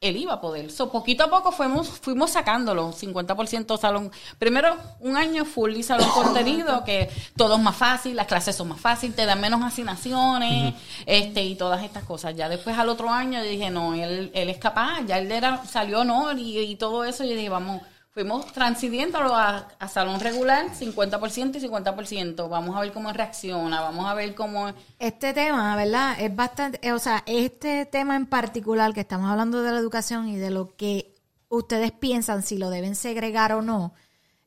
él 0.00 0.16
iba 0.16 0.34
a 0.34 0.40
poder. 0.40 0.70
So, 0.70 0.92
poquito 0.92 1.24
a 1.24 1.30
poco 1.30 1.50
fuimos, 1.50 1.88
fuimos 1.88 2.30
sacándolo, 2.30 2.92
50% 2.92 3.76
salón. 3.76 4.12
Primero, 4.38 4.76
un 5.00 5.16
año 5.16 5.44
full 5.44 5.72
y 5.72 5.82
salón 5.82 6.08
contenido, 6.10 6.84
que 6.84 7.10
todo 7.36 7.56
es 7.56 7.60
más 7.60 7.76
fácil, 7.76 8.14
las 8.14 8.28
clases 8.28 8.54
son 8.54 8.68
más 8.68 8.80
fáciles, 8.80 9.16
te 9.16 9.26
dan 9.26 9.40
menos 9.40 9.60
asignaciones, 9.60 10.74
este, 11.06 11.42
y 11.42 11.56
todas 11.56 11.82
estas 11.82 12.04
cosas. 12.04 12.36
Ya 12.36 12.48
después 12.48 12.78
al 12.78 12.88
otro 12.88 13.10
año 13.10 13.42
dije, 13.42 13.68
no, 13.68 13.94
él, 13.94 14.30
él 14.32 14.48
es 14.48 14.58
capaz, 14.58 15.00
ya 15.08 15.18
él 15.18 15.32
era, 15.32 15.64
salió 15.66 16.02
honor 16.02 16.38
y, 16.38 16.56
y 16.56 16.76
todo 16.76 17.02
eso, 17.02 17.24
y 17.24 17.34
dije, 17.34 17.48
vamos, 17.48 17.82
fuimos 18.20 18.52
transcidiéndolo 18.52 19.34
a, 19.34 19.68
a 19.78 19.88
salón 19.88 20.20
regular, 20.20 20.66
50% 20.78 21.56
y 21.56 21.66
50%. 21.66 22.50
Vamos 22.50 22.76
a 22.76 22.80
ver 22.80 22.92
cómo 22.92 23.10
reacciona, 23.14 23.80
vamos 23.80 24.06
a 24.06 24.12
ver 24.12 24.34
cómo... 24.34 24.74
Este 24.98 25.32
tema, 25.32 25.74
¿verdad? 25.74 26.20
Es 26.20 26.36
bastante, 26.36 26.78
eh, 26.86 26.92
o 26.92 26.98
sea, 26.98 27.22
este 27.24 27.86
tema 27.86 28.16
en 28.16 28.26
particular 28.26 28.92
que 28.92 29.00
estamos 29.00 29.30
hablando 29.30 29.62
de 29.62 29.72
la 29.72 29.78
educación 29.78 30.28
y 30.28 30.36
de 30.36 30.50
lo 30.50 30.76
que 30.76 31.14
ustedes 31.48 31.92
piensan 31.92 32.42
si 32.42 32.58
lo 32.58 32.68
deben 32.68 32.94
segregar 32.94 33.54
o 33.54 33.62
no, 33.62 33.94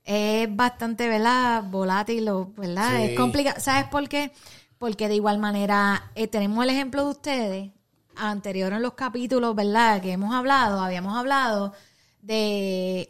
es 0.03 0.55
bastante, 0.55 1.09
¿verdad? 1.09 1.63
Volátil, 1.63 2.29
o, 2.29 2.53
¿verdad? 2.55 2.97
Sí. 2.97 3.03
Es 3.05 3.17
complicado. 3.17 3.59
¿Sabes 3.59 3.85
por 3.85 4.07
qué? 4.07 4.31
Porque 4.77 5.07
de 5.07 5.15
igual 5.15 5.39
manera 5.39 6.11
eh, 6.13 6.27
tenemos 6.27 6.63
el 6.63 6.69
ejemplo 6.69 7.05
de 7.05 7.09
ustedes, 7.09 7.71
anterior 8.17 8.71
en 8.71 8.83
los 8.83 8.93
capítulos, 8.93 9.55
¿verdad? 9.55 9.99
Que 9.99 10.11
hemos 10.11 10.31
hablado, 10.31 10.79
habíamos 10.79 11.17
hablado 11.17 11.73
de 12.21 13.09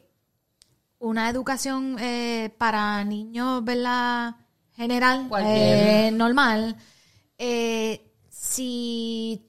una 1.03 1.29
educación 1.29 1.97
eh, 1.99 2.53
para 2.57 3.03
niños, 3.03 3.63
¿verdad? 3.63 4.35
General, 4.75 5.29
eh, 5.41 6.09
normal. 6.13 6.75
Eh, 7.37 8.09
si 8.29 9.45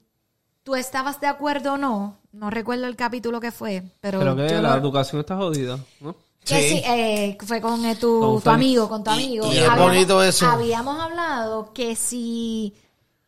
tú 0.63 0.75
estabas 0.75 1.19
de 1.21 1.27
acuerdo 1.27 1.73
o 1.73 1.77
no, 1.77 2.17
no 2.33 2.49
recuerdo 2.49 2.85
el 2.87 2.95
capítulo 2.95 3.39
que 3.39 3.51
fue, 3.51 3.83
pero 4.01 4.19
Creo 4.19 4.35
que 4.35 4.49
yo 4.49 4.61
la 4.61 4.71
lo- 4.75 4.81
educación 4.81 5.21
está 5.21 5.35
jodida, 5.37 5.79
¿no? 6.01 6.15
que 6.43 6.61
Sí. 6.61 6.69
sí, 6.77 6.83
eh, 6.85 7.37
fue 7.45 7.59
con 7.61 7.83
eh, 7.85 7.95
tu, 7.95 8.19
Con 8.19 8.33
tu 8.35 8.39
Félix. 8.41 8.55
amigo, 8.55 8.89
con 8.89 9.03
tu 9.03 9.09
amigo. 9.11 9.45
y 9.47 9.57
es 9.57 9.63
Habíamos- 9.67 9.79
bonito 9.91 10.21
eso. 10.23 10.45
Habíamos 10.47 10.99
hablado 10.99 11.73
que 11.73 11.95
si 11.95 12.73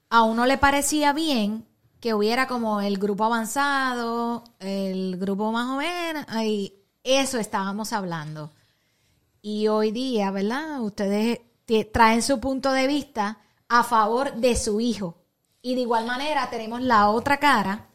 a 0.09 0.23
uno 0.23 0.45
le 0.45 0.57
parecía 0.57 1.13
bien 1.13 1.65
que 1.99 2.13
hubiera 2.13 2.45
como 2.47 2.79
el 2.81 2.97
grupo 2.99 3.23
avanzado, 3.25 4.43
el 4.59 5.17
grupo 5.17 5.51
más 5.51 5.67
o 5.69 5.77
menos, 5.77 6.25
ahí, 6.27 6.73
eso 7.07 7.39
estábamos 7.39 7.93
hablando. 7.93 8.51
Y 9.41 9.67
hoy 9.67 9.91
día, 9.91 10.31
¿verdad? 10.31 10.81
Ustedes 10.81 11.39
traen 11.93 12.21
su 12.21 12.39
punto 12.39 12.71
de 12.71 12.87
vista 12.87 13.39
a 13.69 13.83
favor 13.83 14.33
de 14.35 14.55
su 14.55 14.79
hijo. 14.81 15.17
Y 15.61 15.75
de 15.75 15.81
igual 15.81 16.05
manera 16.05 16.49
tenemos 16.49 16.81
la 16.81 17.09
otra 17.09 17.37
cara. 17.39 17.87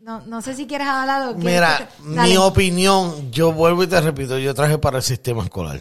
No, 0.00 0.20
no 0.22 0.42
sé 0.42 0.54
si 0.56 0.66
quieres 0.66 0.88
hablar 0.88 1.28
o 1.28 1.34
Mira, 1.34 1.88
te- 1.96 2.02
mi 2.02 2.36
opinión, 2.36 3.30
yo 3.30 3.52
vuelvo 3.52 3.84
y 3.84 3.86
te 3.86 4.00
repito, 4.00 4.36
yo 4.38 4.52
traje 4.54 4.76
para 4.78 4.96
el 4.98 5.02
sistema 5.02 5.44
escolar 5.44 5.80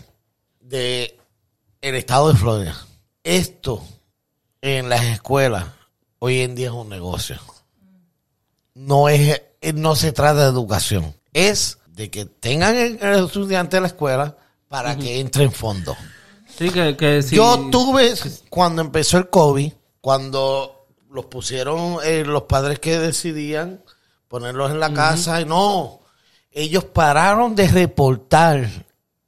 de 0.60 1.18
el 1.82 1.96
estado 1.96 2.32
de 2.32 2.38
Florida. 2.38 2.76
Esto 3.24 3.82
en 4.62 4.90
las 4.90 5.04
escuelas 5.06 5.66
hoy 6.20 6.42
en 6.42 6.54
día 6.56 6.68
es 6.68 6.74
un 6.74 6.90
negocio. 6.90 7.38
No 8.76 9.10
es, 9.10 9.42
no 9.74 9.96
se 9.96 10.12
trata 10.12 10.44
de 10.44 10.50
educación, 10.50 11.16
es 11.34 11.80
de 12.02 12.10
que 12.10 12.26
tengan 12.26 12.76
el, 12.76 12.98
el 13.00 13.26
estudiante 13.26 13.78
de 13.78 13.82
la 13.82 13.88
escuela 13.88 14.36
para 14.68 14.98
que 14.98 15.20
entre 15.20 15.44
en 15.44 15.52
fondo. 15.52 15.96
Sí, 16.58 16.72
que, 16.72 16.98
que 16.98 17.22
sí. 17.22 17.36
Yo 17.36 17.70
tuve, 17.72 18.16
cuando 18.50 18.82
empezó 18.82 19.20
el 19.20 19.30
COVID, 19.30 19.72
cuando 20.02 20.88
los 21.12 21.26
pusieron 21.26 21.98
eh, 22.04 22.24
los 22.26 22.44
padres 22.44 22.80
que 22.80 22.98
decidían 22.98 23.84
ponerlos 24.28 24.72
en 24.72 24.80
la 24.80 24.92
casa, 24.94 25.42
y 25.42 25.46
no, 25.46 26.00
ellos 26.50 26.86
pararon 26.86 27.54
de 27.56 27.68
reportar 27.68 28.68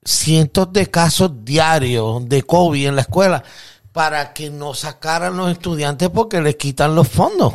cientos 0.03 0.73
de 0.73 0.87
casos 0.89 1.45
diarios 1.45 2.27
de 2.27 2.41
COVID 2.41 2.87
en 2.87 2.95
la 2.95 3.01
escuela 3.01 3.43
para 3.91 4.33
que 4.33 4.49
no 4.49 4.73
sacaran 4.73 5.37
los 5.37 5.51
estudiantes 5.51 6.09
porque 6.09 6.41
les 6.41 6.55
quitan 6.55 6.95
los 6.95 7.07
fondos. 7.07 7.53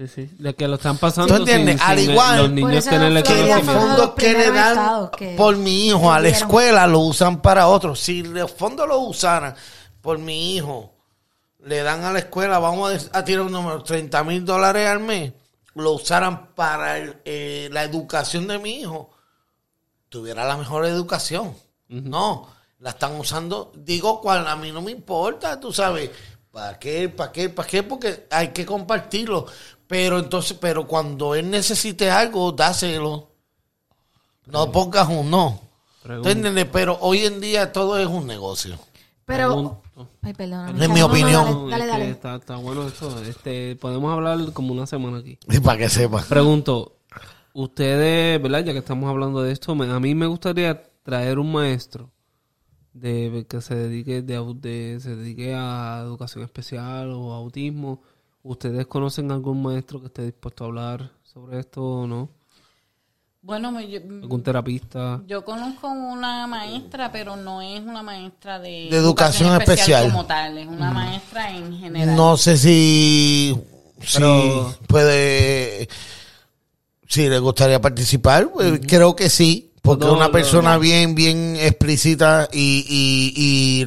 Sí, 0.00 0.08
sí. 0.08 0.30
De 0.38 0.54
que 0.54 0.66
lo 0.66 0.76
están 0.76 0.96
pasando. 0.96 1.34
¿Tú 1.34 1.40
entiendes? 1.42 1.78
sin- 1.78 1.90
Al 1.90 1.98
sin 1.98 2.10
igual, 2.12 2.36
los 2.38 2.46
Por 2.46 2.54
niños 2.54 2.84
que 2.88 2.98
los 2.98 3.22
conocimiento. 3.22 3.56
los 3.72 3.82
fondos 3.82 4.10
que 4.16 4.32
le 4.32 4.50
dan 4.50 5.10
que 5.10 5.34
por 5.36 5.56
mi 5.58 5.86
hijo 5.88 6.10
a 6.12 6.20
la 6.20 6.28
escuela 6.28 6.86
lo 6.86 7.00
usan 7.00 7.42
para 7.42 7.66
otros. 7.68 8.00
Si 8.00 8.22
los 8.22 8.50
fondos 8.50 8.88
los 8.88 8.98
usaran 9.02 9.54
por 10.00 10.18
mi 10.18 10.56
hijo, 10.56 10.94
le 11.64 11.82
dan 11.82 12.02
a 12.04 12.12
la 12.12 12.20
escuela, 12.20 12.58
vamos 12.58 13.10
a, 13.12 13.24
tirar 13.24 13.42
un 13.44 13.52
número, 13.52 13.82
30 13.82 14.24
mil 14.24 14.42
dólares 14.42 14.88
al 14.88 15.00
mes, 15.00 15.34
lo 15.74 15.92
usaran 15.92 16.54
para 16.54 16.96
el- 16.96 17.16
eh, 17.26 17.68
la 17.70 17.82
educación 17.84 18.48
de 18.48 18.58
mi 18.58 18.80
hijo, 18.80 19.10
tuviera 20.08 20.46
la 20.46 20.56
mejor 20.56 20.86
educación. 20.86 21.54
No, 21.88 22.48
la 22.78 22.90
están 22.90 23.16
usando, 23.16 23.70
digo 23.74 24.22
cual, 24.22 24.46
a 24.46 24.56
mí 24.56 24.72
no 24.72 24.80
me 24.80 24.92
importa, 24.92 25.60
tú 25.60 25.72
sabes, 25.74 26.08
¿para 26.50 26.78
qué? 26.78 27.10
¿Para 27.10 27.32
qué? 27.32 27.50
¿Para 27.50 27.68
qué? 27.68 27.82
Porque 27.82 28.26
hay 28.30 28.48
que 28.48 28.64
compartirlo. 28.64 29.44
Pero 29.90 30.18
entonces, 30.20 30.56
pero 30.58 30.86
cuando 30.86 31.34
él 31.34 31.50
necesite 31.50 32.10
algo, 32.10 32.52
dáselo. 32.52 33.28
No 34.46 34.72
pongas 34.72 35.08
un 35.08 35.30
no. 35.30 35.60
Pero 36.72 36.96
hoy 37.02 37.26
en 37.26 37.40
día 37.40 37.72
todo 37.72 37.98
es 37.98 38.06
un 38.06 38.26
negocio. 38.26 38.78
Pero, 39.26 39.82
ay, 40.22 40.32
perdóname. 40.32 40.82
Es 40.84 40.88
mi 40.88 41.00
No, 41.00 41.08
no, 41.08 41.08
no, 41.08 41.12
opinión. 41.12 41.70
Dale, 41.70 41.70
dale, 41.70 41.84
Es 41.84 41.84
que 41.84 41.86
dale. 41.98 42.10
Está, 42.10 42.36
está 42.36 42.56
bueno 42.56 42.86
eso. 42.86 43.22
Este, 43.24 43.76
podemos 43.76 44.12
hablar 44.12 44.52
como 44.52 44.72
una 44.72 44.86
semana 44.86 45.18
aquí. 45.18 45.38
Y 45.48 45.58
para 45.60 45.78
que 45.78 45.88
sepa. 45.88 46.22
Pregunto, 46.28 46.96
ustedes, 47.52 48.40
¿verdad? 48.40 48.64
Ya 48.64 48.72
que 48.72 48.78
estamos 48.78 49.10
hablando 49.10 49.42
de 49.42 49.52
esto, 49.52 49.74
me- 49.74 49.90
a 49.90 50.00
mí 50.00 50.14
me 50.14 50.26
gustaría 50.26 50.82
traer 51.02 51.38
un 51.38 51.52
maestro 51.52 52.10
de 52.92 53.44
que 53.48 53.60
se 53.60 53.74
dedique 53.74 54.22
de, 54.22 54.98
se 55.00 55.14
dedique 55.16 55.54
a 55.54 56.00
educación 56.02 56.44
especial 56.44 57.10
o 57.12 57.32
autismo. 57.32 58.02
¿Ustedes 58.42 58.86
conocen 58.86 59.30
algún 59.32 59.62
maestro 59.62 60.00
que 60.00 60.06
esté 60.06 60.22
dispuesto 60.24 60.64
a 60.64 60.66
hablar 60.68 61.10
sobre 61.22 61.60
esto 61.60 61.82
o 61.84 62.06
no? 62.06 62.28
Bueno, 63.42 63.72
me- 63.72 63.88
yo, 63.90 64.00
¿Algún 64.00 64.42
terapista? 64.42 65.22
yo 65.26 65.44
conozco 65.44 65.88
una 65.88 66.46
maestra, 66.46 67.10
pero 67.12 67.36
no 67.36 67.62
es 67.62 67.80
una 67.80 68.02
maestra 68.02 68.58
de, 68.58 68.88
De 68.90 68.96
educación 68.96 69.58
especial. 69.60 70.10
como 70.10 70.26
tal, 70.26 70.58
es 70.58 70.66
una 70.66 70.90
maestra 70.90 71.50
en 71.54 71.78
general. 71.78 72.16
No 72.16 72.36
sé 72.36 72.56
si, 72.58 73.54
Pero- 74.14 74.70
si 74.72 74.84
puede, 74.86 75.88
si 77.06 77.28
le 77.28 77.38
gustaría 77.38 77.80
participar. 77.80 78.50
pues, 78.52 78.80
Creo 78.86 79.16
que 79.16 79.30
sí, 79.30 79.72
porque 79.80 80.04
No, 80.04 80.12
es 80.12 80.16
una 80.18 80.30
persona 80.32 80.74
no. 80.74 80.80
bien, 80.80 81.14
bien 81.14 81.56
explícita 81.56 82.46
y, 82.52 82.84
y, 82.88 83.82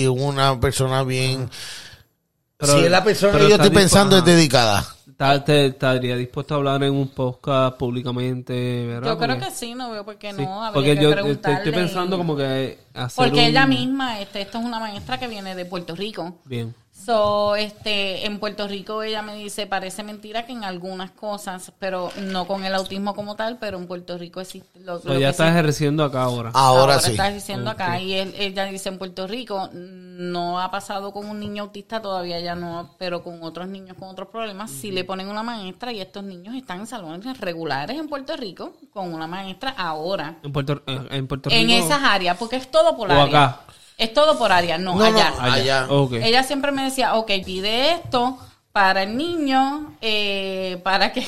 y 0.00 0.06
una 0.06 0.60
persona 0.60 1.02
bien. 1.02 1.48
Pero- 2.66 2.78
si 2.78 2.84
es 2.84 2.90
la 2.90 3.04
persona 3.04 3.38
que 3.38 3.48
yo 3.48 3.54
estoy 3.56 3.70
pensando 3.70 4.16
es 4.16 4.24
dedicada. 4.24 4.86
¿Está- 5.08 5.44
te- 5.44 5.66
¿Estaría 5.66 6.16
dispuesto 6.16 6.54
a 6.54 6.56
hablar 6.56 6.82
en 6.82 6.94
un 6.94 7.08
podcast 7.08 7.76
públicamente? 7.76 8.86
¿verdad? 8.86 9.10
Yo 9.12 9.18
creo 9.18 9.36
Porque- 9.36 9.50
que 9.52 9.56
sí, 9.56 9.74
no 9.74 9.90
veo 9.90 10.04
por 10.04 10.16
qué 10.16 10.32
sí, 10.32 10.42
no. 10.42 10.64
Habría 10.64 10.72
porque 10.74 10.94
que 10.96 11.02
yo 11.02 11.08
estoy, 11.10 11.22
preguntarle. 11.22 11.58
estoy 11.58 11.72
pensando 11.72 12.18
como 12.18 12.36
que 12.36 12.78
hacer 12.94 13.16
Porque 13.16 13.40
un- 13.40 13.46
ella 13.46 13.66
misma, 13.66 14.20
este, 14.20 14.40
esto 14.42 14.58
es 14.58 14.64
una 14.64 14.80
maestra 14.80 15.18
que 15.18 15.28
viene 15.28 15.54
de 15.54 15.64
Puerto 15.64 15.94
Rico. 15.94 16.38
Bien. 16.44 16.74
So, 17.04 17.56
este, 17.56 18.26
en 18.26 18.38
Puerto 18.38 18.68
Rico 18.68 19.02
ella 19.02 19.22
me 19.22 19.34
dice, 19.34 19.66
parece 19.66 20.02
mentira 20.02 20.46
que 20.46 20.52
en 20.52 20.62
algunas 20.64 21.10
cosas, 21.10 21.72
pero 21.78 22.10
no 22.20 22.46
con 22.46 22.64
el 22.64 22.74
autismo 22.74 23.14
como 23.14 23.34
tal, 23.34 23.58
pero 23.58 23.78
en 23.78 23.86
Puerto 23.86 24.16
Rico 24.18 24.40
existe 24.40 24.78
lo, 24.80 25.00
So, 25.00 25.08
lo 25.08 25.14
ya 25.14 25.26
que 25.26 25.30
está 25.30 25.44
sí- 25.44 25.50
ejerciendo 25.50 26.04
acá 26.04 26.22
ahora. 26.22 26.50
Ahora, 26.54 26.98
sí. 27.00 27.10
está 27.12 27.30
diciendo 27.30 27.70
acá 27.70 28.00
y 28.00 28.12
él- 28.14 28.34
ella 28.38 28.64
dice 28.66 28.88
en 28.88 28.98
Puerto 28.98 29.26
Rico 29.26 29.68
no 29.72 30.60
ha 30.60 30.70
pasado 30.70 31.12
con 31.12 31.28
un 31.28 31.40
niño 31.40 31.64
autista 31.64 32.00
todavía 32.00 32.38
ya 32.40 32.54
no, 32.54 32.94
pero 32.98 33.22
con 33.24 33.42
otros 33.42 33.66
niños 33.68 33.96
con 33.98 34.08
otros 34.08 34.28
problemas 34.28 34.70
si 34.70 34.90
le 34.92 35.04
ponen 35.04 35.28
una 35.28 35.42
maestra 35.42 35.92
y 35.92 36.00
estos 36.00 36.22
niños 36.22 36.54
están 36.54 36.80
en 36.80 36.86
salones 36.86 37.38
regulares 37.40 37.98
en 37.98 38.08
Puerto 38.08 38.36
Rico 38.36 38.72
con 38.92 39.12
una 39.12 39.26
maestra 39.26 39.70
ahora 39.76 40.36
En 40.42 40.52
Puerto, 40.52 40.82
en, 40.86 41.08
en 41.12 41.26
Puerto 41.26 41.50
Rico. 41.50 41.60
en 41.60 41.70
esas 41.70 42.00
áreas 42.02 42.36
porque 42.36 42.56
es 42.56 42.70
todo 42.70 42.96
por 42.96 43.10
O 43.10 43.12
área. 43.12 43.24
acá. 43.44 43.60
Es 44.02 44.12
todo 44.12 44.36
por 44.36 44.50
área, 44.50 44.78
no, 44.78 44.96
No, 44.96 45.10
no, 45.12 45.18
allá. 45.40 45.86
Ella 46.24 46.42
siempre 46.42 46.72
me 46.72 46.82
decía, 46.82 47.14
ok, 47.14 47.30
pide 47.44 47.92
esto 47.92 48.36
para 48.72 49.04
el 49.04 49.16
niño, 49.16 49.96
eh, 50.00 50.80
para 50.82 51.12
que... 51.12 51.24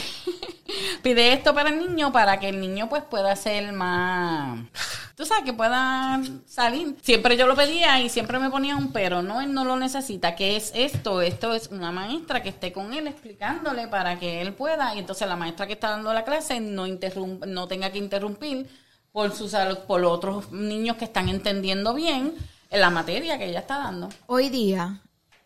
pide 1.03 1.33
esto 1.33 1.55
para 1.55 1.69
el 1.69 1.79
niño, 1.79 2.11
para 2.11 2.41
que 2.41 2.49
el 2.49 2.61
niño 2.61 2.89
pues 2.89 3.05
pueda 3.05 3.37
ser 3.37 3.73
más... 3.73 4.59
Tú 5.15 5.25
sabes, 5.25 5.45
que 5.45 5.53
pueda 5.53 6.21
salir. 6.47 6.97
Siempre 7.01 7.37
yo 7.37 7.47
lo 7.47 7.55
pedía 7.55 8.01
y 8.01 8.09
siempre 8.09 8.41
me 8.41 8.51
ponía 8.51 8.75
un 8.75 8.91
pero, 8.91 9.23
no, 9.23 9.41
él 9.41 9.55
no 9.55 9.65
lo 9.65 9.77
necesita. 9.77 10.35
¿Qué 10.35 10.57
es 10.57 10.73
esto? 10.75 11.23
Esto 11.23 11.55
es 11.55 11.69
una 11.69 11.93
maestra 11.93 12.43
que 12.43 12.49
esté 12.49 12.73
con 12.73 12.93
él 12.93 13.07
explicándole 13.07 13.87
para 13.87 14.19
que 14.19 14.41
él 14.41 14.53
pueda. 14.53 14.97
Y 14.97 14.99
entonces 14.99 15.29
la 15.29 15.37
maestra 15.37 15.69
que 15.69 15.75
está 15.75 15.91
dando 15.91 16.13
la 16.13 16.25
clase 16.25 16.59
no, 16.59 16.89
interrump 16.89 17.45
no 17.47 17.69
tenga 17.69 17.91
que 17.91 17.99
interrumpir 17.99 18.69
por, 19.13 19.33
sus, 19.33 19.55
por 19.87 20.05
otros 20.05 20.51
niños 20.51 20.97
que 20.97 21.05
están 21.05 21.29
entendiendo 21.29 21.95
bien 21.95 22.35
la 22.71 22.91
materia 22.91 23.39
que 23.39 23.47
ella 23.47 23.61
está 23.61 23.79
dando. 23.79 24.09
Hoy 24.27 24.49
día, 24.49 25.01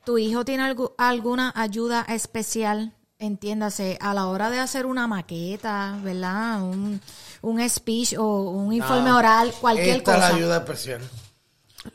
¿tu 0.04 0.18
hijo 0.18 0.44
tiene 0.44 0.62
algu- 0.64 0.92
alguna 0.98 1.52
ayuda 1.54 2.04
especial? 2.08 2.92
Entiéndase, 3.20 3.98
a 4.00 4.14
la 4.14 4.26
hora 4.28 4.48
de 4.48 4.60
hacer 4.60 4.86
una 4.86 5.06
maqueta, 5.08 5.98
¿verdad? 6.04 6.62
Un, 6.62 7.00
un 7.42 7.68
speech 7.68 8.14
o 8.16 8.50
un 8.50 8.72
informe 8.72 9.10
oral, 9.12 9.52
cualquier 9.60 9.96
Esta 9.98 10.14
es 10.14 10.20
la 10.20 10.24
cosa. 10.26 10.36
ayuda 10.36 10.56
especial. 10.58 11.00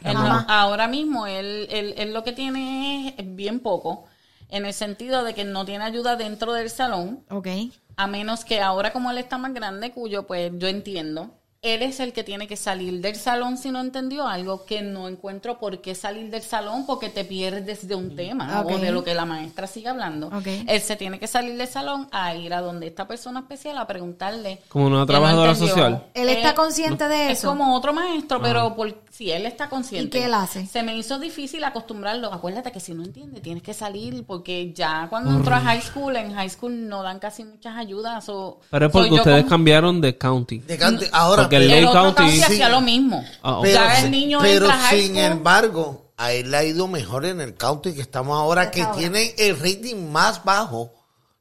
Él 0.04 0.18
ahora 0.48 0.88
mismo 0.88 1.28
él, 1.28 1.68
él, 1.70 1.94
él 1.98 2.14
lo 2.14 2.24
que 2.24 2.32
tiene 2.34 3.16
es 3.18 3.36
bien 3.36 3.60
poco, 3.60 4.06
en 4.50 4.66
el 4.66 4.74
sentido 4.74 5.24
de 5.24 5.34
que 5.34 5.44
no 5.46 5.66
tiene 5.66 5.84
ayuda 5.84 6.16
dentro 6.16 6.52
del 6.54 6.70
salón, 6.70 7.24
Ok. 7.30 7.48
a 7.96 8.08
menos 8.08 8.44
que 8.44 8.62
ahora 8.62 8.92
como 8.92 9.12
él 9.12 9.18
está 9.18 9.38
más 9.38 9.54
grande, 9.54 9.92
cuyo 9.92 10.26
pues 10.28 10.52
yo 10.58 10.68
entiendo, 10.68 11.32
él 11.64 11.82
es 11.82 12.00
el 12.02 12.14
que 12.14 12.24
tiene 12.24 12.46
que 12.48 12.58
salir 12.58 13.00
del 13.02 13.16
salón 13.16 13.58
si 13.58 13.72
no 13.72 13.80
entendió 13.80 14.28
algo 14.28 14.66
que 14.66 14.82
no 14.82 15.08
encuentro 15.08 15.58
por 15.60 15.80
qué 15.82 15.96
salir 15.96 16.30
del 16.30 16.44
salón 16.44 16.86
porque 16.86 17.10
te 17.10 17.24
pierdes 17.26 17.88
de 17.88 17.96
un 17.96 18.16
tema 18.16 18.62
o 18.68 18.78
de 18.78 18.92
lo 18.92 19.04
que 19.04 19.16
la 19.16 19.26
maestra 19.26 19.66
sigue 19.66 19.88
hablando. 19.88 20.30
Él 20.68 20.82
se 20.82 20.96
tiene 20.98 21.20
que 21.20 21.28
salir 21.28 21.58
del 21.58 21.68
salón 21.68 22.08
a 22.12 22.36
ir 22.36 22.54
a 22.54 22.62
donde 22.62 22.88
esta 22.88 23.08
persona 23.08 23.40
especial 23.40 23.78
a 23.78 23.88
preguntarle. 23.88 24.60
Como 24.68 24.88
una 24.88 24.98
no 24.98 25.06
trabajadora 25.06 25.56
social. 25.56 26.04
¿Él 26.14 26.30
está 26.30 26.52
Eh, 26.52 26.54
consciente 26.56 27.08
de 27.08 27.32
es 27.32 27.40
eso? 27.40 27.48
como 27.50 27.74
otro 27.76 27.94
maestro, 27.94 28.42
pero 28.42 28.76
por, 28.76 28.94
si 29.10 29.32
él 29.32 29.46
está 29.46 29.70
consciente. 29.70 30.18
¿Y 30.18 30.22
qué 30.22 30.26
él 30.28 30.34
hace? 30.34 30.66
Se 30.68 30.84
me 30.84 30.98
hizo 30.98 31.18
difícil 31.18 31.64
acostumbrarlo. 31.64 32.32
Acuérdate 32.34 32.72
que 32.74 32.82
si 32.82 32.94
no 32.94 33.04
entiende, 33.04 33.40
tienes 33.40 33.64
que 33.64 33.74
salir, 33.74 34.26
porque 34.26 34.74
ya 34.74 35.08
cuando 35.10 35.32
entró 35.32 35.56
a 35.56 35.62
high 35.62 35.82
school, 35.82 36.16
en 36.18 36.34
high 36.34 36.50
school 36.50 36.90
no 36.90 37.04
dan 37.04 37.20
casi 37.20 37.46
muchas 37.46 37.78
ayudas. 37.78 38.28
O, 38.28 38.60
Pero 38.70 38.88
es 38.88 38.92
porque 38.92 39.12
ustedes 39.14 39.44
como- 39.44 39.50
cambiaron 39.50 40.02
de 40.02 40.18
county. 40.18 40.60
De 40.60 40.78
cante- 40.78 41.10
ahora, 41.14 41.44
Porque 41.60 41.66
el 41.66 41.72
pero- 41.72 41.78
El 41.78 41.94
Lake 42.06 42.16
County- 42.16 42.32
Sí. 42.38 42.42
hacía 42.44 42.70
lo 42.70 42.82
mismo. 42.82 43.26
Ah. 43.42 43.60
Pero, 43.62 43.74
ya 43.80 43.96
si- 43.96 44.06
el 44.06 44.12
niño 44.12 44.40
pero 44.42 44.66
entra 44.66 44.74
a 44.74 44.88
high 44.90 45.02
sin 45.02 45.18
embargo, 45.18 46.12
a 46.18 46.32
él 46.32 46.52
le 46.52 46.58
ha 46.58 46.64
ido 46.64 46.88
mejor 46.88 47.26
en 47.26 47.42
el 47.42 47.56
county 47.56 47.94
que 47.94 48.02
estamos 48.02 48.38
ahora, 48.38 48.72
que 48.72 48.82
ahora. 48.82 48.98
tiene 48.98 49.34
el 49.38 49.60
rating 49.60 50.12
más 50.12 50.44
bajo 50.44 50.92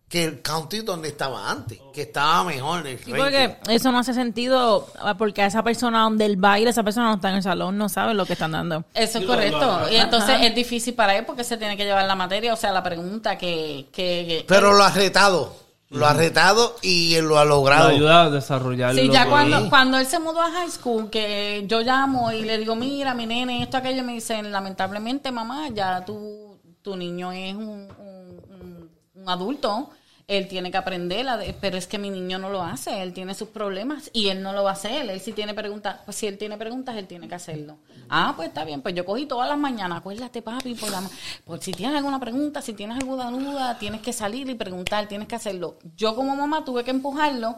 que 0.08 0.24
el 0.24 0.42
county 0.42 0.80
donde 0.80 1.08
estaba 1.08 1.50
antes, 1.50 1.78
que 1.94 2.02
estaba 2.02 2.44
mejor 2.44 2.86
el 2.86 2.98
Sí, 2.98 3.12
rating. 3.12 3.14
porque 3.22 3.56
eso 3.74 3.90
no 3.92 3.98
hace 4.00 4.12
sentido, 4.12 4.86
ah, 5.00 5.14
porque 5.16 5.40
a 5.40 5.46
esa 5.46 5.62
persona 5.62 6.02
donde 6.02 6.26
él 6.26 6.42
va 6.42 6.52
a 6.54 6.58
ir, 6.58 6.68
esa 6.68 6.82
persona 6.82 7.06
no 7.08 7.14
está 7.14 7.30
en 7.30 7.36
el 7.36 7.42
salón, 7.42 7.78
no 7.78 7.88
sabe 7.88 8.12
lo 8.12 8.26
que 8.26 8.34
están 8.34 8.52
dando. 8.52 8.84
Eso 8.92 9.20
es 9.20 9.24
correcto. 9.24 9.88
Y 9.90 9.96
entonces 9.96 10.36
es 10.42 10.54
difícil 10.54 10.92
para 10.92 11.16
él 11.16 11.24
porque 11.24 11.44
se 11.44 11.56
tiene 11.56 11.78
que 11.78 11.84
llevar 11.84 12.04
la 12.04 12.14
materia. 12.14 12.52
O 12.52 12.56
sea, 12.56 12.72
la 12.72 12.82
pregunta 12.82 13.38
que... 13.38 13.86
que, 13.90 14.24
que- 14.28 14.44
Pero 14.46 14.74
lo 14.74 14.84
ha 14.84 14.90
retado, 14.90 15.56
lo 15.92 16.06
ha 16.06 16.12
retado 16.14 16.76
y 16.82 17.14
él 17.14 17.26
lo 17.26 17.38
ha 17.38 17.44
Lo 17.44 17.56
logrado. 17.56 17.88
ayuda 17.90 18.22
a 18.24 18.30
desarrollar 18.30 18.94
Sí, 18.94 19.06
lo 19.06 19.12
ya 19.12 19.24
que- 19.24 19.30
cuando, 19.30 19.68
cuando 19.68 19.98
él 19.98 20.06
se 20.06 20.18
mudó 20.18 20.40
a 20.40 20.50
high 20.50 20.70
school, 20.70 21.10
que 21.10 21.64
yo 21.66 21.80
llamo 21.82 22.32
y 22.32 22.42
le 22.42 22.58
digo, 22.58 22.74
mira, 22.74 23.14
mi 23.14 23.26
nene, 23.26 23.62
esto, 23.62 23.76
aquello, 23.76 24.02
me 24.02 24.14
dicen, 24.14 24.50
lamentablemente, 24.50 25.30
mamá, 25.30 25.68
ya 25.68 26.04
tu, 26.04 26.58
tu 26.82 26.96
niño 26.96 27.30
es 27.32 27.54
un, 27.54 27.68
un- 27.68 28.42
un- 28.50 28.90
un 29.14 29.28
adulto, 29.28 29.90
él 30.38 30.48
tiene 30.48 30.70
que 30.70 30.78
aprender, 30.78 31.26
pero 31.60 31.76
es 31.76 31.86
que 31.86 31.98
mi 31.98 32.08
niño 32.08 32.38
no 32.38 32.48
lo 32.48 32.62
hace, 32.62 33.02
él 33.02 33.12
tiene 33.12 33.34
sus 33.34 33.48
problemas 33.48 34.10
y 34.12 34.28
él 34.28 34.42
no 34.42 34.52
lo 34.52 34.64
va 34.64 34.70
a 34.70 34.72
hacer, 34.72 35.10
él 35.10 35.20
si 35.20 35.32
tiene 35.32 35.52
preguntas, 35.52 36.00
pues 36.04 36.16
si 36.16 36.26
él 36.26 36.38
tiene 36.38 36.56
preguntas, 36.56 36.96
él 36.96 37.06
tiene 37.06 37.28
que 37.28 37.34
hacerlo. 37.34 37.78
Ah, 38.08 38.32
pues 38.34 38.48
está 38.48 38.64
bien, 38.64 38.80
pues 38.80 38.94
yo 38.94 39.04
cogí 39.04 39.26
todas 39.26 39.48
las 39.48 39.58
mañanas, 39.58 39.98
acuérdate, 39.98 40.40
papi, 40.40 40.74
por, 40.74 40.90
la, 40.90 41.02
por 41.44 41.60
si 41.60 41.72
tienes 41.72 41.96
alguna 41.96 42.18
pregunta, 42.18 42.62
si 42.62 42.72
tienes 42.72 42.96
alguna 42.98 43.30
duda, 43.30 43.78
tienes 43.78 44.00
que 44.00 44.12
salir 44.12 44.48
y 44.48 44.54
preguntar, 44.54 45.06
tienes 45.06 45.28
que 45.28 45.34
hacerlo. 45.34 45.78
Yo 45.96 46.14
como 46.14 46.34
mamá 46.34 46.64
tuve 46.64 46.82
que 46.82 46.90
empujarlo 46.90 47.56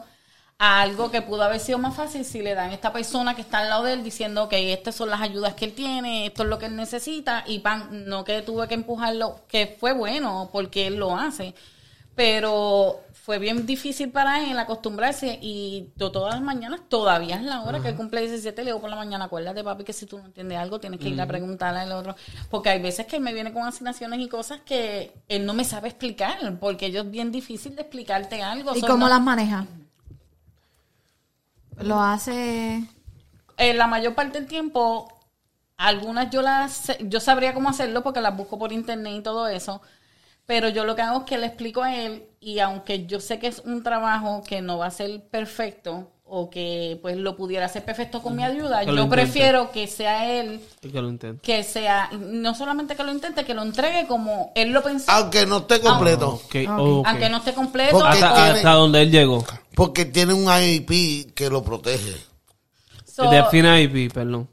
a 0.57 0.81
algo 0.81 1.11
que 1.11 1.21
pudo 1.21 1.43
haber 1.43 1.59
sido 1.59 1.77
más 1.77 1.95
fácil 1.95 2.23
si 2.23 2.41
le 2.41 2.55
dan 2.55 2.69
a 2.69 2.73
esta 2.73 2.93
persona 2.93 3.35
que 3.35 3.41
está 3.41 3.59
al 3.59 3.69
lado 3.69 3.83
de 3.83 3.93
él 3.93 4.03
diciendo, 4.03 4.43
ok, 4.43 4.53
estas 4.53 4.95
son 4.95 5.09
las 5.09 5.21
ayudas 5.21 5.53
que 5.53 5.65
él 5.65 5.73
tiene, 5.73 6.27
esto 6.27 6.43
es 6.43 6.49
lo 6.49 6.59
que 6.59 6.67
él 6.67 6.75
necesita, 6.75 7.43
y 7.47 7.59
pan, 7.59 8.05
no 8.07 8.23
que 8.23 8.41
tuve 8.41 8.67
que 8.67 8.75
empujarlo, 8.75 9.41
que 9.47 9.77
fue 9.79 9.93
bueno 9.93 10.49
porque 10.51 10.87
él 10.87 10.95
lo 10.95 11.17
hace, 11.17 11.53
pero 12.15 13.01
fue 13.13 13.39
bien 13.39 13.65
difícil 13.65 14.11
para 14.11 14.43
él 14.49 14.57
acostumbrarse 14.59 15.39
y 15.41 15.89
yo 15.95 16.11
todas 16.11 16.35
las 16.35 16.43
mañanas, 16.43 16.81
todavía 16.87 17.35
es 17.37 17.41
la 17.43 17.61
hora 17.63 17.81
que 17.81 17.89
él 17.89 17.95
cumple 17.95 18.21
17, 18.21 18.63
le 18.63 18.69
digo 18.69 18.79
por 18.81 18.89
la 18.89 18.95
mañana, 18.95 19.25
acuérdate 19.25 19.63
papi 19.63 19.83
que 19.83 19.93
si 19.93 20.05
tú 20.05 20.19
no 20.19 20.25
entiendes 20.25 20.57
algo 20.59 20.79
tienes 20.79 20.99
que 20.99 21.09
ir 21.09 21.19
a 21.19 21.25
preguntarle 21.27 21.79
al 21.81 21.91
otro, 21.91 22.15
porque 22.51 22.69
hay 22.69 22.81
veces 22.81 23.07
que 23.07 23.15
él 23.17 23.23
me 23.23 23.33
viene 23.33 23.51
con 23.51 23.63
asignaciones 23.63 24.19
y 24.19 24.27
cosas 24.29 24.61
que 24.61 25.11
él 25.27 25.45
no 25.45 25.53
me 25.55 25.65
sabe 25.65 25.89
explicar, 25.89 26.37
porque 26.59 26.85
ellos 26.85 27.05
es 27.05 27.11
bien 27.11 27.31
difícil 27.31 27.75
de 27.75 27.81
explicarte 27.81 28.41
algo. 28.43 28.75
¿Y 28.75 28.79
Son 28.81 28.89
cómo 28.91 29.05
no- 29.05 29.09
las 29.09 29.21
maneja? 29.21 29.65
Lo 31.79 31.99
hace... 32.01 32.83
eh, 33.57 33.73
la 33.73 33.87
mayor 33.87 34.15
parte 34.15 34.39
del 34.39 34.47
tiempo, 34.47 35.09
algunas 35.77 36.29
yo 36.29 36.41
las 36.41 36.93
yo 37.01 37.19
sabría 37.19 37.53
cómo 37.53 37.69
hacerlo 37.69 38.01
porque 38.03 38.21
las 38.21 38.35
busco 38.35 38.57
por 38.57 38.71
internet 38.71 39.13
y 39.17 39.21
todo 39.21 39.47
eso. 39.47 39.81
Pero 40.45 40.69
yo 40.69 40.85
lo 40.85 40.95
que 40.95 41.01
hago 41.01 41.19
es 41.19 41.25
que 41.25 41.37
le 41.37 41.47
explico 41.47 41.81
a 41.81 41.95
él 41.95 42.23
y 42.39 42.59
aunque 42.59 43.05
yo 43.07 43.19
sé 43.19 43.39
que 43.39 43.47
es 43.47 43.59
un 43.65 43.81
trabajo 43.83 44.43
que 44.47 44.61
no 44.61 44.77
va 44.77 44.85
a 44.87 44.91
ser 44.91 45.23
perfecto 45.29 46.11
o 46.27 46.49
que 46.49 46.97
pues 47.01 47.17
lo 47.17 47.35
pudiera 47.35 47.65
hacer 47.67 47.83
perfecto 47.85 48.21
con 48.21 48.35
mi 48.35 48.43
ayuda, 48.43 48.83
yo 48.83 48.91
intente. 48.91 49.09
prefiero 49.15 49.71
que 49.71 49.85
sea 49.87 50.27
él 50.39 50.59
Y 50.81 50.89
que 50.89 51.01
lo 51.01 51.07
intente. 51.09 51.41
que 51.41 51.63
sea 51.63 52.09
no 52.19 52.53
solamente 52.55 52.95
que 52.95 53.03
lo 53.03 53.11
intente, 53.11 53.43
que 53.45 53.53
lo 53.55 53.61
entregue 53.63 54.05
como 54.07 54.51
él 54.55 54.71
lo 54.71 54.81
pensó, 54.83 55.11
Aunque 55.11 55.45
no 55.47 55.57
esté 55.59 55.79
completo. 55.81 56.29
Ok, 56.29 56.55
ok. 56.67 57.07
aunque 57.07 57.29
no 57.29 57.37
esté 57.37 57.53
completo. 57.53 58.03
Hasta, 58.05 58.33
tiene- 58.33 58.49
hasta 58.59 58.71
donde 58.73 59.01
él 59.03 59.11
llegó. 59.11 59.43
Porque 59.75 60.05
tiene 60.05 60.33
un 60.33 60.45
IEP 60.45 61.33
que 61.33 61.49
lo 61.49 61.63
protege. 61.63 62.15
So, 63.05 63.29
Define 63.29 63.81
IP, 63.83 64.11
perdón. 64.13 64.47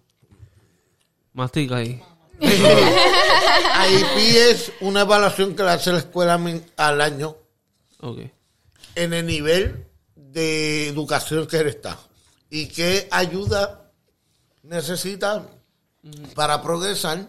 Mastica 1.33 1.77
ahí. 1.77 2.03
IEP 2.43 4.17
es 4.51 4.73
una 4.81 5.03
evaluación 5.03 5.55
que 5.55 5.63
le 5.63 5.71
hace 5.71 5.93
la 5.93 5.99
escuela 5.99 6.41
al 6.77 7.01
año 7.01 7.37
en 8.95 9.13
el 9.15 9.27
nivel 9.27 9.87
de 10.17 10.89
educación 10.89 11.47
que 11.47 11.59
él 11.59 11.69
está. 11.69 11.99
Y 12.51 12.67
qué 12.67 13.09
ayuda 13.11 13.91
necesita 14.63 15.47
para 16.35 16.61
progresar. 16.63 17.27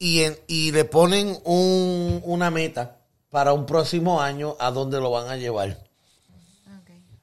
Y, 0.00 0.22
en- 0.22 0.38
y 0.46 0.70
le 0.72 0.84
ponen 0.84 1.38
un- 1.44 2.22
una 2.24 2.50
meta 2.50 2.98
para 3.30 3.52
un 3.52 3.66
próximo 3.66 4.22
año 4.22 4.56
a 4.60 4.70
dónde 4.70 5.00
lo 5.00 5.10
van 5.10 5.28
a 5.28 5.36
llevar. 5.36 5.76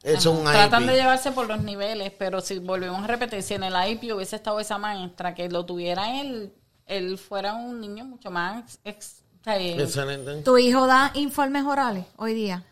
Es 0.03 0.25
un 0.27 0.43
Tratan 0.43 0.85
de 0.85 0.93
llevarse 0.93 1.31
por 1.31 1.47
los 1.47 1.63
niveles, 1.63 2.11
pero 2.19 2.39
si 2.41 2.59
volvemos 2.59 3.01
a 3.03 3.07
repetir, 3.07 3.41
si 3.41 3.55
en 3.55 3.63
el 3.63 3.73
IP 3.91 4.13
hubiese 4.13 4.35
estado 4.35 4.59
esa 4.59 4.77
maestra 4.77 5.33
que 5.33 5.49
lo 5.49 5.65
tuviera 5.65 6.19
él, 6.21 6.53
él 6.87 7.17
fuera 7.17 7.53
un 7.55 7.79
niño 7.81 8.05
mucho 8.05 8.29
más... 8.31 8.79
ex- 8.83 9.21
eh, 9.47 9.77
Excelente. 9.79 10.41
¿Tu 10.41 10.57
hijo 10.57 10.87
da 10.87 11.11
informes 11.15 11.63
orales 11.65 12.05
hoy 12.17 12.33
día? 12.33 12.63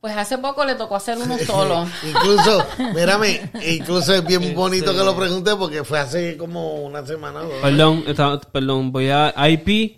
pues 0.00 0.14
hace 0.18 0.36
poco 0.36 0.66
le 0.66 0.74
tocó 0.74 0.96
hacer 0.96 1.16
uno 1.16 1.38
solo. 1.38 1.86
incluso, 2.06 2.62
mírame, 2.94 3.50
incluso 3.74 4.12
es 4.12 4.22
bien 4.26 4.54
bonito 4.54 4.92
que 4.92 5.02
lo 5.02 5.16
pregunte 5.16 5.56
porque 5.56 5.82
fue 5.82 5.98
hace 5.98 6.36
como 6.36 6.74
una 6.84 7.06
semana 7.06 7.40
o 7.40 7.44
dos. 7.48 7.62
Perdón, 7.62 8.04
esta- 8.06 8.38
perdón, 8.38 8.92
voy 8.92 9.08
a... 9.08 9.32
IP 9.48 9.96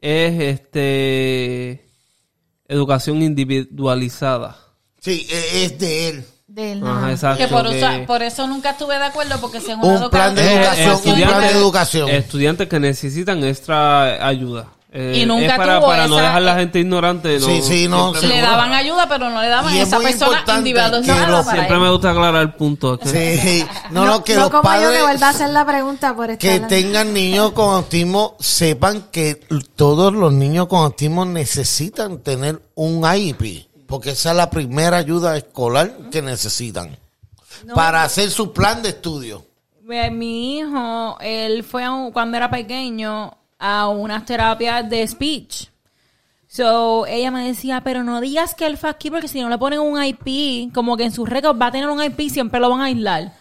es 0.00 0.40
este... 0.40 1.86
Educación 2.66 3.20
individualizada. 3.20 4.56
Sí, 4.98 5.26
e- 5.30 5.64
es 5.66 5.78
de 5.78 6.08
él. 6.08 6.24
De 6.54 6.72
él, 6.72 6.82
Ajá, 6.84 7.00
no. 7.00 7.08
exacto. 7.10 7.38
que 7.38 7.48
por, 7.48 7.62
que- 7.70 7.78
usa- 7.78 8.06
por 8.06 8.22
eso 8.22 8.46
nunca 8.46 8.70
estuve 8.72 8.98
de 8.98 9.04
acuerdo, 9.04 9.40
porque 9.40 9.56
es 9.56 9.64
una 9.68 9.76
Un 9.76 10.10
plan 10.10 10.34
de 10.34 10.42
educa- 10.42 10.76
Eh, 10.76 10.84
educación, 10.84 11.14
un 11.14 11.26
plan 11.28 11.40
de 11.40 11.50
educación. 11.50 12.08
Estudiantes 12.10 12.68
que 12.68 12.78
necesitan 12.78 13.42
extra 13.42 14.26
ayuda. 14.26 14.66
Eh, 14.94 15.20
Y 15.22 15.24
nunca 15.24 15.46
es 15.46 15.52
para, 15.54 15.78
tuvo 15.78 15.86
para 15.88 16.06
no 16.06 16.16
esa- 16.18 16.26
dejar 16.26 16.42
la 16.42 16.54
gente 16.56 16.78
ignorante. 16.80 17.38
No, 17.40 17.46
Sí, 17.46 17.62
sí, 17.62 17.88
no, 17.88 18.12
Le 18.12 18.20
seguro. 18.20 18.42
daban 18.42 18.74
ayuda, 18.74 19.08
pero 19.08 19.30
no 19.30 19.40
le 19.40 19.48
daban 19.48 19.72
Y 19.74 19.78
a 19.78 19.82
es 19.82 19.88
esa 19.88 19.96
muy 19.96 20.04
persona 20.04 20.44
para 20.44 20.60
siempre 20.60 21.76
él. 21.76 21.80
me 21.80 21.90
gusta 21.90 22.10
aclarar 22.10 22.42
el 22.42 22.52
punto. 22.52 23.00
es 23.02 23.10
que- 23.10 23.38
Sí, 23.38 23.66
no, 23.90 24.04
no, 24.04 24.22
que 24.22 24.36
los 24.36 24.50
como 24.50 24.62
yo 24.74 24.80
que 24.80 24.86
vuelva 24.88 25.00
a 25.00 25.06
padres 25.06 25.22
hacer 25.22 25.48
la 25.48 25.64
pregunta 25.64 26.14
por 26.14 26.36
que 26.36 26.46
hablando. 26.50 26.68
tengan 26.68 27.14
niños 27.14 27.52
con 27.52 27.74
autismo 27.74 28.36
sepan 28.38 29.04
que 29.10 29.40
todos 29.74 30.12
los 30.12 30.30
niños 30.34 30.66
con 30.66 30.80
autismo 30.84 31.24
necesitan 31.24 32.18
tener 32.18 32.60
un 32.74 33.02
IEP, 33.02 33.68
porque 33.92 34.10
esa 34.12 34.30
es 34.30 34.36
la 34.38 34.48
primera 34.48 34.96
ayuda 34.96 35.36
escolar 35.36 35.92
que 36.10 36.22
necesitan 36.22 36.96
para 37.74 38.02
hacer 38.04 38.30
su 38.30 38.50
plan 38.54 38.82
de 38.82 38.88
estudio. 38.88 39.44
Mi 39.82 40.58
hijo, 40.58 41.18
él 41.20 41.62
fue 41.62 41.84
a 41.84 41.92
un- 41.92 42.10
cuando 42.10 42.38
era 42.38 42.50
pequeño 42.50 43.36
a 43.58 43.88
unas 43.88 44.24
terapias 44.24 44.88
de 44.88 45.06
speech. 45.06 45.66
So, 46.48 47.04
ella 47.06 47.30
me 47.30 47.46
decía, 47.46 47.82
pero 47.84 48.02
no 48.02 48.20
digas 48.22 48.54
que 48.54 48.64
él 48.66 48.78
fue 48.78 48.88
aquí 48.88 49.10
porque 49.10 49.28
si 49.28 49.40
no 49.42 49.50
le 49.50 49.58
ponen 49.58 49.80
un 49.80 50.02
IP, 50.02 50.70
como 50.72 50.96
que 50.96 51.04
en 51.04 51.12
sus 51.12 51.28
récords 51.28 51.60
va 51.60 51.66
a 51.66 51.72
tener 51.72 51.88
un 51.90 52.02
IP, 52.02 52.30
siempre 52.30 52.60
lo 52.60 52.70
van 52.70 52.80
a 52.80 52.84
aislar. 52.84 53.32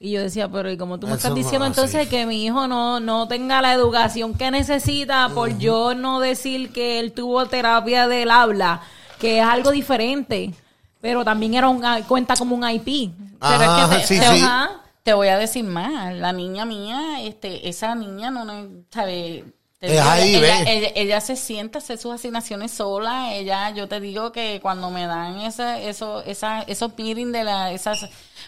Y 0.00 0.12
yo 0.12 0.22
decía, 0.22 0.48
pero 0.48 0.70
¿y 0.70 0.78
como 0.78 0.98
tú 0.98 1.06
me 1.06 1.12
Eso 1.14 1.16
estás 1.28 1.34
diciendo 1.34 1.66
entonces 1.66 2.08
que 2.08 2.24
mi 2.24 2.44
hijo 2.46 2.66
no, 2.68 3.00
no 3.00 3.28
tenga 3.28 3.60
la 3.60 3.74
educación 3.74 4.32
que 4.34 4.50
necesita 4.50 5.28
por 5.34 5.58
yo 5.58 5.94
no 5.94 6.20
decir 6.20 6.72
que 6.72 6.98
él 6.98 7.12
tuvo 7.12 7.44
terapia 7.46 8.06
del 8.08 8.30
habla, 8.30 8.80
que 9.18 9.38
es 9.38 9.44
algo 9.44 9.70
diferente, 9.70 10.52
pero 11.00 11.24
también 11.24 11.54
era 11.54 11.68
un, 11.68 11.82
cuenta 12.04 12.36
como 12.36 12.56
un 12.56 12.68
IP. 12.68 13.10
Pero 13.40 13.62
es 13.62 13.68
que 13.88 13.96
te, 13.96 14.06
sí, 14.06 14.18
te- 14.18 14.26
sí. 14.36 14.42
ajá, 14.42 14.70
te 15.02 15.12
voy 15.12 15.28
a 15.28 15.38
decir 15.38 15.64
más. 15.64 16.14
La 16.14 16.32
niña 16.32 16.64
mía, 16.64 17.22
este, 17.22 17.68
esa 17.68 17.94
niña 17.94 18.30
no, 18.30 18.44
no 18.44 18.68
sabe. 18.90 19.44
Es 19.80 20.00
ahí, 20.00 20.34
ella, 20.34 20.40
ve. 20.40 20.72
ella, 20.76 20.88
ella 20.96 21.20
se 21.20 21.36
sienta 21.36 21.78
a 21.78 21.82
hacer 21.82 21.98
sus 21.98 22.12
asignaciones 22.12 22.72
sola. 22.72 23.32
Ella, 23.34 23.70
yo 23.70 23.86
te 23.88 24.00
digo 24.00 24.32
que 24.32 24.58
cuando 24.60 24.90
me 24.90 25.06
dan 25.06 25.38
esa, 25.40 25.78
eso, 25.80 26.22
esa, 26.24 26.62
esos 26.62 26.98
meetings 26.98 27.32
de 27.32 27.44
la, 27.44 27.70
esas 27.70 28.00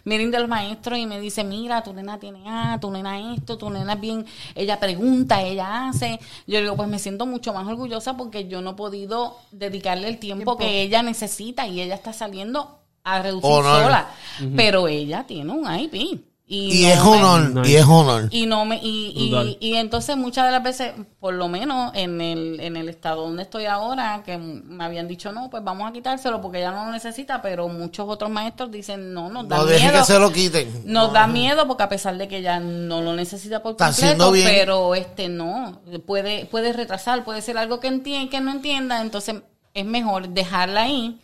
meeting 0.05 0.31
de 0.31 0.41
los 0.41 0.49
maestros 0.49 0.99
y 0.99 1.07
me 1.07 1.21
dice, 1.21 1.45
mira, 1.45 1.83
tu 1.83 1.93
nena 1.93 2.19
tiene 2.19 2.43
A, 2.47 2.79
tu 2.81 2.91
nena 2.91 3.35
esto, 3.35 3.59
tu 3.59 3.71
nena 3.71 3.95
es 3.95 4.01
bien, 4.01 4.27
ella 4.55 4.79
pregunta, 4.81 5.43
ella 5.43 5.89
hace. 5.89 6.19
Yo 6.47 6.61
digo, 6.61 6.77
pues 6.77 6.89
me 6.89 6.99
siento 6.99 7.27
mucho 7.27 7.53
más 7.53 7.67
orgullosa 7.67 8.17
porque 8.17 8.49
yo 8.49 8.63
no 8.63 8.71
he 8.71 8.75
podido 8.75 9.37
dedicarle 9.51 10.09
el 10.09 10.19
tiempo, 10.19 10.57
que 10.57 10.83
ella 10.83 11.03
necesita 11.03 11.67
y 11.67 11.81
ella 11.81 11.95
está 11.95 12.13
saliendo 12.13 12.79
a 13.05 13.23
reducir 13.23 13.51
Honor. 13.51 13.83
sola. 13.83 14.11
Pero 14.57 14.89
ella 14.89 15.25
tiene 15.27 15.53
un 15.53 15.67
IP. 15.79 16.30
Y, 16.53 16.81
Y 16.81 16.83
no 16.83 16.89
es 16.93 16.99
honor, 17.01 17.65
y 17.65 17.77
es 17.77 17.85
honor. 17.87 18.29
y 18.33 18.45
no 18.47 18.65
me 18.65 18.77
y, 18.83 19.13
y, 19.15 19.57
y 19.61 19.75
entonces 19.77 20.17
muchas 20.17 20.47
de 20.47 20.51
las 20.51 20.63
veces 20.65 20.93
por 21.21 21.33
lo 21.33 21.47
menos 21.47 21.93
en 21.95 22.21
el 22.21 22.59
en 22.59 22.77
el 22.77 22.89
estado 22.89 23.23
donde 23.23 23.45
estoy 23.45 23.67
ahora 23.67 24.25
que 24.27 24.37
me 24.37 24.83
habían 24.85 25.07
dicho 25.07 25.31
no 25.31 25.49
pues 25.49 25.63
vamos 25.63 25.89
a 25.89 25.93
quitárselo 25.93 26.41
porque 26.41 26.59
ella 26.59 26.73
no 26.73 26.87
lo 26.87 26.91
necesita 26.91 27.41
pero 27.41 27.69
muchos 27.69 28.05
otros 28.09 28.31
maestros 28.31 28.73
dicen 28.73 29.15
no 29.15 29.29
nos 29.29 29.47
da 29.49 29.59
No 29.59 29.65
miedo 29.67 29.93
que 29.93 30.05
se 30.05 30.19
lo 30.19 30.33
quiten. 30.33 30.83
nos 30.87 31.13
da 31.13 31.29
miedo 31.29 31.69
porque 31.69 31.85
a 31.85 31.89
pesar 31.89 32.19
de 32.19 32.27
que 32.27 32.39
ella 32.39 32.59
no 32.59 33.01
lo 33.01 33.15
necesita 33.15 33.63
por 33.63 33.71
Está 33.73 33.87
completo, 33.87 34.07
haciendo 34.07 34.33
bien. 34.33 34.49
pero 34.51 34.95
este 34.97 35.29
no, 35.29 35.81
puede, 36.05 36.47
puede 36.47 36.73
retrasar, 36.73 37.23
puede 37.23 37.43
ser 37.43 37.59
algo 37.59 37.79
que 37.79 37.87
entiende, 37.87 38.29
que 38.29 38.41
no 38.41 38.51
entienda, 38.51 39.01
entonces 39.03 39.37
es 39.73 39.85
mejor 39.85 40.29
dejarla 40.31 40.83
ahí. 40.83 41.17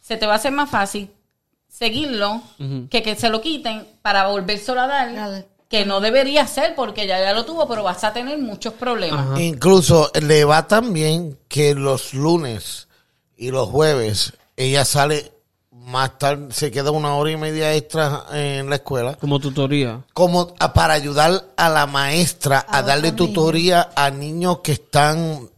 Se 0.00 0.16
te 0.16 0.26
va 0.26 0.34
a 0.34 0.36
hacer 0.36 0.52
más 0.52 0.70
fácil 0.70 1.10
seguirlo 1.76 2.42
que 2.90 3.02
que 3.02 3.16
se 3.16 3.28
lo 3.30 3.40
quiten 3.40 3.86
para 4.02 4.28
volvérselo 4.28 4.80
a 4.82 4.86
dar, 4.86 5.14
Dale. 5.14 5.46
que 5.68 5.86
no 5.86 6.00
debería 6.00 6.46
ser 6.46 6.74
porque 6.74 7.06
ya 7.06 7.18
ya 7.18 7.32
lo 7.32 7.44
tuvo, 7.46 7.66
pero 7.66 7.82
vas 7.82 8.04
a 8.04 8.12
tener 8.12 8.38
muchos 8.38 8.74
problemas. 8.74 9.26
Ajá. 9.32 9.40
Incluso 9.40 10.10
le 10.20 10.44
va 10.44 10.66
tan 10.68 10.92
bien 10.92 11.38
que 11.48 11.74
los 11.74 12.12
lunes 12.14 12.88
y 13.36 13.50
los 13.50 13.68
jueves 13.70 14.34
ella 14.56 14.84
sale 14.84 15.32
más 15.72 16.16
tarde, 16.18 16.52
se 16.52 16.70
queda 16.70 16.90
una 16.92 17.16
hora 17.16 17.30
y 17.32 17.36
media 17.36 17.74
extra 17.74 18.26
en 18.32 18.68
la 18.70 18.76
escuela, 18.76 19.14
Como 19.16 19.40
tutoría. 19.40 20.00
como 20.12 20.54
a- 20.60 20.72
para 20.74 20.94
ayudar 20.94 21.46
a 21.56 21.68
la 21.70 21.86
maestra 21.86 22.64
a, 22.68 22.78
A 22.78 22.82
darle 22.82 23.10
niños. 23.10 23.26
tutoría 23.28 23.90
a 23.96 24.10
niños 24.10 24.58
que 24.62 24.72
están 24.72 25.48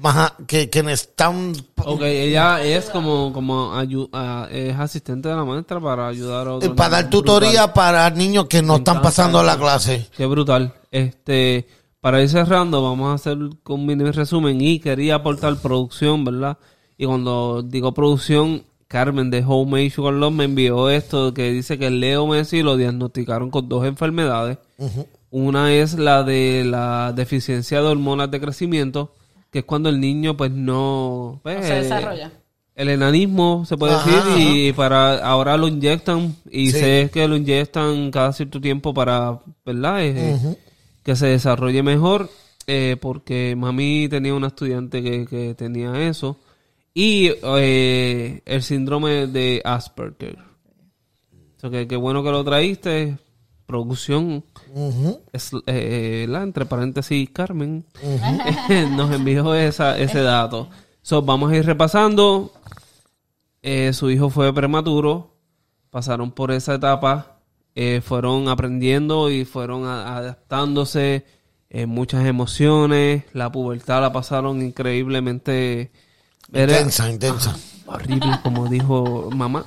más, 0.00 0.32
que, 0.46 0.68
que 0.70 0.80
están 0.92 1.52
Ok, 1.84 2.02
ella 2.02 2.62
es 2.62 2.90
como, 2.90 3.32
como 3.32 3.72
ayu- 3.74 4.08
ah, 4.12 4.46
es 4.50 4.76
asistente 4.78 5.28
de 5.28 5.34
la 5.36 5.44
maestra 5.44 5.80
para 5.80 6.08
ayudar 6.08 6.48
a 6.48 6.54
otros. 6.54 6.72
eh, 6.72 6.74
para 6.74 6.90
dar 7.02 7.10
tutoría 7.10 7.66
Brutal. 7.66 7.72
para 7.72 8.10
niños 8.10 8.46
que 8.46 8.62
no 8.62 8.76
están 8.76 9.00
pasando 9.02 9.42
la 9.42 9.56
clase. 9.56 10.06
Qué 10.16 10.26
brutal. 10.26 10.74
Este, 10.90 11.66
para 12.00 12.22
ir 12.22 12.28
cerrando, 12.28 12.82
vamos 12.82 13.10
a 13.10 13.14
hacer 13.14 13.36
un 13.38 13.86
mini 13.86 14.10
resumen 14.10 14.60
y 14.60 14.78
quería 14.80 15.16
aportar 15.16 15.56
producción, 15.56 16.24
¿verdad? 16.24 16.58
Y 16.96 17.06
cuando 17.06 17.62
digo 17.62 17.92
producción, 17.94 18.64
Carmen 18.88 19.30
de 19.30 19.44
Homemade 19.46 19.90
Sugar 19.90 20.14
Love 20.14 20.32
me 20.32 20.44
envió 20.44 20.88
esto 20.90 21.34
que 21.34 21.50
dice 21.52 21.78
que 21.78 21.90
Leo 21.90 22.26
Messi 22.26 22.62
lo 22.62 22.76
diagnosticaron 22.76 23.50
con 23.50 23.68
dos 23.68 23.84
enfermedades. 23.84 24.58
Una 25.30 25.74
es 25.74 25.98
la 25.98 26.22
de 26.22 26.64
la 26.64 27.12
deficiencia 27.14 27.80
de 27.82 27.86
hormonas 27.86 28.30
de 28.30 28.40
crecimiento, 28.40 29.12
que 29.50 29.60
es 29.60 29.64
cuando 29.64 29.88
el 29.88 30.00
niño 30.00 30.36
pues 30.36 30.50
no... 30.50 31.40
pues, 31.42 31.56
No 31.56 31.62
se 31.62 31.72
eh, 31.78 31.82
desarrolla. 31.82 32.32
el 32.74 32.88
enanismo, 32.90 33.64
se 33.66 33.76
puede 33.76 33.94
Ajá, 33.94 34.34
decir, 34.34 34.46
y 34.68 34.72
para 34.72 35.18
ahora 35.26 35.56
lo 35.56 35.68
inyectan, 35.68 36.36
y 36.50 36.70
Sí. 36.70 36.78
sé 36.80 37.10
que 37.12 37.26
lo 37.28 37.36
inyectan 37.36 38.10
cada 38.10 38.32
cierto 38.32 38.60
tiempo 38.60 38.92
para, 38.94 39.40
¿verdad? 39.64 40.04
Eh, 40.04 40.36
Que 41.02 41.16
se 41.16 41.26
desarrolle 41.28 41.82
mejor, 41.82 42.28
eh, 42.66 42.96
porque 43.00 43.54
mami 43.56 44.08
tenía 44.08 44.34
una 44.34 44.48
estudiante 44.48 45.02
que, 45.02 45.26
que 45.26 45.54
tenía 45.54 46.06
eso, 46.08 46.36
y 46.92 47.30
eh, 47.42 48.42
el 48.44 48.62
síndrome 48.62 49.26
de 49.28 49.62
Asperger. 49.64 50.36
So 51.60 51.70
que 51.70 51.88
qué 51.88 51.96
bueno 51.96 52.22
que 52.22 52.30
lo 52.30 52.44
traíste. 52.44 53.16
Producción. 53.68 54.44
Es, 55.30 55.50
eh, 55.66 56.24
la, 56.26 56.42
entre 56.42 56.64
paréntesis, 56.64 57.28
Carmen 57.28 57.84
nos 58.96 59.14
envió 59.14 59.54
esa, 59.54 59.98
ese 59.98 60.22
dato. 60.22 60.70
So, 61.02 61.20
vamos 61.20 61.52
a 61.52 61.56
ir 61.56 61.66
repasando. 61.66 62.50
Eh, 63.60 63.92
su 63.92 64.10
hijo 64.10 64.30
fue 64.30 64.54
prematuro. 64.54 65.34
Pasaron 65.90 66.32
por 66.32 66.50
esa 66.50 66.76
etapa. 66.76 67.40
eh, 67.74 68.00
fueron 68.02 68.48
aprendiendo 68.48 69.30
y 69.30 69.44
fueron 69.44 69.84
adaptándose. 69.86 71.26
eh, 71.68 71.84
muchas 71.84 72.24
emociones. 72.24 73.24
La 73.34 73.52
pubertad 73.52 74.00
la 74.00 74.10
pasaron 74.14 74.62
increíblemente. 74.62 75.92
Intensa, 76.50 77.10
intensa. 77.10 77.54
horrible, 77.84 78.30
como 78.42 78.66
dijo 78.68 79.28
mamá. 79.30 79.66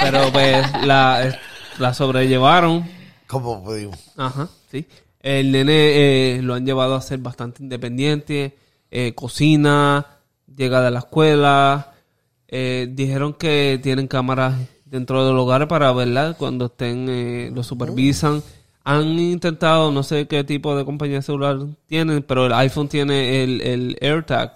Pero 0.00 0.32
pues 0.32 0.66
la, 0.86 1.38
la 1.78 1.92
sobrellevaron. 1.92 3.01
Como 3.32 3.64
pedimos. 3.64 3.98
Ajá, 4.16 4.48
sí. 4.70 4.86
El 5.20 5.52
nene 5.52 6.36
eh, 6.36 6.42
lo 6.42 6.52
han 6.54 6.66
llevado 6.66 6.94
a 6.94 7.00
ser 7.00 7.18
bastante 7.20 7.62
independiente, 7.62 8.56
eh, 8.90 9.14
cocina, 9.14 10.06
llega 10.54 10.82
de 10.82 10.90
la 10.90 10.98
escuela. 10.98 11.88
eh, 12.48 12.86
dijeron 12.90 13.32
que 13.32 13.80
tienen 13.82 14.06
cámaras 14.06 14.54
dentro 14.84 15.26
del 15.26 15.34
hogar 15.38 15.66
para 15.68 15.90
verla 15.92 16.34
cuando 16.38 16.66
estén, 16.66 17.06
eh, 17.08 17.50
lo 17.54 17.62
supervisan. 17.62 18.42
Han 18.84 19.18
intentado, 19.18 19.90
no 19.90 20.02
sé 20.02 20.26
qué 20.26 20.44
tipo 20.44 20.76
de 20.76 20.84
compañía 20.84 21.22
celular 21.22 21.60
tienen, 21.86 22.22
pero 22.22 22.44
el 22.46 22.52
iPhone 22.52 22.88
tiene 22.88 23.42
el, 23.42 23.60
el 23.62 23.98
AirTag. 24.02 24.52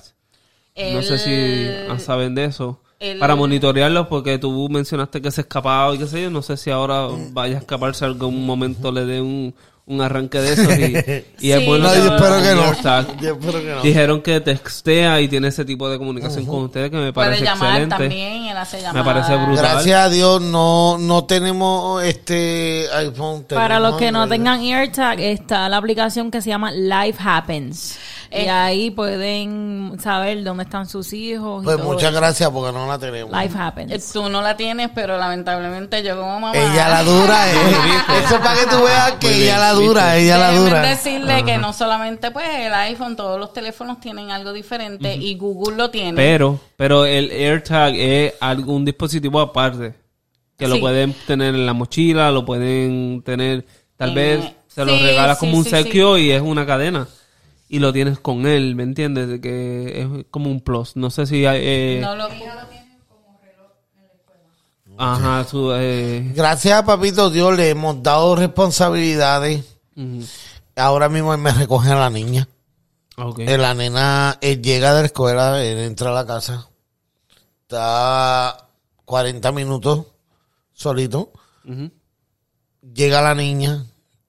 No 0.93 1.01
sé 1.03 1.16
si 1.18 2.05
saben 2.05 2.35
de 2.35 2.45
eso. 2.45 2.83
El- 3.01 3.19
Para 3.19 3.37
monitorearlo, 3.37 4.09
porque 4.09 4.39
tú 4.39 4.69
mencionaste 4.71 5.21
que 5.21 5.31
se 5.31 5.43
escapaba 5.43 5.95
y 5.95 5.99
qué 5.99 6.07
sé 6.07 6.23
yo. 6.23 6.31
No 6.31 6.43
sé 6.43 6.57
si 6.57 6.71
ahora 6.71 7.09
vaya 7.33 7.57
a 7.57 7.59
escaparse 7.61 8.05
algún 8.05 8.45
momento 8.47 8.91
le 8.91 9.05
dé 9.05 9.21
un, 9.21 9.55
un 9.89 10.01
arranque 10.01 10.39
de 10.41 10.53
eso. 10.55 10.73
Y, 10.73 11.25
y 11.49 11.53
es 11.53 11.65
bueno 11.67 11.87
No, 11.87 11.93
que 11.93 11.99
yo 12.01 12.17
espero 12.17 12.43
que 12.43 12.55
no. 12.55 13.21
Yo 13.21 13.33
espero 13.35 13.61
que 13.63 13.75
no. 13.75 13.83
Dijeron 13.83 14.23
que 14.23 14.41
textea 14.41 15.21
y 15.21 15.29
tiene 15.29 15.49
ese 15.49 15.65
tipo 15.65 15.89
de 15.91 15.99
comunicación 15.99 16.45
con 16.47 16.63
ustedes 16.65 16.91
que 16.91 16.97
me 16.97 17.13
Puede 17.13 17.29
parece 17.29 17.45
llamar 17.45 17.69
excelente. 17.83 17.97
también, 17.97 18.45
él 18.47 18.57
hace 18.57 18.79
Me 18.79 18.83
llamadas. 18.85 19.05
parece 19.27 19.45
brutal. 19.45 19.65
Gracias 19.73 20.01
a 20.01 20.09
Dios 20.09 20.41
no, 20.43 20.97
no 20.99 21.25
tenemos 21.25 22.03
este 22.03 22.87
iPhone. 22.95 23.45
Para 23.49 23.79
los 23.79 23.97
que 23.97 24.11
no 24.11 24.27
tengan 24.27 24.61
AirTag, 24.61 25.21
está 25.21 25.69
la 25.69 25.77
aplicación 25.77 26.31
que 26.31 26.41
se 26.41 26.49
llama 26.49 26.73
Life 26.73 27.19
Happens. 27.23 27.99
Y 28.31 28.37
Eh. 28.37 28.51
ahí 28.51 28.91
pueden 28.91 29.97
saber 30.03 30.43
dónde 30.45 30.64
están 30.64 30.87
sus 30.89 31.12
hijos. 31.12 31.62
y 31.62 31.64
Pues 31.64 31.77
todo 31.77 31.87
muchas 31.87 32.11
eso. 32.11 32.20
gracias 32.20 32.51
porque 32.51 32.72
no 32.72 32.87
la 32.87 32.99
tenemos. 32.99 33.31
Life 33.33 33.57
Eh, 33.57 33.61
Happens. 33.61 34.12
Tú 34.12 34.29
no 34.29 34.43
la 34.43 34.57
tienes, 34.57 34.91
pero 34.95 35.16
lamentablemente 35.18 36.03
yo 36.03 36.16
como 36.18 36.41
mamá... 36.41 36.53
Ella 36.57 36.89
la 36.89 37.03
dura, 37.05 37.51
eh. 37.53 37.57
Eso 38.24 38.35
es 38.37 38.41
para 38.41 38.55
que 38.61 38.66
tú 38.66 38.83
veas 38.83 39.12
que 39.12 39.43
ella 39.45 39.59
la 39.59 39.72
dura, 39.72 40.16
ella 40.16 40.39
la 40.39 40.53
dura. 40.53 40.81
decirle 40.83 41.45
que 41.45 41.59
no 41.59 41.72
solamente 41.72 42.31
pues 42.31 42.47
el 42.59 42.74
iPhone, 42.74 43.16
todos 43.16 43.39
los 43.39 43.53
teléfonos 43.53 44.01
tienen 44.01 44.31
algo 44.31 44.53
diferente 44.53 45.14
y 45.14 45.37
Google 45.37 45.77
lo 45.77 45.91
tiene. 45.91 46.14
Pero, 46.14 46.59
pero 46.77 47.05
el 47.05 47.31
AirTag 47.31 47.95
es 47.97 48.35
algún 48.41 48.85
dispositivo 48.85 49.41
aparte. 49.41 49.95
Que 50.59 50.66
lo 50.68 50.77
Sí. 50.77 50.81
pueden 50.81 51.12
tener 51.27 51.55
en 51.55 51.66
la 51.66 51.74
mochila, 51.74 52.31
lo 52.31 52.47
pueden 52.47 53.22
tener, 53.22 53.66
tal 53.97 54.11
En- 54.11 54.14
vez 54.14 54.41
se 54.68 54.85
lo 54.87 54.97
sí, 54.97 55.03
regalas 55.03 55.39
sí, 55.39 55.41
como 55.47 55.59
un 55.59 55.64
sí, 55.64 55.70
sequio 55.70 56.16
y 56.16 56.31
es 56.31 56.41
una 56.41 56.64
cadena. 56.64 57.07
Y 57.69 57.81
lo 57.81 57.93
tienes 57.93 58.19
con 58.21 58.47
él, 58.47 58.75
¿me 58.77 58.85
entiendes? 58.85 59.29
De 59.29 59.41
Que 59.41 60.03
es 60.03 60.09
como 60.31 60.51
un 60.51 60.61
plus. 60.61 60.97
No 60.97 61.11
sé 61.11 61.27
si 61.27 61.47
hay... 61.47 61.61
eh, 61.62 61.99
no 62.01 62.14
lo 62.14 62.29
Ajá, 64.99 65.45
su... 65.45 65.73
Eh, 65.75 66.33
Gracias 66.35 66.79
a 66.79 66.85
Papito 66.85 67.29
Dios 67.31 67.55
le 67.57 67.71
hemos 67.71 68.03
dado 68.03 68.35
responsabilidades. 68.37 69.64
Ahora 70.75 71.09
mismo 71.09 71.35
él 71.35 71.41
me 71.41 71.53
recoge 71.53 71.91
a 71.91 71.97
la 71.97 72.11
niña. 72.11 72.49
Ok. 73.19 73.41
Eh, 73.41 73.59
La 73.59 73.75
nena 73.75 74.39
él 74.41 74.62
llega 74.62 74.95
de 74.95 75.01
la 75.03 75.07
escuela, 75.07 75.62
él 75.62 75.79
entra 75.79 76.11
a 76.11 76.14
la 76.14 76.27
casa. 76.27 76.69
Está 77.62 78.69
40 79.05 79.53
minutos 79.53 80.07
solito. 80.73 81.33
Llega 82.95 83.23
la 83.23 83.35
niña. 83.35 83.85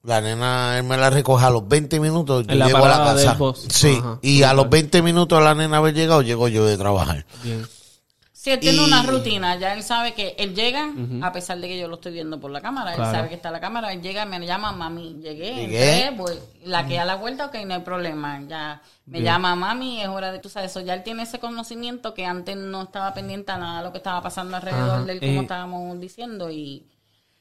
La 0.08 0.22
nena, 0.22 0.78
él 0.78 0.86
me 0.86 0.96
la 0.96 1.10
recoge 1.10 1.44
a 1.46 1.50
los 1.50 1.68
20 1.68 2.00
minutos. 2.00 2.48
Yo 2.48 2.54
En 2.54 2.60
la 2.60 2.68
llego 2.68 2.78
a 2.86 2.88
la 2.88 2.98
casa. 3.14 3.38
Sí. 3.68 3.98
Ajá, 4.00 4.20
y 4.22 4.42
a 4.44 4.54
los 4.54 4.70
20 4.70 5.02
minutos 5.02 5.44
la 5.44 5.54
nena 5.54 5.78
haber 5.78 5.94
llegado, 5.94 6.22
llego 6.22 6.48
yo 6.48 6.66
de 6.66 6.78
trabajar. 6.78 7.26
Bien. 7.44 7.68
Si 8.32 8.52
él 8.52 8.60
tiene 8.62 8.78
Y- 8.82 8.86
una 8.86 9.04
rutina, 9.04 9.58
ya 9.58 9.74
él 9.74 9.84
sabe 9.84 10.14
que 10.14 10.34
él 10.40 10.56
llega, 10.56 10.94
a 11.22 11.34
pesar 11.34 11.60
de 11.60 11.68
que 11.68 11.78
yo 11.78 11.90
lo 11.90 11.96
estoy 11.96 12.14
viendo 12.14 12.40
por 12.40 12.50
la 12.52 12.62
cámara, 12.62 12.94
Claro. 12.96 13.10
él 13.10 13.16
sabe 13.18 13.28
que 13.30 13.36
está 13.36 13.52
la 13.52 13.60
cámara, 13.60 13.92
él 13.92 14.02
llega, 14.02 14.24
me 14.24 14.40
llama 14.46 14.72
mami, 14.72 15.18
llegué, 15.22 15.54
Llegué. 15.68 16.06
entré, 16.06 16.16
voy, 16.18 16.40
la 16.64 16.88
que 16.88 16.98
a 16.98 17.04
la 17.04 17.16
vuelta, 17.16 17.48
ok, 17.48 17.56
no 17.66 17.74
hay 17.74 17.82
problema, 17.82 18.40
ya 18.48 18.82
me 19.08 19.22
llama 19.22 19.54
mami, 19.58 20.02
es 20.02 20.08
hora 20.08 20.32
de, 20.32 20.40
tú 20.40 20.48
sabes, 20.48 20.72
eso, 20.72 20.80
ya 20.80 20.94
él 20.94 21.04
tiene 21.04 21.24
ese 21.24 21.40
conocimiento 21.40 22.14
que 22.14 22.26
antes 22.26 22.56
no 22.56 22.84
estaba 22.84 23.14
pendiente 23.14 23.52
a 23.52 23.58
nada 23.58 23.80
de 23.80 23.84
lo 23.84 23.92
que 23.92 23.98
estaba 23.98 24.22
pasando 24.22 24.56
alrededor 24.56 24.92
Ajá. 25.00 25.04
de 25.04 25.12
él, 25.12 25.20
como 25.20 25.32
Eh, 25.34 25.42
estábamos 25.42 26.00
diciendo, 26.00 26.50
y 26.50 26.86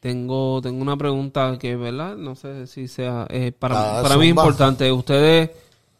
Tengo, 0.06 0.60
tengo 0.62 0.80
una 0.80 0.96
pregunta 0.96 1.58
que, 1.58 1.74
¿verdad? 1.74 2.14
No 2.14 2.36
sé 2.36 2.68
si 2.68 2.86
sea... 2.86 3.26
eh, 3.28 3.50
para 3.50 3.98
Ah, 3.98 4.02
para 4.04 4.16
mí 4.16 4.26
es 4.26 4.30
importante. 4.30 4.92
Ustedes 4.92 5.50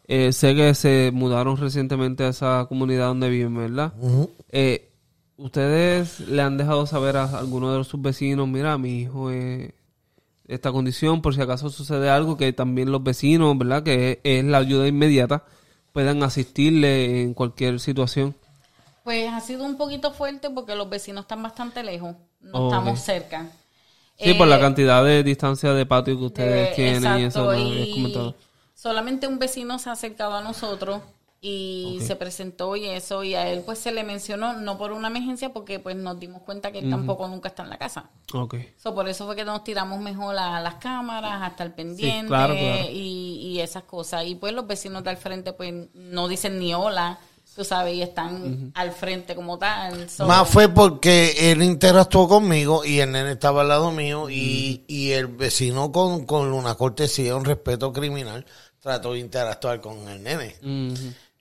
eh, 0.07 0.31
sé 0.31 0.55
que 0.55 0.73
se 0.75 1.11
mudaron 1.13 1.57
recientemente 1.57 2.23
a 2.23 2.29
esa 2.29 2.67
comunidad 2.69 3.07
donde 3.07 3.27
viven, 3.27 3.57
¿verdad? 3.57 3.91
Eh, 4.49 4.93
¿Ustedes 5.35 6.21
le 6.21 6.41
han 6.41 6.55
dejado 6.55 6.85
saber 6.85 7.17
a 7.17 7.25
alguno 7.37 7.77
de 7.77 7.83
sus 7.83 8.01
vecinos, 8.01 8.47
mira, 8.47 8.77
mi 8.77 9.01
hijo 9.01 9.29
es 9.29 9.73
esta 10.47 10.71
condición, 10.71 11.21
por 11.21 11.35
si 11.35 11.41
acaso 11.41 11.69
sucede 11.69 12.09
algo, 12.09 12.37
que 12.37 12.53
también 12.53 12.93
los 12.93 13.03
vecinos, 13.03 13.57
¿verdad? 13.57 13.83
Que 13.83 14.21
es, 14.23 14.39
es 14.39 14.45
la 14.45 14.59
ayuda 14.59 14.87
inmediata, 14.87 15.43
puedan 15.91 16.23
asistirle 16.23 17.23
en 17.23 17.33
cualquier 17.33 17.81
situación? 17.81 18.35
pues 19.03 19.29
ha 19.31 19.39
sido 19.41 19.65
un 19.65 19.75
poquito 19.77 20.11
fuerte 20.11 20.49
porque 20.49 20.75
los 20.75 20.89
vecinos 20.89 21.23
están 21.23 21.43
bastante 21.43 21.83
lejos, 21.83 22.15
no 22.39 22.67
estamos 22.67 22.99
cerca. 23.01 23.47
Sí, 24.17 24.33
por 24.33 24.47
Eh, 24.47 24.49
la 24.49 24.59
cantidad 24.59 25.03
de 25.03 25.23
distancia 25.23 25.73
de 25.73 25.85
patio 25.85 26.17
que 26.17 26.25
ustedes 26.25 26.69
Eh, 26.69 26.73
tienen 26.75 27.19
y 27.21 27.23
eso 27.25 27.53
y 27.55 27.91
comentado. 27.93 28.35
solamente 28.73 29.27
un 29.27 29.39
vecino 29.39 29.77
se 29.79 29.89
ha 29.89 29.93
acercado 29.93 30.33
a 30.35 30.41
nosotros 30.41 31.01
y 31.39 31.99
se 32.01 32.15
presentó 32.15 32.75
y 32.75 32.85
eso 32.87 33.23
y 33.23 33.35
a 33.35 33.47
él 33.47 33.61
pues 33.63 33.77
se 33.77 33.91
le 33.91 34.03
mencionó 34.03 34.53
no 34.53 34.77
por 34.79 34.91
una 34.91 35.07
emergencia 35.09 35.53
porque 35.53 35.79
pues 35.79 35.95
nos 35.95 36.19
dimos 36.19 36.41
cuenta 36.41 36.71
que 36.71 36.79
él 36.79 36.89
tampoco 36.89 37.27
nunca 37.27 37.49
está 37.49 37.61
en 37.63 37.69
la 37.69 37.77
casa. 37.77 38.09
Ok. 38.33 38.55
So, 38.75 38.95
por 38.95 39.07
eso 39.07 39.27
fue 39.27 39.35
que 39.35 39.45
nos 39.45 39.63
tiramos 39.63 39.99
mejor 39.99 40.35
a 40.37 40.59
las 40.61 40.75
cámaras, 40.75 41.43
hasta 41.43 41.63
el 41.63 41.73
pendiente 41.73 42.27
claro, 42.27 42.55
claro. 42.55 42.89
Y, 42.91 43.37
y 43.53 43.59
esas 43.61 43.83
cosas. 43.83 44.25
Y 44.25 44.33
pues 44.33 44.51
los 44.53 44.65
vecinos 44.65 45.03
de 45.03 45.11
al 45.11 45.17
frente 45.17 45.53
pues 45.53 45.73
no 45.93 46.27
dicen 46.27 46.57
ni 46.57 46.73
hola, 46.73 47.19
tú 47.57 47.63
sabes, 47.65 47.95
y 47.95 48.03
están 48.03 48.71
al 48.75 48.91
frente 48.91 49.33
como 49.33 49.57
tal. 49.57 50.07
So, 50.07 50.27
Más 50.27 50.47
fue 50.47 50.69
porque 50.69 51.51
él 51.51 51.63
interactuó 51.63 52.27
conmigo 52.27 52.85
y 52.85 52.99
el 52.99 53.11
nene 53.11 53.31
estaba 53.31 53.61
al 53.61 53.69
lado 53.69 53.89
mío 53.91 54.29
y, 54.29 54.83
y 54.87 55.13
el 55.13 55.25
vecino 55.25 55.91
con, 55.91 56.27
con 56.27 56.53
una 56.53 56.75
cortesía, 56.75 57.35
un 57.35 57.43
respeto 57.45 57.91
criminal, 57.91 58.45
trató 58.79 59.13
de 59.13 59.19
interactuar 59.19 59.81
con 59.81 60.07
el 60.07 60.21
nene. 60.21 60.55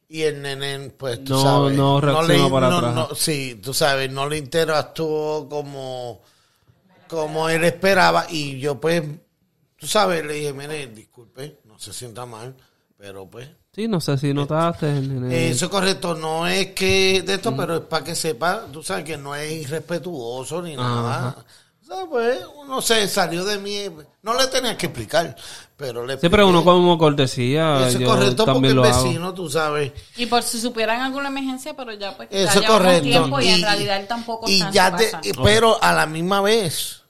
Y 0.09 0.23
el 0.23 0.41
nene, 0.41 0.89
pues 0.91 1.23
tú 1.23 1.35
No- 1.35 1.43
sabes. 1.43 1.77
no 1.77 2.01
reaccionó 2.01 2.51
para 2.51 2.75
atrás. 2.79 2.95
no, 2.95 3.15
sí, 3.15 3.61
tú 3.63 3.75
sabes, 3.75 4.11
no 4.11 4.27
le 4.27 4.39
interactuó 4.39 5.47
como, 5.51 6.23
como 7.09 7.49
él 7.51 7.63
esperaba. 7.65 8.25
Y 8.31 8.59
yo, 8.59 8.81
pues, 8.81 9.03
tú 9.77 9.87
sabes, 9.87 10.25
le 10.25 10.33
dije, 10.33 10.53
mire, 10.55 10.87
disculpe, 10.87 11.59
no 11.65 11.79
se 11.79 11.93
sienta 11.93 12.25
mal, 12.25 12.57
pero 12.97 13.29
pues. 13.29 13.49
Sí, 13.77 13.87
no 13.89 14.01
sé 14.01 14.17
si 14.17 14.33
notaste. 14.33 14.87
nene. 14.87 15.51
Eso 15.51 15.67
es 15.67 15.71
correcto, 15.71 16.15
no 16.15 16.47
es 16.47 16.69
que 16.69 17.23
de 17.23 17.35
esto, 17.35 17.55
pero 17.55 17.75
es 17.77 17.81
para 17.83 18.03
que 18.03 18.15
sepa, 18.15 18.65
tú 18.73 18.83
sabes 18.83 19.05
que 19.05 19.19
no 19.19 19.35
es 19.35 19.53
irrespetuoso 19.53 20.63
ni 20.63 20.75
nada. 20.75 21.37
O 21.83 21.87
sea, 21.87 22.07
pues, 22.07 22.39
uno 22.59 22.81
se 22.81 23.07
salió 23.07 23.45
de 23.45 23.59
mí, 23.59 23.83
no 24.23 24.33
le 24.35 24.47
tenía 24.47 24.79
que 24.79 24.87
explicar, 24.87 25.37
pero 25.77 26.07
le 26.07 26.15
Sí, 26.19 26.29
pero 26.31 26.49
uno 26.49 26.61
expliqué. 26.61 26.75
como 26.79 26.97
cortesía. 26.99 27.87
Eso 27.87 27.99
es 27.99 28.05
correcto 28.09 28.45
porque 28.47 28.53
también 28.55 28.79
el 28.79 28.85
hago. 28.91 29.05
vecino, 29.05 29.35
tú 29.35 29.51
sabes. 29.51 29.93
Y 30.17 30.25
por 30.25 30.43
si 30.43 30.59
supieran 30.59 31.03
alguna 31.03 31.29
emergencia, 31.29 31.77
pero 31.77 31.93
ya 31.93 32.17
pues 32.17 32.31
ya 32.31 32.39
Eso 32.39 32.61
es 32.61 32.67
correcto. 32.67 33.03
tiempo 33.03 33.41
y, 33.43 33.49
en 33.49 33.61
realidad 33.61 34.01
él 34.01 34.07
tampoco 34.09 34.49
y 34.49 34.55
está 34.55 34.67
en 34.69 34.73
ya 34.73 34.97
te- 34.97 35.13
y- 35.23 35.33
Pero 35.45 35.81
a 35.83 35.93
la 35.93 36.07
misma 36.07 36.41
vez, 36.41 37.03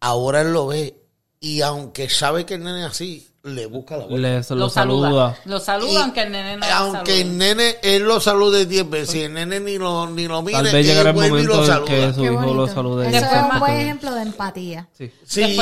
ahora 0.00 0.40
él 0.40 0.52
lo 0.52 0.66
ve 0.68 0.96
y 1.40 1.60
aunque 1.60 2.08
sabe 2.08 2.46
que 2.46 2.54
el 2.54 2.64
nene 2.64 2.80
es 2.86 2.90
así, 2.90 3.27
le 3.44 3.66
busca 3.66 3.96
la 3.96 4.06
vuelta. 4.06 4.28
Lo, 4.54 4.56
lo 4.60 4.68
saluda. 4.68 5.08
saluda. 5.08 5.36
Lo 5.44 5.60
saluda, 5.60 5.92
Y- 5.92 5.96
aunque 5.96 6.22
el 6.22 6.32
nene 6.32 6.56
no 6.56 6.66
lo 6.66 6.72
aunque 6.74 7.20
el 7.20 7.38
nene, 7.38 7.76
él 7.82 8.02
lo 8.02 8.20
salude 8.20 8.66
10 8.66 8.90
veces 8.90 9.14
y 9.14 9.20
el 9.22 9.34
nene 9.34 9.60
ni 9.60 9.78
lo, 9.78 10.06
ni 10.08 10.26
lo 10.26 10.42
mire, 10.42 10.56
Tal 10.58 10.64
vez 10.64 10.74
él 10.74 10.86
llegará 10.86 11.10
el 11.10 11.16
vuelve 11.16 11.40
y 11.40 11.44
lo 11.44 11.54
momento 11.54 11.72
en 11.78 11.84
que 11.84 11.96
saluda. 12.00 12.14
su 12.14 12.20
Qué 12.20 12.26
hijo 12.32 12.54
lo 12.54 12.66
salude. 12.68 13.08
Eso 13.08 13.26
es 13.26 13.52
un 13.52 13.58
buen 13.60 13.72
ejemplo 13.74 14.14
de 14.14 14.22
empatía. 14.22 14.88
Sí. 14.92 15.12
Sí, 15.24 15.56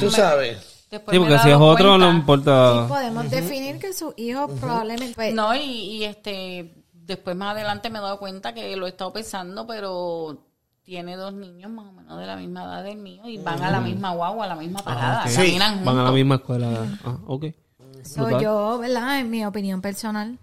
tú 0.00 0.06
me- 0.06 0.10
sabes. 0.12 0.58
Después 0.90 1.14
Sí, 1.14 1.18
porque 1.18 1.38
si 1.40 1.50
es 1.50 1.56
otro, 1.58 1.98
no 1.98 2.10
importa. 2.10 2.86
Podemos 2.88 3.28
definir 3.30 3.78
que 3.80 3.92
su 3.92 4.14
hijo 4.16 4.46
probablemente... 4.60 5.14
pues, 5.16 5.34
No, 5.34 5.52
y, 5.56 5.60
y, 5.60 6.04
este 6.04 6.74
después 6.92 7.34
más 7.36 7.54
adelante 7.56 7.90
me 7.90 7.98
he 7.98 8.02
dado 8.02 8.18
cuenta 8.18 8.54
que 8.54 8.76
lo 8.76 8.86
he 8.86 8.90
estado 8.90 9.12
pensando, 9.12 9.66
pero 9.66 10.38
tiene 10.84 11.16
dos 11.16 11.32
niños 11.32 11.70
más 11.70 11.86
o 11.86 11.92
menos 11.92 12.18
de 12.18 12.26
la 12.26 12.36
misma 12.36 12.64
edad 12.64 12.84
del 12.84 12.98
mío 12.98 13.26
y 13.26 13.38
van 13.38 13.62
a 13.62 13.70
la 13.70 13.80
misma 13.80 14.12
guagua, 14.12 14.44
a 14.44 14.48
la 14.48 14.54
misma 14.54 14.80
parada, 14.80 15.24
ok. 15.24 15.34
caminan 15.34 15.84
Van 15.84 15.98
a 15.98 16.04
la 16.04 16.12
misma 16.12 16.34
escuela. 16.36 16.98
Ah, 17.04 17.18
ok. 17.26 17.46
So, 18.04 18.38
yo, 18.38 18.78
¿verdad? 18.78 19.20
En 19.20 19.30
mi 19.30 19.46
opinión 19.46 19.80
personal, 19.80 20.38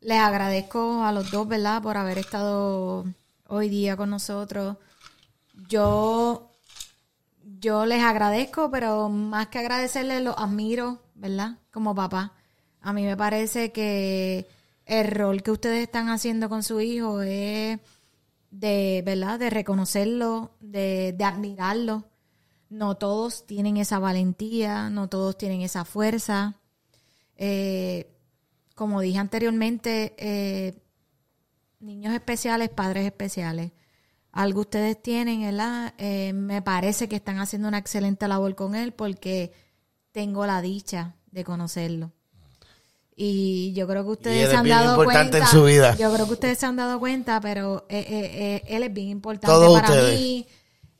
les 0.00 0.18
agradezco 0.18 1.04
a 1.04 1.12
los 1.12 1.30
dos, 1.30 1.46
¿verdad? 1.46 1.80
Por 1.82 1.96
haber 1.96 2.18
estado 2.18 3.04
hoy 3.46 3.68
día 3.68 3.96
con 3.96 4.10
nosotros. 4.10 4.76
Yo, 5.68 6.50
yo 7.60 7.86
les 7.86 8.02
agradezco, 8.02 8.70
pero 8.72 9.08
más 9.08 9.46
que 9.48 9.60
agradecerles, 9.60 10.20
los 10.20 10.36
admiro, 10.36 10.98
¿verdad? 11.14 11.58
Como 11.70 11.94
papá. 11.94 12.32
A 12.80 12.92
mí 12.92 13.04
me 13.04 13.16
parece 13.16 13.70
que 13.70 14.48
el 14.84 15.10
rol 15.12 15.44
que 15.44 15.52
ustedes 15.52 15.82
están 15.84 16.08
haciendo 16.08 16.48
con 16.48 16.64
su 16.64 16.80
hijo 16.80 17.22
es 17.22 17.78
de, 18.50 19.02
¿verdad? 19.04 19.38
De 19.38 19.50
reconocerlo, 19.50 20.56
de, 20.60 21.14
de 21.16 21.24
admirarlo. 21.24 22.04
No 22.68 22.96
todos 22.96 23.46
tienen 23.46 23.76
esa 23.76 23.98
valentía, 23.98 24.90
no 24.90 25.08
todos 25.08 25.38
tienen 25.38 25.62
esa 25.62 25.84
fuerza. 25.84 26.60
Eh, 27.36 28.12
como 28.74 29.00
dije 29.00 29.18
anteriormente, 29.18 30.14
eh, 30.18 30.74
niños 31.80 32.14
especiales, 32.14 32.68
padres 32.70 33.06
especiales. 33.06 33.72
Algo 34.32 34.60
ustedes 34.60 35.00
tienen, 35.00 35.42
¿verdad? 35.42 35.94
Eh, 35.98 36.32
me 36.34 36.60
parece 36.60 37.08
que 37.08 37.16
están 37.16 37.38
haciendo 37.38 37.68
una 37.68 37.78
excelente 37.78 38.28
labor 38.28 38.54
con 38.54 38.74
él 38.74 38.92
porque 38.92 39.52
tengo 40.12 40.44
la 40.46 40.60
dicha 40.60 41.16
de 41.30 41.44
conocerlo. 41.44 42.12
Y 43.18 43.72
yo 43.72 43.86
creo 43.88 44.02
que 44.04 44.10
Y 44.10 44.12
ustedes 44.12 44.36
él 44.42 44.46
se 44.46 44.52
es 44.52 44.58
han 44.58 44.64
bien 44.64 44.76
dado 44.76 44.90
importante 45.00 45.30
cuenta. 45.38 45.38
en 45.38 45.46
su 45.58 45.64
vida. 45.64 45.96
Yo 45.96 46.12
creo 46.12 46.26
que 46.26 46.32
ustedes 46.34 46.58
se 46.58 46.66
han 46.66 46.76
dado 46.76 46.98
cuenta, 47.00 47.40
pero 47.40 47.86
eh, 47.88 47.98
eh, 48.06 48.30
eh, 48.66 48.76
él 48.76 48.82
es 48.82 48.92
bien 48.92 49.08
importante 49.08 49.46
Todos 49.46 49.80
para 49.80 49.90
ustedes. 49.90 50.20
mí. 50.20 50.46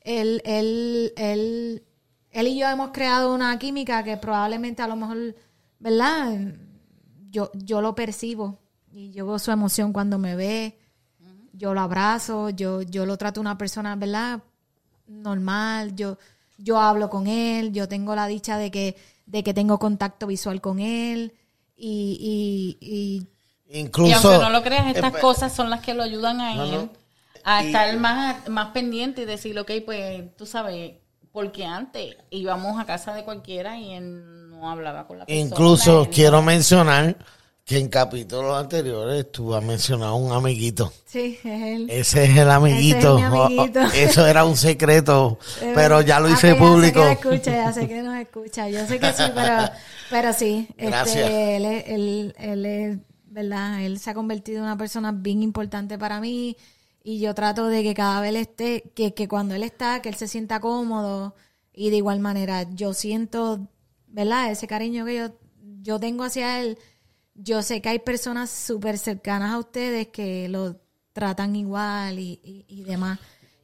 Él, 0.01 0.41
él, 0.47 1.13
él, 1.17 1.83
él 2.31 2.47
y 2.47 2.59
yo 2.59 2.69
hemos 2.69 2.91
creado 2.93 3.35
una 3.35 3.59
química 3.59 4.03
que 4.03 4.17
probablemente 4.17 4.81
a 4.81 4.89
lo 4.89 4.97
mejor, 4.97 5.37
¿verdad? 5.79 6.39
Yo, 7.31 7.51
yo 7.53 7.83
lo 7.83 7.95
percibo 7.95 8.61
y 8.91 9.11
yo 9.11 9.27
veo 9.27 9.39
su 9.39 9.51
emoción 9.51 9.93
cuando 9.93 10.17
me 10.19 10.37
ve. 10.37 10.79
Yo 11.53 11.75
lo 11.75 11.81
abrazo, 11.83 12.49
yo, 12.51 12.81
yo 12.81 13.05
lo 13.05 13.19
trato 13.19 13.43
una 13.43 13.59
persona, 13.59 13.95
¿verdad? 13.95 14.43
Normal, 15.07 15.95
yo, 15.95 16.17
yo 16.57 16.79
hablo 16.81 17.11
con 17.11 17.27
él, 17.27 17.73
yo 17.73 17.89
tengo 17.89 18.15
la 18.15 18.27
dicha 18.27 18.57
de 18.57 18.71
que, 18.71 18.97
de 19.27 19.43
que 19.45 19.53
tengo 19.53 19.79
contacto 19.79 20.27
visual 20.27 20.61
con 20.63 20.81
él 20.81 21.35
y, 21.77 22.77
y, 22.81 22.87
y 23.71 23.81
Incluso. 23.81 24.11
Y 24.11 24.13
aunque 24.35 24.45
no 24.45 24.51
lo 24.51 24.63
creas, 24.63 24.87
estas 24.95 25.15
eh, 25.15 25.19
cosas 25.21 25.55
son 25.55 25.71
las 25.71 25.81
que 25.81 25.93
lo 25.95 26.03
ayudan 26.03 26.41
a 26.41 26.55
No, 26.55 26.65
él 26.65 26.71
no. 26.73 26.91
a 27.45 27.63
Y- 27.63 27.67
estar 27.67 27.97
más, 27.99 28.49
más 28.49 28.69
pendiente 28.69 29.23
y 29.23 29.25
decir, 29.25 29.59
ok, 29.59 29.71
pues 29.85 30.35
tú 30.37 30.47
sabes, 30.47 30.95
porque 31.33 31.65
antes 31.67 32.17
íbamos 32.31 32.81
a 32.81 32.87
casa 32.87 33.13
de 33.15 33.25
cualquiera 33.25 33.79
y 33.79 33.93
él 33.93 34.49
no 34.51 34.71
hablaba 34.71 35.07
con 35.07 35.19
la 35.19 35.27
persona. 35.27 35.47
Incluso 35.47 36.05
él- 36.05 36.11
quiero 36.11 36.43
mencionar 36.43 37.17
que 37.67 37.79
en 37.79 37.89
capítulos 37.89 38.57
anteriores 38.57 39.33
tú 39.33 39.53
has 39.53 39.63
mencionado 39.63 40.15
un 40.15 40.33
amiguito. 40.33 40.93
sí, 41.05 41.37
es 41.43 41.63
él. 41.63 41.91
Ese 41.91 42.25
es 42.25 42.37
el 42.39 42.49
amiguito. 42.49 43.19
Ese 43.19 43.25
es 43.27 43.31
mi 43.33 43.37
amiguito. 43.39 43.81
Eso 43.95 44.25
era 44.25 44.45
un 44.45 44.57
secreto, 44.57 45.41
pero 45.75 46.01
ya 46.01 46.21
lo 46.21 46.29
ah, 46.29 46.31
hice 46.31 46.55
pues 46.55 46.71
público. 46.71 47.01
Ya 47.01 47.09
sé 47.09 47.19
que 47.21 47.29
escucha, 47.35 47.51
ya 47.57 47.73
sé 47.73 47.89
que 47.89 48.03
nos 48.03 48.17
escucha. 48.17 48.69
Yo 48.69 48.87
sé 48.87 49.01
que 49.01 49.13
sí, 49.13 49.25
pero, 49.35 49.71
pero 50.11 50.33
sí. 50.33 50.69
este, 50.77 50.87
Gracias. 50.87 51.29
él, 51.29 51.65
es- 51.65 51.85
él, 51.89 52.35
él 52.39 52.67
es, 52.67 52.99
¿verdad? 53.25 53.83
Él 53.85 53.99
se 53.99 54.11
ha 54.11 54.15
convertido 54.15 54.59
en 54.59 54.65
una 54.65 54.79
persona 54.79 55.11
bien 55.11 55.43
importante 55.43 55.99
para 55.99 56.21
mí 56.21 56.57
y 57.03 57.19
yo 57.19 57.35
trato 57.35 57.67
de 57.67 57.83
que 57.83 57.95
cada 57.95 58.21
vez 58.21 58.31
él 58.31 58.37
esté, 58.37 58.93
que, 58.95 59.13
que 59.13 59.27
cuando 59.27 59.57
él 59.57 59.65
está, 59.65 60.03
que 60.03 60.09
él 60.09 60.15
se 60.15 60.29
sienta 60.29 60.61
cómodo 60.61 61.35
y 61.73 61.91
de 61.91 61.97
igual 61.97 62.21
manera 62.21 62.63
yo 62.75 62.95
siento, 62.95 63.67
¿verdad? 64.07 64.53
Ese 64.53 64.69
cariño 64.69 65.05
que 65.05 65.17
yo, 65.17 65.29
yo 65.83 65.99
tengo 65.99 66.23
hacia 66.23 66.61
él. 66.61 66.79
Yo 67.39 67.63
sé 67.63 67.81
que 67.83 67.89
hay 67.91 67.99
personas 67.99 68.51
súper 68.51 68.99
cercanas 68.99 69.53
a 69.53 69.59
ustedes 69.59 70.09
que 70.09 70.49
lo 70.49 70.77
tratan 71.13 71.55
igual 71.57 72.19
y, 72.19 72.41
y, 72.43 72.65
y 72.69 72.85
demás. 72.85 73.19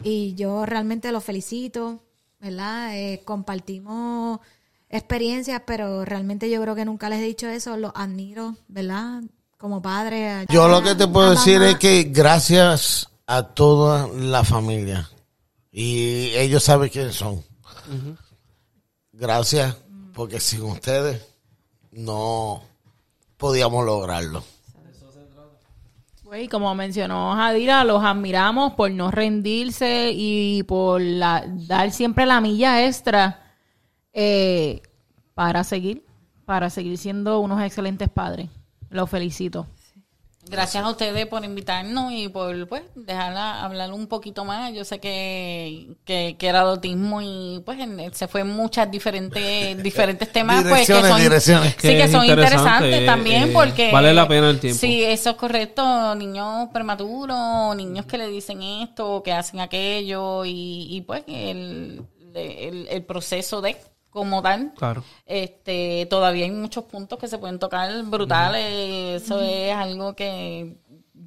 Y 0.04 0.34
yo 0.34 0.66
realmente 0.66 1.10
los 1.12 1.24
felicito, 1.24 2.02
¿verdad? 2.40 2.96
Eh, 2.98 3.22
compartimos 3.24 4.40
experiencias, 4.90 5.62
pero 5.66 6.04
realmente 6.04 6.50
yo 6.50 6.60
creo 6.60 6.74
que 6.74 6.84
nunca 6.84 7.08
les 7.08 7.20
he 7.20 7.24
dicho 7.24 7.48
eso. 7.48 7.76
Los 7.76 7.92
admiro, 7.94 8.56
¿verdad? 8.68 9.22
Como 9.58 9.80
padre. 9.80 10.28
a- 10.28 10.44
Yo 10.44 10.68
lo 10.68 10.82
que 10.82 10.94
te 10.94 11.06
puedo 11.06 11.30
decir 11.30 11.58
mamá. 11.60 11.70
es 11.70 11.78
que 11.78 12.04
gracias 12.04 13.08
a 13.26 13.42
toda 13.44 14.08
la 14.08 14.44
familia 14.44 15.08
y 15.70 16.30
ellos 16.34 16.62
saben 16.64 16.90
quiénes 16.90 17.14
son. 17.14 17.42
Gracias, 19.12 19.76
porque 20.14 20.40
sin 20.40 20.62
ustedes 20.62 21.22
no 21.92 22.62
podíamos 23.42 23.84
lograrlo. 23.84 24.44
Pues, 26.22 26.44
y 26.44 26.48
como 26.48 26.72
mencionó 26.76 27.34
Jadira, 27.34 27.82
los 27.82 28.02
admiramos 28.04 28.74
por 28.74 28.90
no 28.92 29.10
rendirse 29.10 30.12
y 30.14 30.62
por 30.62 31.00
la- 31.00 31.44
dar 31.46 31.90
siempre 31.90 32.24
la 32.24 32.40
milla 32.40 32.86
extra 32.86 33.52
eh, 34.14 34.80
para 35.34 35.64
seguir, 35.64 36.04
para 36.44 36.70
seguir 36.70 36.96
siendo 36.98 37.40
unos 37.40 37.60
excelentes 37.62 38.08
padres. 38.08 38.48
Los 38.90 39.10
felicito. 39.10 39.66
Gracias 40.52 40.84
a 40.84 40.90
ustedes 40.90 41.26
por 41.26 41.44
invitarnos 41.44 42.12
y 42.12 42.28
por 42.28 42.68
pues 42.68 42.82
dejarla 42.94 43.64
hablar 43.64 43.92
un 43.92 44.06
poquito 44.06 44.44
más. 44.44 44.72
Yo 44.74 44.84
sé 44.84 45.00
que, 45.00 45.96
que, 46.04 46.36
que 46.38 46.46
era 46.46 46.62
de 46.64 46.70
autismo 46.70 47.20
y 47.22 47.62
pues 47.64 47.80
en- 47.80 48.14
se 48.14 48.28
fue 48.28 48.42
en 48.42 48.48
muchas 48.50 48.90
diferentes 48.90 49.82
diferentes 49.82 50.30
temas 50.30 50.62
pues 50.68 50.86
que 50.86 50.92
son 51.00 51.20
direcciones. 51.20 51.72
sí 51.78 51.88
Que 51.88 52.08
son 52.08 52.24
interesante, 52.24 52.30
interesantes 52.30 53.00
eh, 53.00 53.06
también 53.06 53.42
eh, 53.44 53.52
porque 53.52 53.90
vale 53.90 54.12
la 54.12 54.28
pena 54.28 54.50
el 54.50 54.60
tiempo. 54.60 54.78
Sí, 54.78 55.02
eso 55.02 55.30
es 55.30 55.36
correcto. 55.36 56.14
Niños 56.14 56.68
prematuros, 56.72 57.74
niños 57.76 58.06
que 58.06 58.18
le 58.18 58.28
dicen 58.28 58.62
esto, 58.62 59.22
que 59.22 59.32
hacen 59.32 59.60
aquello 59.60 60.44
y, 60.44 60.86
y 60.90 61.00
pues 61.00 61.24
el, 61.26 62.02
el, 62.34 62.88
el 62.90 63.04
proceso 63.04 63.60
de 63.60 63.76
como 64.12 64.42
tal. 64.42 64.72
Claro. 64.76 65.02
Este, 65.26 66.06
todavía 66.08 66.44
hay 66.44 66.50
muchos 66.52 66.84
puntos 66.84 67.18
que 67.18 67.28
se 67.28 67.38
pueden 67.38 67.58
tocar 67.58 67.90
brutales. 68.04 69.22
Eso 69.22 69.40
es 69.40 69.74
algo 69.74 70.14
que 70.14 70.76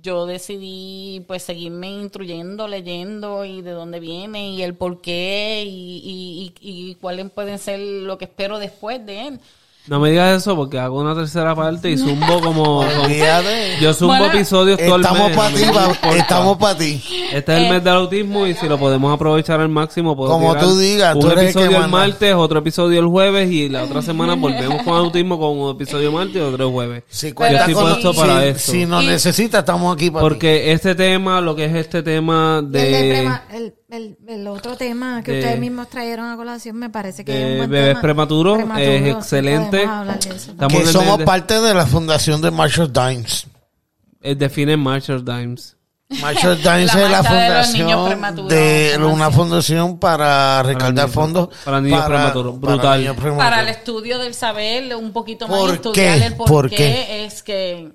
yo 0.01 0.25
decidí 0.27 1.25
pues 1.27 1.43
seguirme 1.43 1.89
instruyendo, 1.89 2.67
leyendo 2.67 3.43
y 3.43 3.61
de 3.61 3.71
dónde 3.71 3.99
viene 3.99 4.51
y 4.51 4.61
el 4.61 4.75
por 4.75 5.01
qué 5.01 5.63
y, 5.65 5.97
y, 6.03 6.53
y, 6.61 6.89
y 6.91 6.95
cuáles 6.95 7.29
pueden 7.31 7.57
ser 7.57 7.79
lo 7.79 8.17
que 8.17 8.25
espero 8.25 8.59
después 8.59 9.03
de 9.05 9.27
él. 9.27 9.39
No 9.87 9.99
me 9.99 10.09
digas 10.09 10.41
eso 10.41 10.55
porque 10.55 10.79
hago 10.79 10.99
una 10.99 11.13
tercera 11.13 11.53
parte 11.55 11.91
y 11.91 11.97
zumbo 11.97 12.41
como... 12.41 12.79
Olvídate. 13.03 13.77
Yo 13.79 13.93
zumbo 13.93 14.17
Bueno, 14.17 14.33
episodios 14.33 14.79
todo 14.79 14.95
el 14.95 15.01
mes. 15.03 15.11
Estamos 15.11 15.31
para 15.33 15.49
no 15.51 15.55
ti, 15.57 15.65
me 15.65 15.71
pa- 15.73 15.85
importa. 15.89 16.17
estamos 16.17 16.57
para 16.57 16.77
ti. 16.79 17.03
Este 17.31 17.55
es 17.57 17.63
el 17.63 17.69
mes 17.69 17.83
del 17.83 17.93
autismo 17.93 18.47
y 18.47 18.55
si 18.55 18.67
lo 18.67 18.79
podemos 18.79 19.13
aprovechar 19.13 19.59
al 19.59 19.69
máximo, 19.69 20.15
puedo 20.15 20.31
Como 20.31 20.49
tirar 20.53 20.63
tú 20.63 20.77
digas, 20.79 21.15
un 21.15 21.21
tú 21.21 21.27
eres 21.27 21.37
el 21.37 21.43
que 21.45 21.49
episodio 21.51 21.69
el 21.77 21.81
manda. 21.83 21.97
martes, 21.99 22.33
otro 22.35 22.59
episodio 22.59 22.99
el 22.99 23.05
jueves 23.07 23.51
y 23.51 23.69
la 23.69 23.83
otra 23.83 24.01
semana 24.01 24.33
volvemos 24.39 24.81
con 24.81 24.93
autismo 24.95 25.37
con 25.39 25.57
un 25.59 25.75
episodio 25.75 26.11
martes 26.11 26.35
y 26.35 26.39
otro 26.39 26.71
jueves. 26.71 27.03
Si 27.07 27.29
Yo 27.29 27.35
cuenta 27.35 27.59
estoy 27.59 27.73
con- 27.75 27.83
puesto 27.83 28.13
si- 28.13 28.19
para 28.19 28.45
esto. 28.45 28.71
Si 28.71 28.85
nos 28.87 29.03
necesita, 29.05 29.59
estamos 29.59 29.93
aquí 29.95 30.09
para 30.09 30.23
ti. 30.23 30.29
Porque 30.29 30.71
este 30.71 30.95
tema, 30.95 31.41
lo 31.41 31.55
que 31.55 31.65
es 31.65 31.75
este 31.75 32.01
tema 32.01 32.57
el, 32.59 32.71
de 32.71 32.81
de, 32.89 33.13
prema- 33.23 33.43
el, 33.53 33.73
el- 33.89 34.17
el 34.27 34.47
otro 34.47 34.75
tema 34.75 35.21
que 35.23 35.31
de- 35.33 35.39
ustedes 35.39 35.59
mismos 35.59 35.89
trajeron 35.89 36.29
a 36.31 36.35
colación 36.35 36.75
me 36.77 36.89
parece 36.89 37.23
que 37.23 37.31
es 37.37 37.43
un 37.43 37.49
de 37.51 37.57
buen 37.57 37.69
bebés 37.69 37.89
tema. 37.89 38.01
prematuros 38.01 38.57
Prematuro, 38.57 38.91
es 38.91 39.15
excelente. 39.15 39.77
de. 39.77 39.83
Estamos 40.35 40.73
que 40.83 40.85
somos 40.87 41.17
de- 41.19 41.25
parte 41.25 41.59
de 41.61 41.73
la 41.73 41.85
fundación 41.85 42.41
de 42.41 42.51
Marshall 42.51 42.91
Dimes. 42.91 43.47
eh, 44.21 44.33
define 44.35 44.75
Marshall 44.75 45.23
Dimes. 45.23 45.77
Marshall 46.21 46.55
Dimes 46.63 46.93
La 46.95 47.03
es 47.03 47.11
la 47.11 47.21
de 47.21 47.27
fundación 47.27 48.05
prematuros, 48.07 48.49
de 48.49 48.91
¿cómo 48.95 49.13
una 49.13 49.31
fundación 49.31 49.99
para 49.99 50.61
recaudar 50.63 51.09
fondos 51.09 51.49
para 51.63 51.81
niños 51.81 52.05
prematuros. 52.05 52.59
para 52.59 52.73
Brutal. 52.73 52.99
niños 52.99 53.15
prematuros. 53.15 53.43
Para 53.49 53.61
el 53.61 53.67
estudio 53.69 54.17
del 54.19 54.33
saber, 54.33 54.95
un 54.95 55.11
poquito 55.11 55.47
más 55.47 55.59
¿Por 55.59 55.73
estudiar 55.75 56.19
qué? 56.19 56.25
el 56.25 56.35
por, 56.35 56.47
¿Por 56.47 56.69
qué, 56.69 56.75
qué? 56.75 57.25
es 57.25 57.41
que 57.43 57.91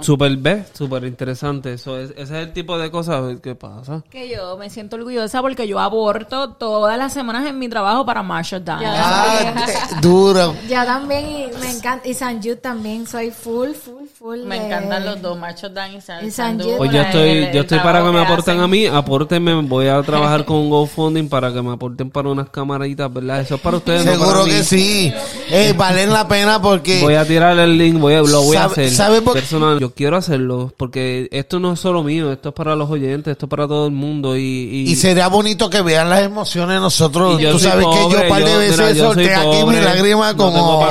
Super 0.00 0.36
B, 0.36 0.64
súper 0.72 1.04
interesante. 1.04 1.74
Eso 1.74 1.98
es, 1.98 2.10
ese 2.10 2.22
es 2.22 2.30
el 2.30 2.52
tipo 2.52 2.78
de 2.78 2.90
cosas 2.90 3.38
que 3.42 3.54
pasa. 3.54 4.02
Que 4.10 4.28
yo 4.28 4.56
me 4.56 4.70
siento 4.70 4.96
orgullosa 4.96 5.40
porque 5.42 5.66
yo 5.68 5.78
aborto 5.78 6.50
todas 6.50 6.96
las 6.98 7.12
semanas 7.12 7.46
en 7.46 7.58
mi 7.58 7.68
trabajo 7.68 8.04
para 8.06 8.22
Marshall 8.22 8.64
Dance. 8.64 8.84
Ah, 8.88 9.54
te- 9.66 10.00
duro. 10.00 10.54
Yo 10.68 10.84
también 10.84 11.28
y 11.28 11.46
me 11.60 11.70
encanta 11.70 12.08
y 12.08 12.14
San 12.14 12.38
Jude 12.38 12.56
también 12.56 13.06
soy 13.06 13.30
full 13.30 13.70
full 13.72 14.06
full 14.18 14.38
me 14.44 14.58
de- 14.58 14.66
encantan 14.66 15.04
los 15.04 15.20
dos, 15.20 15.38
Macho 15.38 15.68
Dan 15.68 15.94
y 15.94 16.00
San, 16.00 16.24
Y 16.26 16.30
San 16.30 16.58
Sandura, 16.58 16.76
Pues 16.78 16.90
yo 16.92 17.00
estoy, 17.02 17.28
el- 17.28 17.52
yo 17.52 17.60
estoy 17.62 17.78
para 17.80 18.02
que 18.02 18.10
me 18.10 18.20
aporten 18.20 18.54
hacen. 18.54 18.60
a 18.60 18.68
mí, 18.68 18.86
apórtenme, 18.86 19.54
voy 19.62 19.88
a 19.88 20.00
trabajar 20.02 20.44
con 20.46 20.68
GoFunding 20.70 21.28
para 21.28 21.52
que 21.52 21.60
me 21.62 21.72
aporten 21.72 22.10
para 22.10 22.28
unas 22.28 22.48
camaritas, 22.50 23.12
¿verdad? 23.12 23.40
Eso 23.40 23.56
es 23.56 23.60
para 23.60 23.76
ustedes, 23.76 24.04
no 24.04 24.12
Seguro 24.12 24.44
mí. 24.44 24.50
que 24.50 24.64
sí. 24.64 25.12
Eh, 25.50 25.74
valen 25.76 26.12
la 26.12 26.26
pena 26.26 26.60
porque 26.60 27.00
Voy 27.02 27.14
a 27.14 27.24
tirar 27.26 27.58
el 27.58 27.76
link, 27.76 27.98
voy 27.98 28.14
a, 28.14 28.22
lo 28.22 28.42
voy 28.42 28.56
a 28.56 28.64
hacer. 28.64 28.90
¿sabes 28.90 29.22
porque- 29.26 29.40
personal, 29.40 29.78
yo 29.78 29.92
quiero 29.94 30.16
hacerlo 30.16 30.72
porque 30.76 31.28
esto 31.30 31.60
no 31.60 31.74
es 31.74 31.80
solo 31.80 32.02
mío, 32.02 32.32
esto 32.32 32.48
es 32.48 32.54
para 32.54 32.74
los 32.74 32.88
oyentes, 32.90 33.32
esto 33.32 33.44
es 33.46 33.50
para 33.50 33.68
todo 33.68 33.86
el 33.86 33.92
mundo 33.92 34.36
y, 34.36 34.40
y, 34.40 34.90
Y 34.90 34.96
sería 34.96 35.28
bonito 35.28 35.68
que 35.68 35.82
vean 35.82 36.08
las 36.08 36.22
emociones 36.22 36.80
nosotros. 36.80 37.38
Tú 37.38 37.58
sabes 37.58 37.86
que 37.86 37.96
yo 38.12 38.22
un 38.22 38.28
par 38.28 38.42
de 38.44 38.50
yo- 38.52 38.58
veces 38.58 38.94
mira, 38.94 39.06
solté 39.06 39.34
aquí 39.34 39.64
mi 39.66 39.76
lágrima 39.76 40.32
no 40.32 40.38
como, 40.38 40.86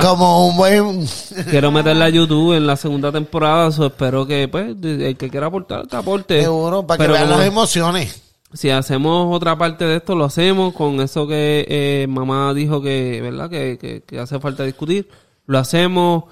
como 0.00 0.46
un 0.48 0.56
buen... 0.56 1.06
quiero 1.50 1.70
meterla 1.70 2.06
a 2.06 2.08
YouTube 2.08 2.54
en 2.56 2.66
la 2.66 2.76
segunda 2.76 3.12
temporada, 3.12 3.70
so 3.72 3.86
espero 3.86 4.26
que 4.26 4.48
pues 4.48 4.74
el 4.82 5.16
que 5.16 5.28
quiera 5.30 5.46
aportar, 5.48 5.86
que 5.86 5.96
aporte. 5.96 6.40
Seguro, 6.42 6.86
para 6.86 6.98
que 6.98 7.02
Pero 7.04 7.12
vean 7.14 7.26
como- 7.26 7.38
las 7.38 7.46
emociones. 7.46 8.22
si 8.52 8.70
hacemos 8.70 9.34
otra 9.34 9.58
parte 9.58 9.84
de 9.84 9.96
esto, 9.96 10.14
lo 10.14 10.24
hacemos 10.24 10.72
con 10.74 11.00
eso 11.00 11.26
que 11.26 11.66
eh, 11.68 12.06
mamá 12.08 12.54
dijo 12.54 12.80
que, 12.80 13.20
¿verdad? 13.22 13.50
Que, 13.50 13.78
que, 13.80 14.02
que 14.06 14.18
hace 14.18 14.38
falta 14.38 14.62
discutir. 14.64 15.08
Lo 15.46 15.58
hacemos. 15.58 16.24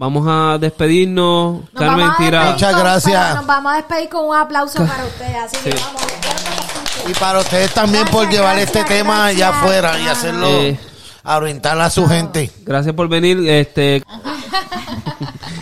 Vamos 0.00 0.24
a 0.28 0.58
despedirnos. 0.58 1.60
Nos 1.60 1.70
Carmen, 1.74 2.06
vamos 2.06 2.14
a 2.14 2.16
tira. 2.18 2.38
despedir 2.38 2.52
Muchas 2.54 2.78
gracias. 2.80 3.34
Nos 3.34 3.46
vamos 3.46 3.72
a 3.72 3.76
despedir 3.76 4.08
con 4.08 4.26
un 4.26 4.36
aplauso 4.36 4.86
para 4.86 5.04
ustedes. 5.04 5.36
Así 5.36 5.56
que 5.64 5.72
Sí. 5.72 5.78
vamos. 5.84 6.02
que 6.06 6.14
escuchen. 6.14 7.10
Y 7.10 7.14
para 7.14 7.38
ustedes 7.40 7.74
también 7.74 8.04
por 8.04 8.22
Gracias, 8.22 8.32
llevar 8.32 8.56
gracias, 8.58 8.76
este 8.76 8.94
tema 8.94 9.26
allá 9.26 9.38
gracias. 9.48 9.62
afuera 9.64 9.98
y 9.98 10.06
hacerlo, 10.06 10.46
Eh. 10.46 10.78
a 11.24 11.36
orientar 11.36 11.80
a 11.80 11.90
su 11.90 12.06
gente. 12.06 12.48
Gracias 12.64 12.94
por 12.94 13.08
venir. 13.08 13.38
Este, 13.48 14.04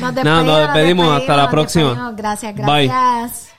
Nos 0.01 0.13
Nada, 0.25 0.43
nos 0.43 0.59
despedimos. 0.61 1.19
Hasta 1.19 1.35
la 1.37 1.49
próxima. 1.51 1.85
despedimos. 1.89 2.17
Gracias, 2.17 2.55
Bye. 2.57 3.56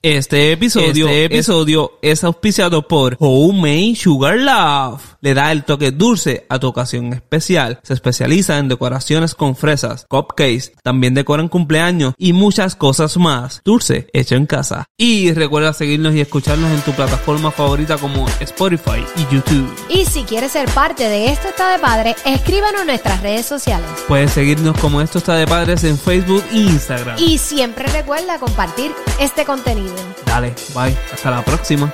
Este 0.00 0.52
episodio, 0.52 1.08
este 1.08 1.24
episodio 1.24 1.98
es 2.02 2.22
auspiciado 2.22 2.86
por 2.86 3.16
Homemade 3.18 3.96
Sugar 3.96 4.38
Love. 4.38 5.02
Le 5.20 5.34
da 5.34 5.50
el 5.50 5.64
toque 5.64 5.90
dulce 5.90 6.46
a 6.48 6.60
tu 6.60 6.68
ocasión 6.68 7.12
especial. 7.12 7.80
Se 7.82 7.94
especializa 7.94 8.58
en 8.58 8.68
decoraciones 8.68 9.34
con 9.34 9.56
fresas, 9.56 10.06
cupcakes, 10.08 10.74
también 10.84 11.14
decoran 11.14 11.48
cumpleaños 11.48 12.14
y 12.16 12.32
muchas 12.32 12.76
cosas 12.76 13.16
más. 13.16 13.60
Dulce 13.64 14.06
hecho 14.12 14.36
en 14.36 14.46
casa. 14.46 14.84
Y 14.96 15.32
recuerda 15.32 15.72
seguirnos 15.72 16.14
y 16.14 16.20
escucharnos 16.20 16.70
en 16.70 16.80
tu 16.82 16.92
plataforma 16.92 17.50
favorita 17.50 17.98
como 17.98 18.28
Spotify 18.38 19.04
y 19.16 19.34
YouTube. 19.34 19.68
Y 19.88 20.04
si 20.04 20.22
quieres 20.22 20.52
ser 20.52 20.68
parte 20.70 21.08
de 21.08 21.32
Esto 21.32 21.48
está 21.48 21.72
de 21.72 21.80
padre, 21.80 22.14
escríbanos 22.24 22.82
en 22.82 22.86
nuestras 22.86 23.20
redes 23.20 23.46
sociales. 23.46 23.88
Puedes 24.06 24.30
seguirnos 24.30 24.78
como 24.78 25.00
esto 25.00 25.18
está 25.18 25.34
de 25.34 25.48
padres 25.48 25.82
en 25.82 25.98
Facebook 25.98 26.44
e 26.52 26.58
Instagram. 26.58 27.18
Y 27.18 27.38
siempre 27.38 27.88
recuerda 27.88 28.38
compartir 28.38 28.92
este 29.18 29.44
contenido. 29.44 29.87
Dale, 30.26 30.54
bye. 30.74 30.96
Hasta 31.12 31.30
la 31.30 31.42
próxima. 31.42 31.92